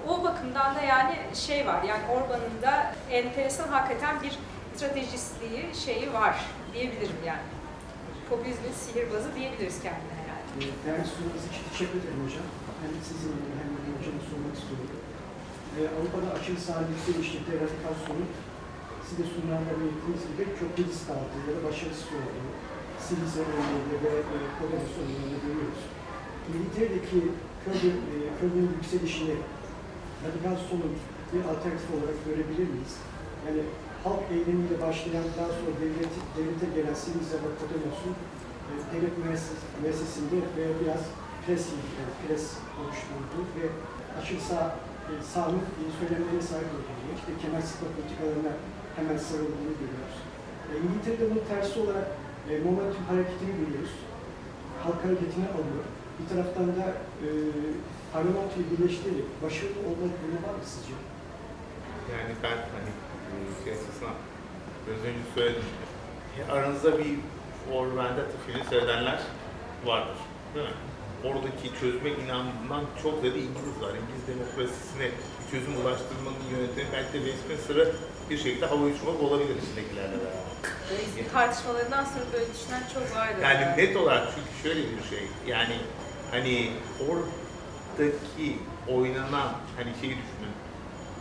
[0.08, 4.40] O bakımdan da yani şey var yani Orban'ın da enteresan hakikaten bir
[4.76, 7.48] stratejistliği şeyi var diyebilirim yani.
[8.30, 10.24] Popülizmin sihirbazı diyebiliriz kendine.
[10.86, 12.48] Değerli sorularınız için teşekkür ederim hocam.
[12.82, 14.88] Hem sizin hem de hocama sormak istiyorum.
[15.98, 18.30] Avrupa'da aşırı sağlıklı ilişkide radikal sorun
[19.06, 22.52] siz de sunumlarda belirttiğiniz gibi çok risk aldığı ya da başarısız olduğu
[23.06, 25.84] Silize örneğinde ve e, Podemos örneğinde görüyoruz.
[26.50, 27.20] İngiltere'deki
[27.64, 29.36] Köln, e, Köln'ün yükselişini
[30.26, 30.94] radikal solun
[31.32, 32.94] bir alternatif olarak görebilir miyiz?
[33.46, 33.62] Yani
[34.04, 38.16] halk eylemiyle başlayan daha sonra devlet, devlete gelen Silize ve Podemos'un
[38.70, 39.16] e, devlet
[39.82, 41.04] müessesinde ve biraz
[41.44, 41.64] pres,
[42.00, 42.46] yani pres
[42.80, 43.66] oluşturduğu ve
[44.20, 44.64] aşırı sağ
[45.10, 48.54] e, sağlık e, söylemlerine sahip olduğunu, işte kemer sıkma politikalarına
[48.98, 50.18] hemen sarıldığını görüyoruz.
[50.70, 52.08] E, İngiltere'de bunun tersi olarak
[52.50, 53.96] e, momentum hareketini görüyoruz.
[54.84, 55.86] Halk hareketini alıyor.
[56.18, 56.86] Bir taraftan da
[57.26, 57.28] e,
[58.14, 60.96] parlamentoyu birleştirerek başarılı olma durumu var mı sizce?
[62.14, 62.92] Yani ben hani
[63.64, 63.74] şey
[64.88, 65.64] biraz önce söyledim.
[66.52, 67.20] Aranızda bir
[67.74, 69.20] Orwell'de film söyleyenler
[69.86, 70.18] vardır.
[70.56, 70.74] Değil mi?
[71.28, 73.94] Oradaki çözüme inandığından çok ziyade İngiliz var.
[74.02, 77.96] İngiliz demokrasisine bir çözüm ulaştırmanın yöntemi belki de Westminster'ı
[78.30, 80.44] bir şekilde hava uçurmak olabilir içindekilerle beraber.
[81.18, 83.38] Yani, tartışmalarından sonra böyle düşünen çok vardı.
[83.42, 85.76] Yani net olarak çünkü şöyle bir şey, yani
[86.32, 86.72] hani
[87.08, 90.54] oradaki oynanan hani şeyi düşünün,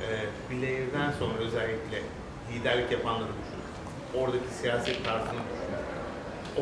[0.04, 0.08] e,
[0.50, 1.98] Blair'den sonra özellikle
[2.52, 3.62] liderlik yapanları düşünün.
[4.22, 5.82] Oradaki siyaset tarzını düşünün.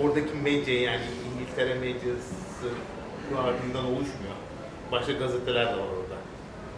[0.05, 2.69] Oradaki medya yani İngiltere medyası
[3.35, 4.37] harbinden oluşmuyor.
[4.93, 6.17] Başka gazeteler de var orada.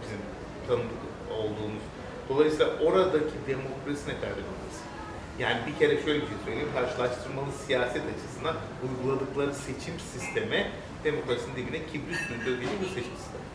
[0.01, 0.19] Bizim
[0.67, 1.01] tanıdık
[1.39, 1.83] olduğumuz.
[2.29, 4.83] Dolayısıyla oradaki demokrasi ne kadar demokrasi?
[5.39, 10.71] Yani bir kere şöyle bir şey söyleyeyim, karşılaştırmalı siyaset açısından uyguladıkları seçim sistemi
[11.03, 13.47] demokrasinin dibine kibrit sürdürgeci bir seçim sistemi.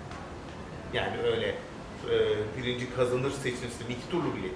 [0.95, 1.49] Yani öyle
[2.11, 2.17] e,
[2.59, 4.55] birinci kazanır seçim sistemi iki turlu bile değil.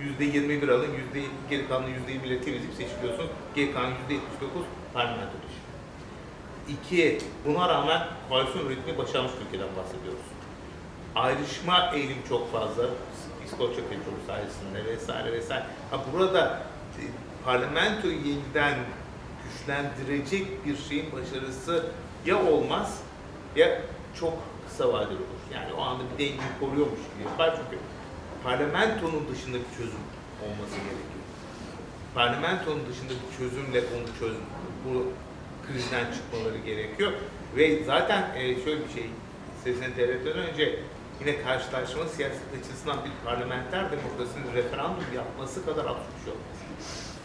[0.00, 3.26] Yüzde 21 alın, yüzde geri kalanı yüzde 20 temizleyip seçiliyorsun.
[3.54, 4.62] Geri kalan yüzde 79
[4.94, 5.47] parlamentoda.
[6.68, 7.18] 2.
[7.46, 10.26] Buna rağmen koalisyon üretmeyi başarmış bir ülkeden bahsediyoruz.
[11.14, 12.84] Ayrışma eğilim çok fazla.
[13.46, 15.64] İskoçya petrolü sayesinde vesaire vesaire.
[15.90, 16.62] Ha burada
[16.98, 17.02] e,
[17.44, 18.78] parlamento yeniden
[19.44, 21.86] güçlendirecek bir şeyin başarısı
[22.26, 23.00] ya olmaz
[23.56, 23.80] ya
[24.20, 24.34] çok
[24.68, 25.42] kısa vadeli olur.
[25.54, 27.82] Yani o anda bir dengeyi koruyormuş gibi yapar çünkü
[28.44, 30.04] parlamentonun dışında bir çözüm
[30.44, 31.24] olması gerekiyor.
[32.14, 34.36] Parlamentonun dışında bir çözümle onu çöz,
[34.84, 35.12] bu
[35.72, 37.12] krizden çıkmaları gerekiyor.
[37.56, 39.10] Ve zaten e, şöyle bir şey,
[39.64, 40.80] sesini devletten önce
[41.20, 46.58] yine karşılaşma siyaset açısından bir parlamenter demokrasinin referandum yapması kadar absürt bir şey olmaz.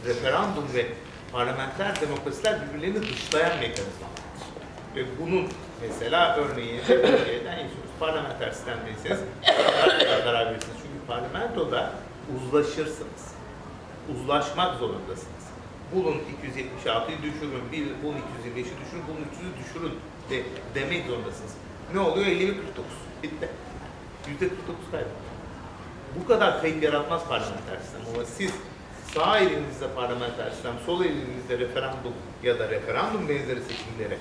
[0.05, 0.85] Referandum ve
[1.31, 4.23] parlamenter demokrasiler birbirlerini dışlayan mekanizmalardır.
[4.95, 5.47] Ve bunun
[5.81, 7.91] mesela örneği Türkiye'den yaşıyoruz.
[7.99, 9.19] Parlamenter sistemdeyseniz
[10.23, 10.77] karar verirsiniz.
[10.77, 11.93] Çünkü parlamentoda
[12.35, 13.33] uzlaşırsınız.
[14.15, 15.32] Uzlaşmak zorundasınız
[15.95, 19.93] bulun 276'yı düşürün, bir, bulun 225'i düşürün, bulun 300'ü düşürün
[20.29, 20.43] de,
[20.75, 21.53] demek zorundasınız.
[21.93, 22.27] Ne oluyor?
[22.27, 22.85] 51 49.
[23.23, 23.49] Bitti.
[24.27, 25.09] %49 kaybı.
[26.19, 28.51] Bu kadar kayıp yaratmaz parlamenter sistem ama siz
[29.13, 32.13] sağ elinizde parlamenter sistem, sol elinizde referandum
[32.43, 34.17] ya da referandum benzeri seçimlere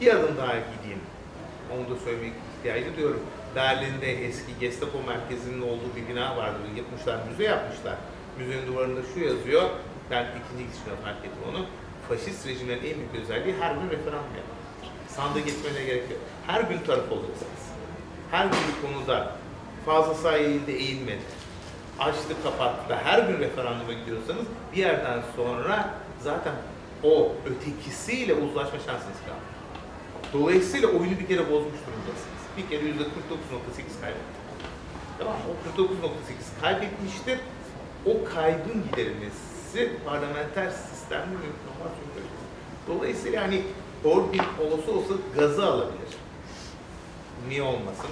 [0.00, 1.00] bir adım daha gideyim.
[1.72, 3.20] Onu da söylemek ihtiyacı duyuyorum.
[3.56, 6.58] Berlin'de eski Gestapo merkezinin olduğu bir bina vardı.
[6.76, 7.94] Yapmışlar, müze yapmışlar.
[8.38, 9.70] Müzenin duvarında şu yazıyor.
[10.10, 11.66] Ben ikinci gidişimde fark ettim onu.
[12.08, 14.60] Faşist rejimlerin en büyük özelliği her gün referandum yapmak.
[15.08, 16.20] Sandığa geçmene gerek yok.
[16.46, 17.64] Her gün taraf olacaksınız.
[18.30, 19.36] Her gün bir konuda
[19.86, 21.22] fazla sayıda eğilmedi.
[21.98, 22.94] Açtı kapattı.
[23.04, 26.52] Her gün referanduma gidiyorsanız bir yerden sonra zaten
[27.02, 29.50] o ötekisiyle uzlaşma şansınız kaldı.
[30.32, 32.42] Dolayısıyla oyunu bir kere bozmuş durumdasınız.
[32.56, 33.06] Bir kere yüzde 49.8
[34.00, 34.40] kaybetti.
[35.18, 35.36] Tamam?
[35.50, 37.38] O 49.8 kaybetmiştir.
[38.06, 39.49] O kaybın giderilmesi
[40.04, 41.92] parlamenter sistemde mümkün olmaz.
[41.98, 42.26] Çünkü
[42.88, 43.62] Dolayısıyla hani
[44.02, 46.10] Corbyn olası olsa gazı alabilir.
[47.48, 48.10] Niye olmasın?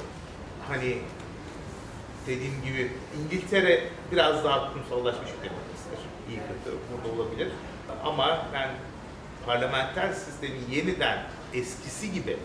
[0.69, 0.99] Hani
[2.27, 6.01] dediğim gibi İngiltere biraz daha kurumsallaşmış bir demokrasidir.
[6.29, 7.49] İyi kötü burada olabilir.
[8.05, 8.71] Ama ben
[9.47, 11.23] parlamenter sistemin yeniden
[11.55, 12.37] eskisi gibi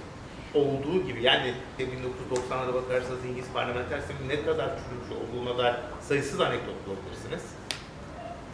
[0.53, 6.88] olduğu gibi yani 1990'lara bakarsanız İngiliz parlamenter sistemin ne kadar çürümüş olduğuna dair sayısız anekdot
[6.88, 7.44] bulabilirsiniz.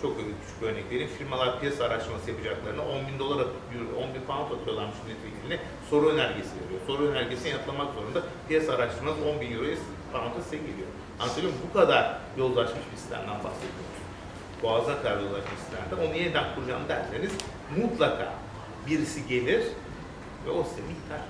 [0.02, 1.10] Çok küçük bir örnek vereyim.
[1.18, 5.60] Firmalar piyasa araştırması yapacaklarına 10 bin dolar, atıp- 10 bin pound atıyorlarmış milletvekiline
[5.90, 6.80] soru önergesi veriyor.
[6.88, 8.22] Soru önergesini yanıtlamak zorunda.
[8.48, 9.76] Piyasa araştırması 10 bin euroya
[10.14, 10.88] pound'a size geliyor.
[11.20, 11.54] Anlatabiliyor?
[11.70, 14.00] Bu kadar yozlaşmış bir sistemden bahsediyoruz.
[14.64, 15.96] Boğaz'a kadar yozlaşmış sistemde.
[16.08, 17.32] Onu yeniden kuracağım derseniz
[17.78, 18.34] mutlaka
[18.88, 19.64] birisi gelir
[20.46, 21.22] ve o sistemi yıkar.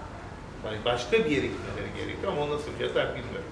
[0.65, 3.51] Yani başka bir yere gitmeleri gerekiyor ama onu nasıl yapacaklar bilmiyorum.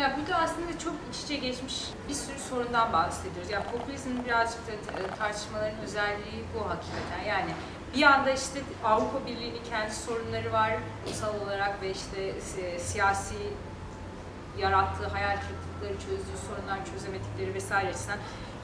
[0.00, 1.74] Ya burada aslında çok iç içe geçmiş
[2.08, 3.50] bir sürü sorundan bahsediyoruz.
[3.50, 7.24] Ya popülizmin birazcık da e, tartışmaların özelliği bu hakikaten.
[7.28, 7.50] Yani
[7.96, 10.72] bir anda işte Avrupa Birliği'nin kendi sorunları var
[11.06, 13.34] ulusal olarak ve işte si- siyasi
[14.58, 18.18] yarattığı hayal kırıklıkları çözdüğü sorunlar çözemedikleri vesaire açısından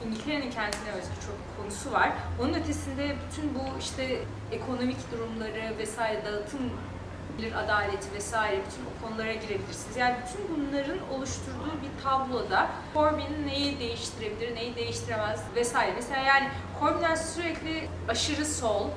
[0.05, 2.11] İngiltere'nin kendine özgü çok konusu var.
[2.41, 4.19] Onun ötesinde bütün bu işte
[4.51, 6.61] ekonomik durumları vesaire dağıtım
[7.37, 9.97] gelir adaleti vesaire bütün o konulara girebilirsiniz.
[9.97, 15.91] Yani bütün bunların oluşturduğu bir tabloda Corbyn neyi değiştirebilir, neyi değiştiremez vesaire.
[15.95, 16.49] Mesela yani
[16.79, 18.89] Corbyn'den sürekli aşırı sol,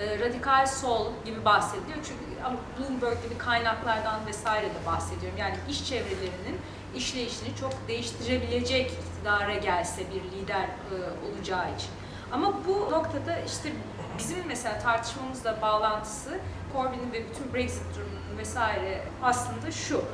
[0.00, 1.98] e, radikal sol gibi bahsediliyor.
[2.08, 5.38] Çünkü ama Bloomberg gibi kaynaklardan vesaire de bahsediyorum.
[5.38, 6.60] Yani iş çevrelerinin
[6.96, 10.94] işleyişini çok değiştirebilecek iktidara gelse bir lider e,
[11.30, 11.90] olacağı için.
[12.32, 13.72] Ama bu noktada işte
[14.18, 16.38] bizim mesela tartışmamızla bağlantısı
[16.72, 20.04] Corbyn'in ve bütün Brexit durumunun vesaire aslında şu.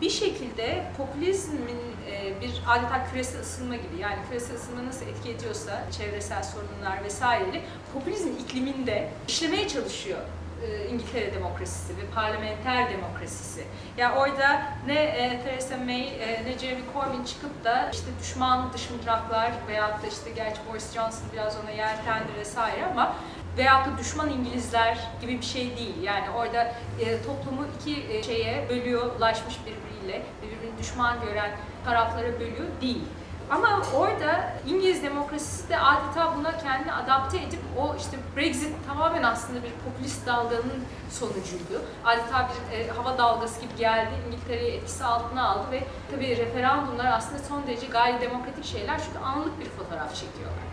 [0.00, 1.78] Bir şekilde popülizmin
[2.10, 7.62] e, bir adeta küresel ısınma gibi yani küresel ısınma nasıl etki ediyorsa çevresel sorunlar vesaireleri
[7.94, 10.18] popülizm ikliminde işlemeye çalışıyor
[10.66, 13.60] e, İngiltere demokrasisi ve parlamenter demokrasisi.
[13.60, 13.66] Ya
[13.96, 18.90] yani orada ne e, Theresa May e, ne Jeremy Corbyn çıkıp da işte düşman dış
[18.90, 23.16] mihraklar veyahut da işte gerçi Boris Johnson biraz ona yeltendi vesaire ama
[23.58, 26.02] veyahut da düşman İngilizler gibi bir şey değil.
[26.02, 26.62] Yani orada
[27.00, 31.50] e, toplumu iki e, şeye bölüyor, ulaşmış birbiriyle, birbirini düşman gören
[31.84, 33.04] taraflara bölüyor değil.
[33.50, 39.62] Ama orada İngiliz demokrasisi de adeta buna kendini adapte edip o işte Brexit tamamen aslında
[39.62, 41.82] bir popülist dalganın sonucuydu.
[42.04, 47.38] Adeta bir e, hava dalgası gibi geldi, İngiltere'yi etkisi altına aldı ve tabii referandumlar aslında
[47.42, 50.67] son derece gayri demokratik şeyler çünkü anlık bir fotoğraf çekiyorlar.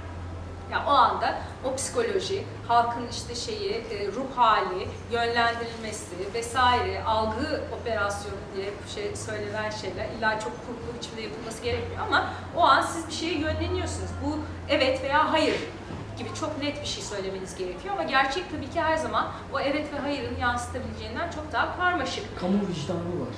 [0.76, 8.36] Yani o anda o psikoloji, halkın işte şeyi, e, ruh hali, yönlendirilmesi vesaire, algı operasyonu
[8.56, 13.14] diye şey söylenen şeyler illa çok kurulu biçimde yapılması gerekmiyor ama o an siz bir
[13.14, 14.10] şeye yönleniyorsunuz.
[14.26, 14.38] Bu
[14.70, 15.56] evet veya hayır
[16.18, 19.94] gibi çok net bir şey söylemeniz gerekiyor ama gerçek tabii ki her zaman o evet
[19.94, 22.40] ve hayırın yansıtabileceğinden çok daha karmaşık.
[22.40, 23.36] Kamu vicdanı var.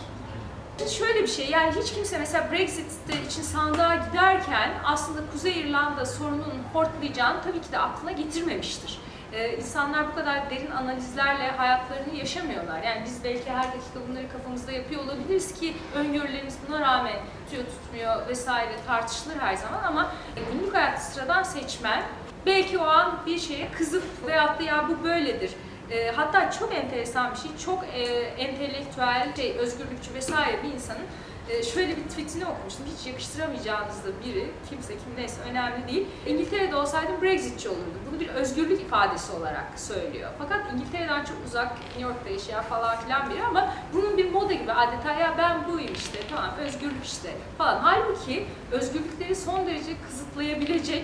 [0.85, 2.85] Şöyle bir şey yani hiç kimse mesela Brexit
[3.27, 8.99] için sandığa giderken aslında Kuzey İrlanda sorununun hortlayacağını tabii ki de aklına getirmemiştir.
[9.33, 12.83] Ee, insanlar bu kadar derin analizlerle hayatlarını yaşamıyorlar.
[12.83, 18.27] Yani biz belki her dakika bunları kafamızda yapıyor olabiliriz ki öngörülerimiz buna rağmen tutuyor tutmuyor
[18.27, 20.11] vesaire tartışılır her zaman ama
[20.51, 22.03] günlük hayat sıradan seçmen
[22.45, 25.51] belki o an bir şeye kızıp veyahut da ya bu böyledir
[25.91, 28.01] e, hatta çok enteresan bir şey, çok e,
[28.37, 31.05] entelektüel, şey, özgürlükçü vesaire bir insanın
[31.49, 32.85] e, şöyle bir tweetini okumuştum.
[32.97, 36.07] Hiç yakıştıramayacağınız da biri, kimse kim neyse önemli değil.
[36.27, 37.97] İngiltere'de olsaydım Brexitçi olurdu.
[38.11, 40.29] Bunu bir özgürlük ifadesi olarak söylüyor.
[40.37, 44.71] Fakat İngiltere'den çok uzak, New York'ta yaşayan falan filan biri ama bunun bir moda gibi
[44.71, 47.79] adeta ya ben buyum işte, tamam özgürlük işte falan.
[47.79, 51.03] Halbuki özgürlükleri son derece kısıtlayabilecek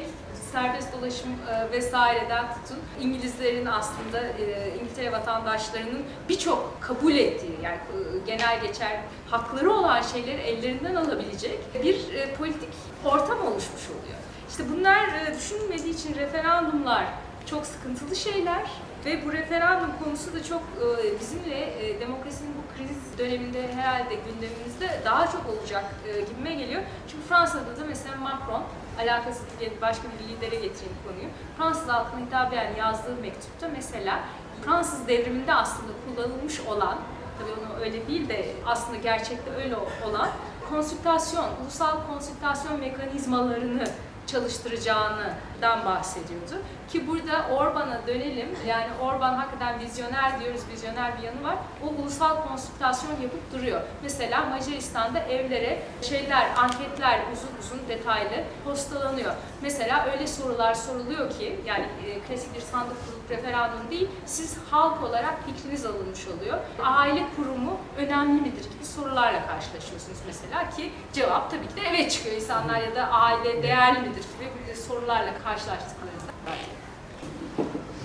[0.54, 8.26] serbest dolaşım e, vesaireden tutun İngilizlerin aslında e, İngiltere vatandaşlarının birçok kabul ettiği yani e,
[8.28, 9.00] genel geçer
[9.30, 12.70] hakları olan şeyleri ellerinden alabilecek bir e, politik
[13.06, 14.20] ortam oluşmuş oluyor.
[14.50, 17.06] İşte bunlar e, düşünülmediği için referandumlar
[17.46, 18.64] çok sıkıntılı şeyler
[19.06, 25.02] ve bu referandum konusu da çok e, bizimle e, demokrasinin bu kriz döneminde herhalde gündemimizde
[25.06, 26.82] daha çok olacak e, gibime geliyor.
[27.08, 28.64] Çünkü Fransa'da da mesela Macron,
[29.00, 31.28] alakası değil başka bir lidere getireyim konuyu.
[31.58, 34.20] Fransız halkına hitaben yazdığı mektupta mesela
[34.66, 36.98] Fransız devriminde aslında kullanılmış olan,
[37.40, 39.76] tabii onu öyle değil de aslında gerçekte öyle
[40.06, 40.30] olan
[40.70, 43.84] konsültasyon, ulusal konsültasyon mekanizmalarını
[44.28, 46.62] çalıştıracağından bahsediyordu.
[46.92, 48.50] Ki burada Orban'a dönelim.
[48.68, 51.56] Yani Orban hakikaten vizyoner diyoruz, vizyoner bir yanı var.
[51.84, 53.82] O ulusal konsültasyon yapıp duruyor.
[54.04, 59.34] Mesela Macaristan'da evlere şeyler, anketler uzun uzun detaylı postalanıyor.
[59.62, 65.04] Mesela öyle sorular soruluyor ki yani e, klasik bir sandık kurup referandum değil, siz halk
[65.04, 66.58] olarak fikriniz alınmış oluyor.
[66.84, 72.36] Aile kurumu önemli midir gibi sorularla karşılaşıyorsunuz mesela ki cevap tabii ki de evet çıkıyor
[72.36, 76.32] insanlar ya da aile değerli midir gibi sorularla karşılaştıklarında.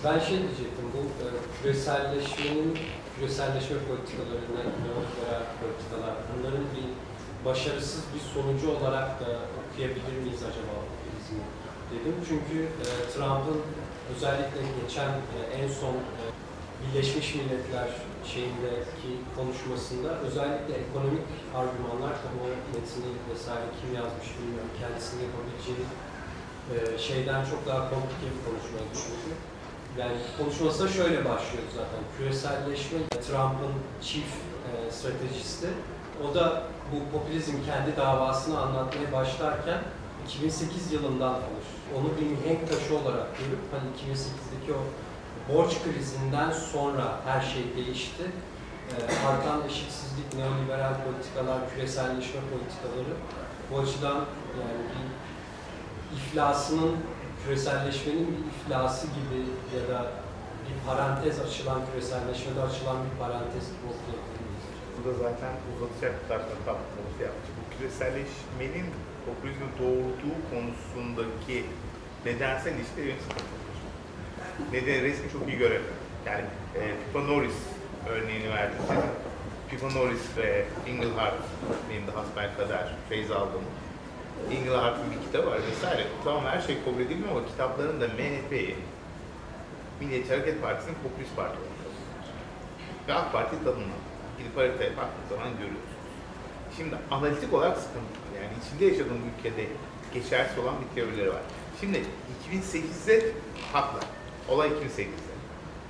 [0.04, 1.26] Ben şey diyecektim, bu e,
[1.62, 2.78] küreselleşmenin,
[3.16, 6.88] küreselleşme politikalarını, neoliberal politikalar, bunların bir
[7.44, 9.26] başarısız bir sonucu olarak da
[9.60, 10.74] okuyabilir miyiz acaba
[11.92, 12.14] dedim.
[12.28, 13.60] Çünkü e, Trump'ın
[14.16, 16.24] özellikle geçen e, en son e,
[16.82, 17.88] Birleşmiş Milletler
[18.32, 21.26] şeyindeki konuşmasında özellikle ekonomik
[21.58, 25.84] argümanlar, tabii o metni vesaire kim yazmış bilmiyorum, kendisinin yapabileceği
[26.74, 26.76] e,
[27.06, 29.40] şeyden çok daha komplike bir konuşmayı düşünüyorum.
[30.00, 32.00] Yani konuşmasına şöyle başlıyor zaten.
[32.16, 33.74] Küreselleşme Trump'ın
[34.06, 34.30] chief
[34.68, 35.68] e, stratejisti.
[36.24, 39.80] O da bu popülizm kendi davasını anlatmaya başlarken
[40.26, 41.66] 2008 yılından alır.
[41.96, 44.82] Onu bir mihenk taşı olarak görüp hani 2008'deki o
[45.48, 48.22] borç krizinden sonra her şey değişti.
[48.92, 53.14] E, artan eşitsizlik, neoliberal politikalar, küreselleşme politikaları
[53.70, 54.20] bu açıdan
[54.60, 55.08] yani bir
[56.16, 56.96] iflasının
[57.44, 59.40] küreselleşmenin bir iflası gibi
[59.76, 60.12] ya da
[60.64, 64.64] bir parantez açılan, küreselleşmede açılan bir parantez gibi okuyabiliriz.
[64.94, 67.52] Burada zaten uzatacak tarzda kapsamımızı yaptık.
[67.58, 68.86] Bu küreselleşmenin
[69.26, 71.58] popülizmin doğurduğu konusundaki
[72.24, 73.67] nedensel ilişkileri benim sıkıntılı.
[74.72, 75.96] Nedeni resmi çok iyi göremiyorum.
[76.26, 76.44] Yani
[76.74, 77.58] e, Pippa Norris
[78.08, 79.00] örneğini verdim size.
[79.70, 81.42] Pippa Norris ve Engelhardt
[81.90, 83.64] benim de hasbelkader feyz aldığım
[84.50, 86.06] Engelhardt'ın bir kitabı var vesaire.
[86.24, 88.76] Tamam her şey kabul edilmiyor ama kitaplarında MHP'yi
[90.00, 91.78] Milliyetçi Hareket Partisi'nin popülist parti olarak
[93.08, 94.02] Ve AK Parti tanımlar.
[94.38, 95.98] Gidip haritaya baktığınız zaman görüyorsunuz.
[96.76, 98.18] Şimdi analitik olarak sıkıntı.
[98.36, 99.66] Yani içinde yaşadığım ülkede
[100.14, 101.42] geçersiz olan bir teorileri var.
[101.80, 102.02] Şimdi
[102.52, 103.32] 2008'de
[103.72, 104.00] haklı.
[104.48, 105.34] Olay 2008'de.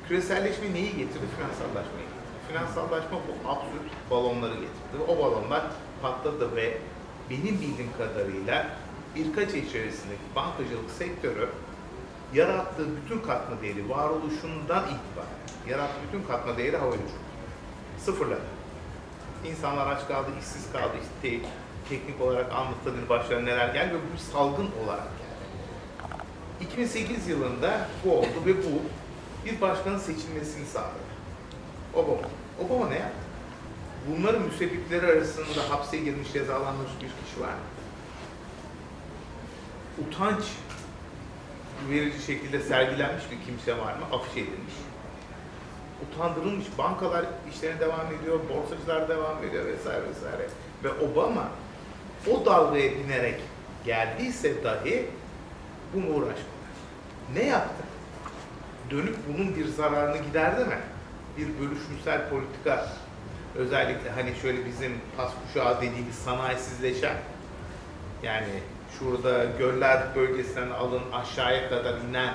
[0.08, 1.26] Küreselleşme neyi getirdi?
[1.36, 2.38] Finansallaşmayı getirdi.
[2.48, 5.02] Finansallaşma bu absürt balonları getirdi.
[5.08, 5.62] O balonlar
[6.02, 6.78] patladı ve
[7.30, 8.66] benim bildiğim kadarıyla
[9.14, 11.48] birkaç ay içerisindeki bankacılık sektörü
[12.34, 17.28] yarattığı bütün katma değeri varoluşundan itibaren yarattığı bütün katma değeri havaya uçurdu.
[17.98, 18.40] Sıfırladı.
[19.44, 21.46] İnsanlar aç kaldı, işsiz kaldı, işte
[21.88, 25.17] teknik olarak anlatılır başlarına neler geldi ve bu salgın olarak.
[26.60, 28.82] 2008 yılında bu oldu ve bu
[29.46, 31.08] bir başkanın seçilmesini sağladı.
[31.94, 32.28] Obama.
[32.64, 33.28] Obama ne yaptı?
[34.08, 37.54] bunların müsebbipleri arasında hapse girmiş, cezalandırılmış bir kişi var.
[40.06, 40.44] Utanç
[41.90, 44.04] verici şekilde sergilenmiş bir kimse var mı?
[44.12, 44.74] Afiş edilmiş.
[46.02, 46.66] Utandırılmış.
[46.78, 47.24] Bankalar
[47.54, 50.48] işlerine devam ediyor, borsacılar devam ediyor vesaire vesaire.
[50.84, 51.48] Ve Obama
[52.30, 53.40] o dalgaya binerek
[53.84, 55.06] geldiyse dahi
[55.94, 56.58] bunu uğraşmadı.
[57.34, 57.84] Ne yaptı?
[58.90, 60.78] Dönüp bunun bir zararını giderdi mi?
[61.38, 62.88] Bir bölüşümsel politika
[63.54, 67.16] özellikle hani şöyle bizim pas kuşağı dediğimiz sanayisizleşen
[68.22, 68.62] yani
[68.98, 72.34] şurada göller bölgesinden alın aşağıya kadar inen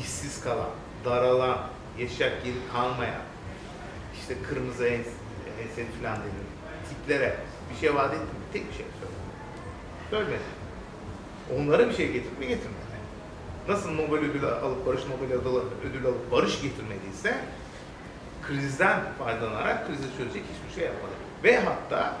[0.00, 0.70] işsiz kalan,
[1.04, 1.58] daralan,
[1.98, 3.22] yaşayacak yeri kalmayan
[4.20, 5.10] işte kırmızı ense
[6.02, 6.48] falan denir
[6.88, 7.36] tiplere
[7.70, 8.28] bir şey vaat etti mi?
[8.52, 9.18] Tek bir şey söyledi.
[10.10, 10.57] Söylemedi.
[11.56, 12.78] Onlara bir şey getirip mi getirmedi?
[13.68, 15.36] Nasıl Nobel ödülü alıp Barış Nobel
[15.90, 17.38] ödülü alıp barış getirmediyse
[18.42, 21.12] krizden faydalanarak krizi çözecek hiçbir şey yapmadı.
[21.44, 22.14] Ve hatta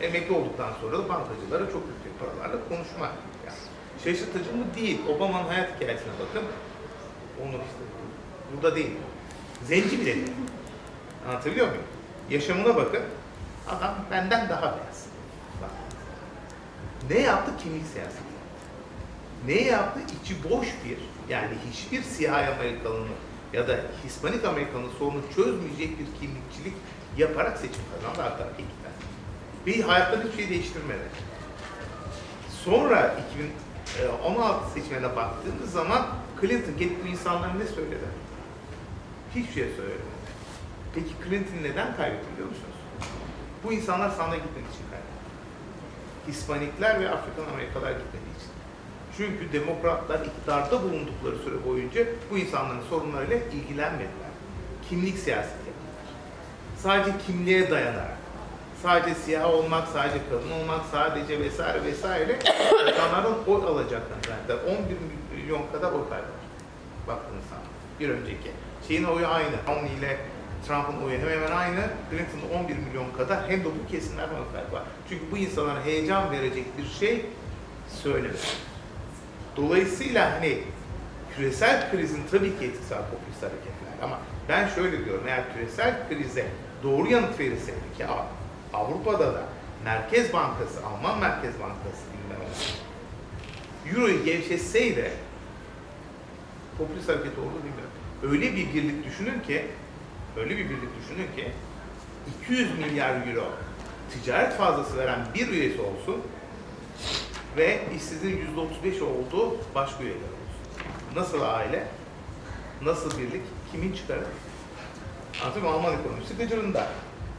[0.00, 3.06] emekli olduktan sonra da bankacılara çok yüksek paralarla konuşma.
[3.46, 3.58] Yani
[4.04, 4.64] şaşırtıcı mı?
[4.76, 5.00] Değil.
[5.16, 6.48] Obama'nın hayat hikayesine bakın.
[7.42, 7.84] Onu işte
[8.52, 8.90] burada değil.
[9.64, 10.32] Zenci bile değil.
[11.28, 11.82] Anlatabiliyor muyum?
[12.30, 13.02] Yaşamına bakın.
[13.68, 15.06] Adam benden daha beyaz.
[17.10, 17.52] Ne yaptı?
[17.62, 18.31] Kimlik siyaseti.
[19.46, 20.00] Ne yaptı?
[20.22, 20.98] İçi boş bir,
[21.32, 23.08] yani hiçbir siyah Amerikalının
[23.52, 26.74] ya da Hispanik Amerikanın sorunu çözmeyecek bir kimlikçilik
[27.16, 28.92] yaparak seçim kazandı Parti iktidar.
[29.66, 31.02] Bir hayatlarını hiçbir şey değiştirmedi.
[32.64, 33.14] Sonra
[33.94, 36.06] 2016 seçimine baktığımız zaman
[36.40, 38.08] Clinton gelip bu insanlara ne söyledi?
[39.34, 40.12] Hiçbir şey söylemedi.
[40.94, 42.76] Peki Clinton neden kaybetti biliyor musunuz?
[43.64, 45.22] Bu insanlar sandığa gitmek için kaybetti.
[46.28, 48.31] Hispanikler ve Afrikan Amerikalılar gitmediği için.
[49.16, 54.32] Çünkü demokratlar iktidarda bulundukları süre boyunca bu insanların sorunlarıyla ilgilenmediler.
[54.88, 56.04] Kimlik siyaseti yaptılar.
[56.78, 58.16] Sadece kimliğe dayanarak,
[58.82, 62.38] sadece siyah olmak, sadece kadın olmak, sadece vesaire vesaire
[62.90, 64.56] insanlardan oy alacaklarını zannettiler.
[64.78, 64.96] 11
[65.36, 66.42] milyon kadar oy kaybetti.
[67.08, 67.64] Baktığınız zaman.
[68.00, 68.50] Bir önceki.
[68.88, 69.56] Şeyin oyu aynı.
[69.68, 70.18] Romney ile
[70.68, 71.80] Trump'ın oyu hemen hemen aynı.
[72.10, 74.82] Clinton'ın 11 milyon kadar hem de bu kesimlerden oy kaybı var.
[75.08, 77.26] Çünkü bu insanlara heyecan verecek bir şey
[78.02, 78.71] söylemedi.
[79.56, 80.58] Dolayısıyla hani
[81.36, 84.18] küresel krizin tabii ki etkisi var popülist hareketler ama
[84.48, 86.46] ben şöyle diyorum eğer küresel krize
[86.82, 88.06] doğru yanıt verilseydi ki
[88.72, 89.42] Avrupa'da da
[89.84, 92.48] Merkez Bankası, Alman Merkez Bankası bilmem
[93.90, 95.12] Euro'yu gevşetseydi
[96.78, 97.92] popülist hareket olur bilmiyorum.
[98.22, 99.66] Öyle bir birlik düşünün ki
[100.36, 101.52] öyle bir birlik düşünün ki
[102.44, 103.44] 200 milyar euro
[104.12, 106.22] ticaret fazlası veren bir üyesi olsun
[107.56, 108.46] ve işsizliğin
[108.84, 111.16] %35 olduğu başka üyeler olsun.
[111.16, 111.86] Nasıl aile?
[112.82, 113.42] Nasıl birlik?
[113.72, 114.24] Kimin çıkarı?
[115.42, 116.86] Anlatayım Alman ekonomisi gıcırında.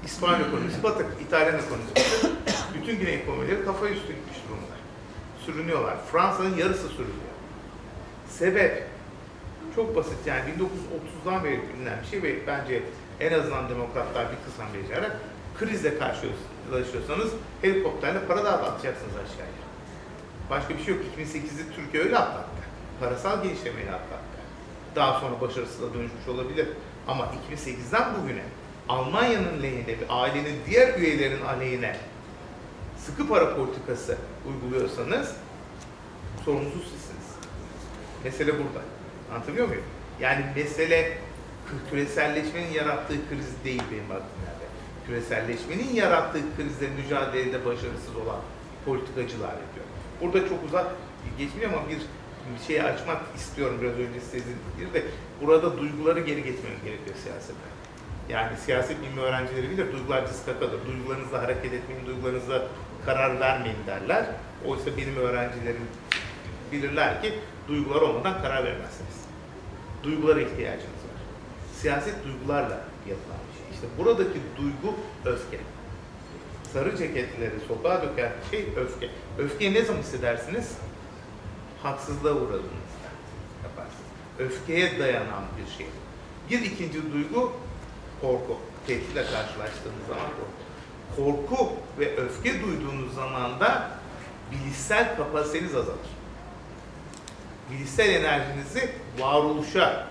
[0.06, 2.32] İspanya ekonomisi batık, İtalyan ekonomisi batık.
[2.74, 4.76] Bütün güney ekonomileri kafa üstü gitmiş durumda.
[5.46, 5.98] Sürünüyorlar.
[6.12, 7.34] Fransa'nın yarısı sürünüyor.
[8.30, 8.88] Sebep
[9.76, 12.84] çok basit yani 1930'dan beri bilinen bir şey ve bence
[13.20, 15.20] en azından demokratlar bir kısmen becerarak
[15.60, 17.32] krizle karşılaşıyorsanız
[17.62, 19.73] helikopterle para dağıtacaksınız aşağıya.
[20.50, 21.04] Başka bir şey yok.
[21.18, 22.64] 2008'de Türkiye öyle atlattı.
[23.00, 24.40] Parasal gelişmeyi atlattı.
[24.96, 26.68] Daha sonra başarısızla dönüşmüş olabilir.
[27.08, 28.44] Ama 2008'den bugüne
[28.90, 31.96] Almanya'nın lehine ve ailenin diğer üyelerin aleyhine
[32.98, 34.18] sıkı para politikası
[34.48, 35.36] uyguluyorsanız
[36.46, 37.28] sorumsuz sizsiniz.
[38.24, 38.86] Mesele burada.
[39.34, 39.84] Anlatabiliyor muyum?
[40.20, 41.18] Yani mesele
[41.90, 44.54] küreselleşmenin yarattığı kriz değil benim aklımda.
[45.08, 48.40] Küreselleşmenin yarattığı krizle mücadelede başarısız olan
[48.86, 49.86] politikacılar yapıyor.
[50.24, 50.88] Burada çok uzak
[51.38, 51.98] geçmiyor ama bir
[52.68, 55.04] şey açmak istiyorum biraz önce sizin bir de
[55.42, 57.60] burada duyguları geri getirmemiz gerekiyor siyasete.
[58.30, 60.80] Yani siyaset bilimi öğrencileri bilir, duygular diskakadır.
[60.88, 62.68] Duygularınızla hareket etmeyin, duygularınızla
[63.06, 64.26] karar vermeyin derler.
[64.66, 65.88] Oysa benim öğrencilerim
[66.72, 67.34] bilirler ki
[67.68, 69.26] duygular olmadan karar vermezsiniz.
[70.04, 71.20] Duygulara ihtiyacınız var.
[71.82, 72.80] Siyaset duygularla
[73.10, 73.74] yapılan bir şey.
[73.74, 74.96] İşte buradaki duygu
[75.26, 75.60] öfke.
[76.74, 79.10] Sarı ceketleri sokağa döken şey öfke.
[79.38, 80.72] Öfkeyi ne zaman hissedersiniz?
[81.84, 83.10] Haksızlığa uğradığınızda
[83.64, 84.04] yaparsınız.
[84.40, 85.88] Öfkeye dayanan bir şey.
[86.50, 87.52] Bir ikinci duygu
[88.22, 88.58] korku.
[88.88, 90.28] Tehditle karşılaştığınız zaman
[91.16, 91.46] korku.
[91.56, 93.90] Korku ve öfke duyduğunuz zaman da
[94.52, 96.10] bilişsel kapasiteniz azalır.
[97.72, 98.90] Bilişsel enerjinizi
[99.20, 100.08] varoluşa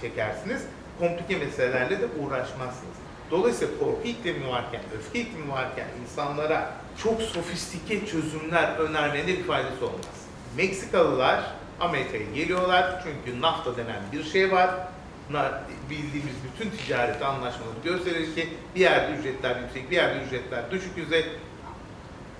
[0.00, 0.62] çekersiniz.
[0.98, 3.05] Komplike meselelerle de uğraşmazsınız.
[3.30, 10.26] Dolayısıyla korku iklimi varken, öfke iklimi varken insanlara çok sofistike çözümler önermenin bir faydası olmaz.
[10.56, 11.44] Meksikalılar
[11.80, 14.70] Amerika'ya geliyorlar çünkü NAFTA denen bir şey var.
[15.90, 21.26] Bildiğimiz bütün ticaret anlaşmaları gösterir ki bir yerde ücretler yüksek, bir yerde ücretler düşük düzey.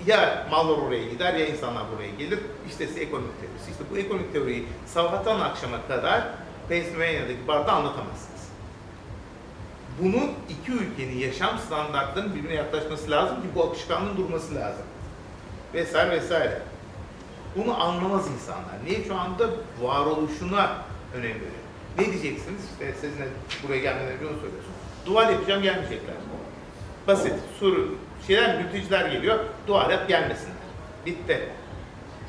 [0.06, 2.38] Ya mallar oraya gider ya insanlar buraya gelir.
[2.68, 3.70] İşte size ekonomik teorisi.
[3.70, 6.28] İşte bu ekonomik teoriyi sabahtan akşama kadar
[6.68, 8.35] Pennsylvania'daki barda anlatamazsınız
[10.02, 14.84] bunun iki ülkenin yaşam standartlarının birbirine yaklaşması lazım ki bu akışkanlığın durması lazım.
[15.74, 16.62] Vesaire vesaire.
[17.56, 18.84] Bunu anlamaz insanlar.
[18.84, 19.50] Niye şu anda
[19.82, 20.76] varoluşuna
[21.14, 21.66] önem veriyor?
[21.98, 22.60] Ne diyeceksiniz?
[22.72, 23.28] İşte sizinle
[23.62, 24.72] buraya gelmeden önce onu söylüyorsun.
[25.06, 26.14] Duvar yapacağım gelmeyecekler.
[27.06, 27.34] Basit.
[27.60, 27.88] Sur
[28.26, 29.38] şeyler, mülteciler geliyor.
[29.66, 30.56] Duvar yap gelmesinler.
[31.06, 31.48] Bitti.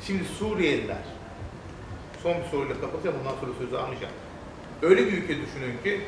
[0.06, 1.04] Şimdi Suriyeliler.
[2.22, 3.16] Son bir soruyla kapatacağım.
[3.20, 4.12] Ondan sonra sözü almayacağım.
[4.82, 6.00] Öyle bir ülke düşünün ki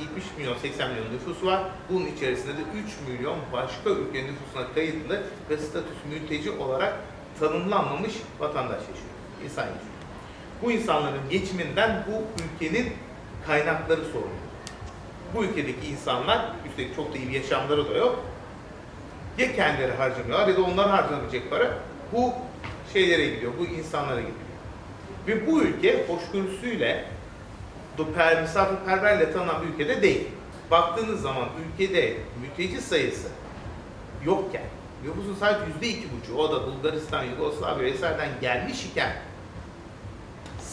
[0.00, 1.62] 70 milyon, 80 milyon nüfus var.
[1.90, 6.94] Bunun içerisinde de 3 milyon başka ülke nüfusuna kayıtlı ve statüs mülteci olarak
[7.40, 9.12] tanımlanmamış vatandaş yaşıyor.
[9.44, 9.92] İnsan yaşıyor.
[10.62, 12.92] Bu insanların geçiminden bu ülkenin
[13.46, 14.42] kaynakları sorumlu.
[15.34, 18.24] Bu ülkedeki insanlar, üstelik çok da iyi bir yaşamları da yok.
[19.38, 21.78] Ya kendileri harcamıyorlar ya da onlar harcanabilecek para
[22.12, 22.32] bu
[22.92, 24.36] şeylere gidiyor, bu insanlara gidiyor.
[25.26, 27.04] Ve bu ülke hoşgörüsüyle
[28.42, 30.28] misafirperverle tanınan bir ülkede değil.
[30.70, 33.28] Baktığınız zaman ülkede mülteci sayısı
[34.24, 34.64] yokken,
[35.04, 39.12] nüfusun sadece yüzde iki buçuk, o da Bulgaristan, Yugoslavya vesaireden gelmiş iken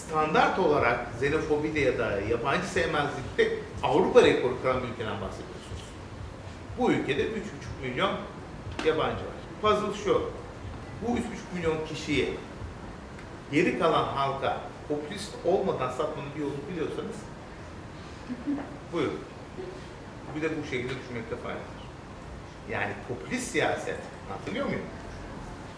[0.10, 3.50] standart olarak xenofobide ya da yabancı sevmezlikte
[3.84, 5.84] Avrupa rekoru kıran bir ülkeden bahsediyorsunuz.
[6.78, 7.30] Bu ülkede 3,5
[7.82, 8.12] milyon
[8.86, 9.40] yabancı var.
[9.62, 10.32] Puzzle şu,
[11.02, 11.20] bu 3,5
[11.56, 12.34] milyon kişiyi
[13.52, 14.58] geri kalan halka
[14.90, 17.16] popülist olmadan satmanın bir yolunu biliyorsanız
[18.94, 19.20] buyurun.
[20.36, 21.80] Bir de bu şekilde düşünmekte fayda var.
[22.70, 24.00] Yani popülist siyaset,
[24.30, 24.82] hatırlıyor muyum?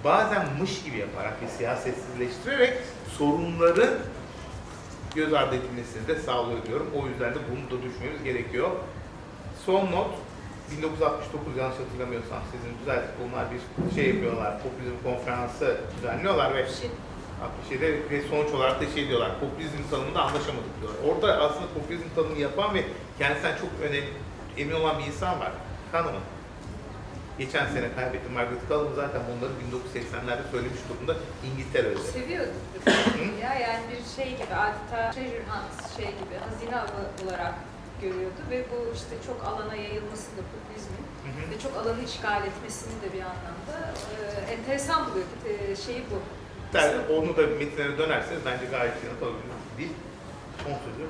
[0.03, 2.73] Bazen mış gibi yaparak ve siyasetsizleştirerek
[3.17, 3.93] sorunların
[5.15, 6.87] göz ardı edilmesini de sağlıyor diyorum.
[6.95, 8.69] O yüzden de bunu da düşünmemiz gerekiyor.
[9.65, 10.11] Son not,
[10.77, 16.65] 1969 yanlış hatırlamıyorsam sizin düzeltip bunlar bir şey yapıyorlar, popülizm konferansı düzenliyorlar ve
[17.41, 20.99] 67'de ve sonuç olarak da şey diyorlar, popülizm tanımında anlaşamadık diyorlar.
[21.09, 22.83] Orada aslında popülizm tanımı yapan ve
[23.19, 24.13] kendisinden çok önemli,
[24.57, 25.51] emin olan bir insan var.
[25.91, 26.21] Kahneman.
[27.37, 31.15] Geçen sene kaybettim Margaret Kahneman zaten bunları 1980'lerde söylemiş durumda
[31.47, 31.97] İngiltere'de.
[31.97, 32.53] Seviyordum.
[33.41, 37.53] ya yani bir şey gibi adeta treasure hunt şey gibi hazine avı olarak
[38.01, 41.05] görüyordu ve bu işte çok alana yayılmasını da popülizmin
[41.51, 43.75] ve çok alanı işgal etmesini de bir anlamda
[44.11, 45.25] e, enteresan buluyor.
[45.49, 46.17] E, şeyi bu.
[46.73, 49.93] Ben onu da metinlere dönerseniz bence gayet yanıtabilirim değil.
[50.63, 51.09] Son sözü.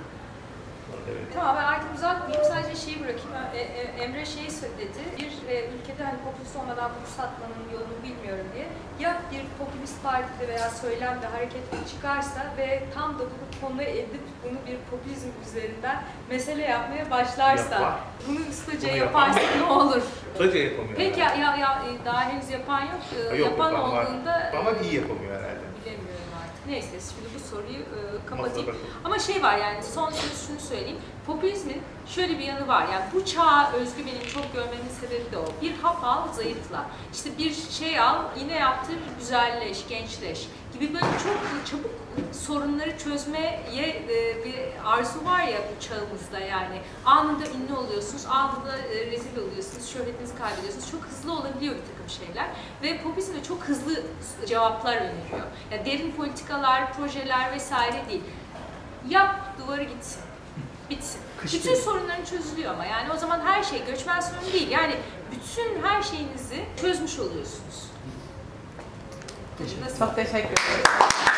[1.08, 1.34] Devredeyim.
[1.36, 2.46] Tamam ben artık uzatmayayım.
[2.54, 3.32] Sadece şeyi bırakayım.
[3.56, 5.02] E, e, Emre şeyi söyledi.
[5.20, 8.66] Bir e, ülkede hani popülist olmadan bunu satmanın yolunu bilmiyorum diye.
[9.00, 14.58] Ya bir popülist partide veya söylemde hareket çıkarsa ve tam da bunu konu edip bunu
[14.68, 15.98] bir popülizm üzerinden
[16.30, 17.76] mesele yapmaya başlarsa.
[17.76, 17.94] Yapar.
[18.28, 19.60] Bunu ustaca Bunu yaparsa yapar.
[19.60, 20.02] ne olur?
[20.38, 20.96] Sadece yapamıyor.
[20.98, 21.60] Peki ya, herhalde.
[21.62, 23.02] ya, ya daha henüz yapan yok.
[23.40, 23.80] Yok, yapan var.
[24.06, 25.62] olduğunda Ama iyi yapamıyor herhalde.
[25.86, 26.21] bilemiyorum.
[26.72, 28.76] Neyse şimdi bu soruyu e, kapatayım.
[29.04, 30.98] Ama şey var yani son söz şunu söyleyeyim.
[31.28, 32.88] Popülizmin şöyle bir yanı var.
[32.94, 35.46] Yani bu çağa özgü benim çok görmemin sebebi de o.
[35.62, 36.86] Bir hap al, zayıfla.
[37.14, 42.01] İşte bir şey al, yine yaptır, güzelleş, gençleş gibi böyle çok çabuk
[42.32, 44.56] sorunları çözmeye e, bir
[44.86, 46.82] arzu var ya bu çağımızda yani.
[47.06, 50.92] Anında ünlü oluyorsunuz, anında e, rezil oluyorsunuz, şöhretinizi kaybediyorsunuz.
[50.92, 52.48] Çok hızlı olabiliyor bir takım şeyler.
[52.84, 54.04] Ve popülizm de çok hızlı
[54.48, 55.48] cevaplar öneriyor.
[55.72, 58.24] Yani derin politikalar, projeler vesaire değil.
[59.10, 60.22] Yap, duvarı gitsin.
[60.90, 61.22] Bitsin.
[61.42, 61.84] Kış bütün değil.
[61.84, 64.70] sorunların çözülüyor ama yani o zaman her şey göçmen sorunu değil.
[64.70, 64.96] Yani
[65.32, 67.92] bütün her şeyinizi çözmüş oluyorsunuz.
[69.58, 70.00] Teşekkür Nasıl?
[70.00, 71.32] Çok teşekkür ederim.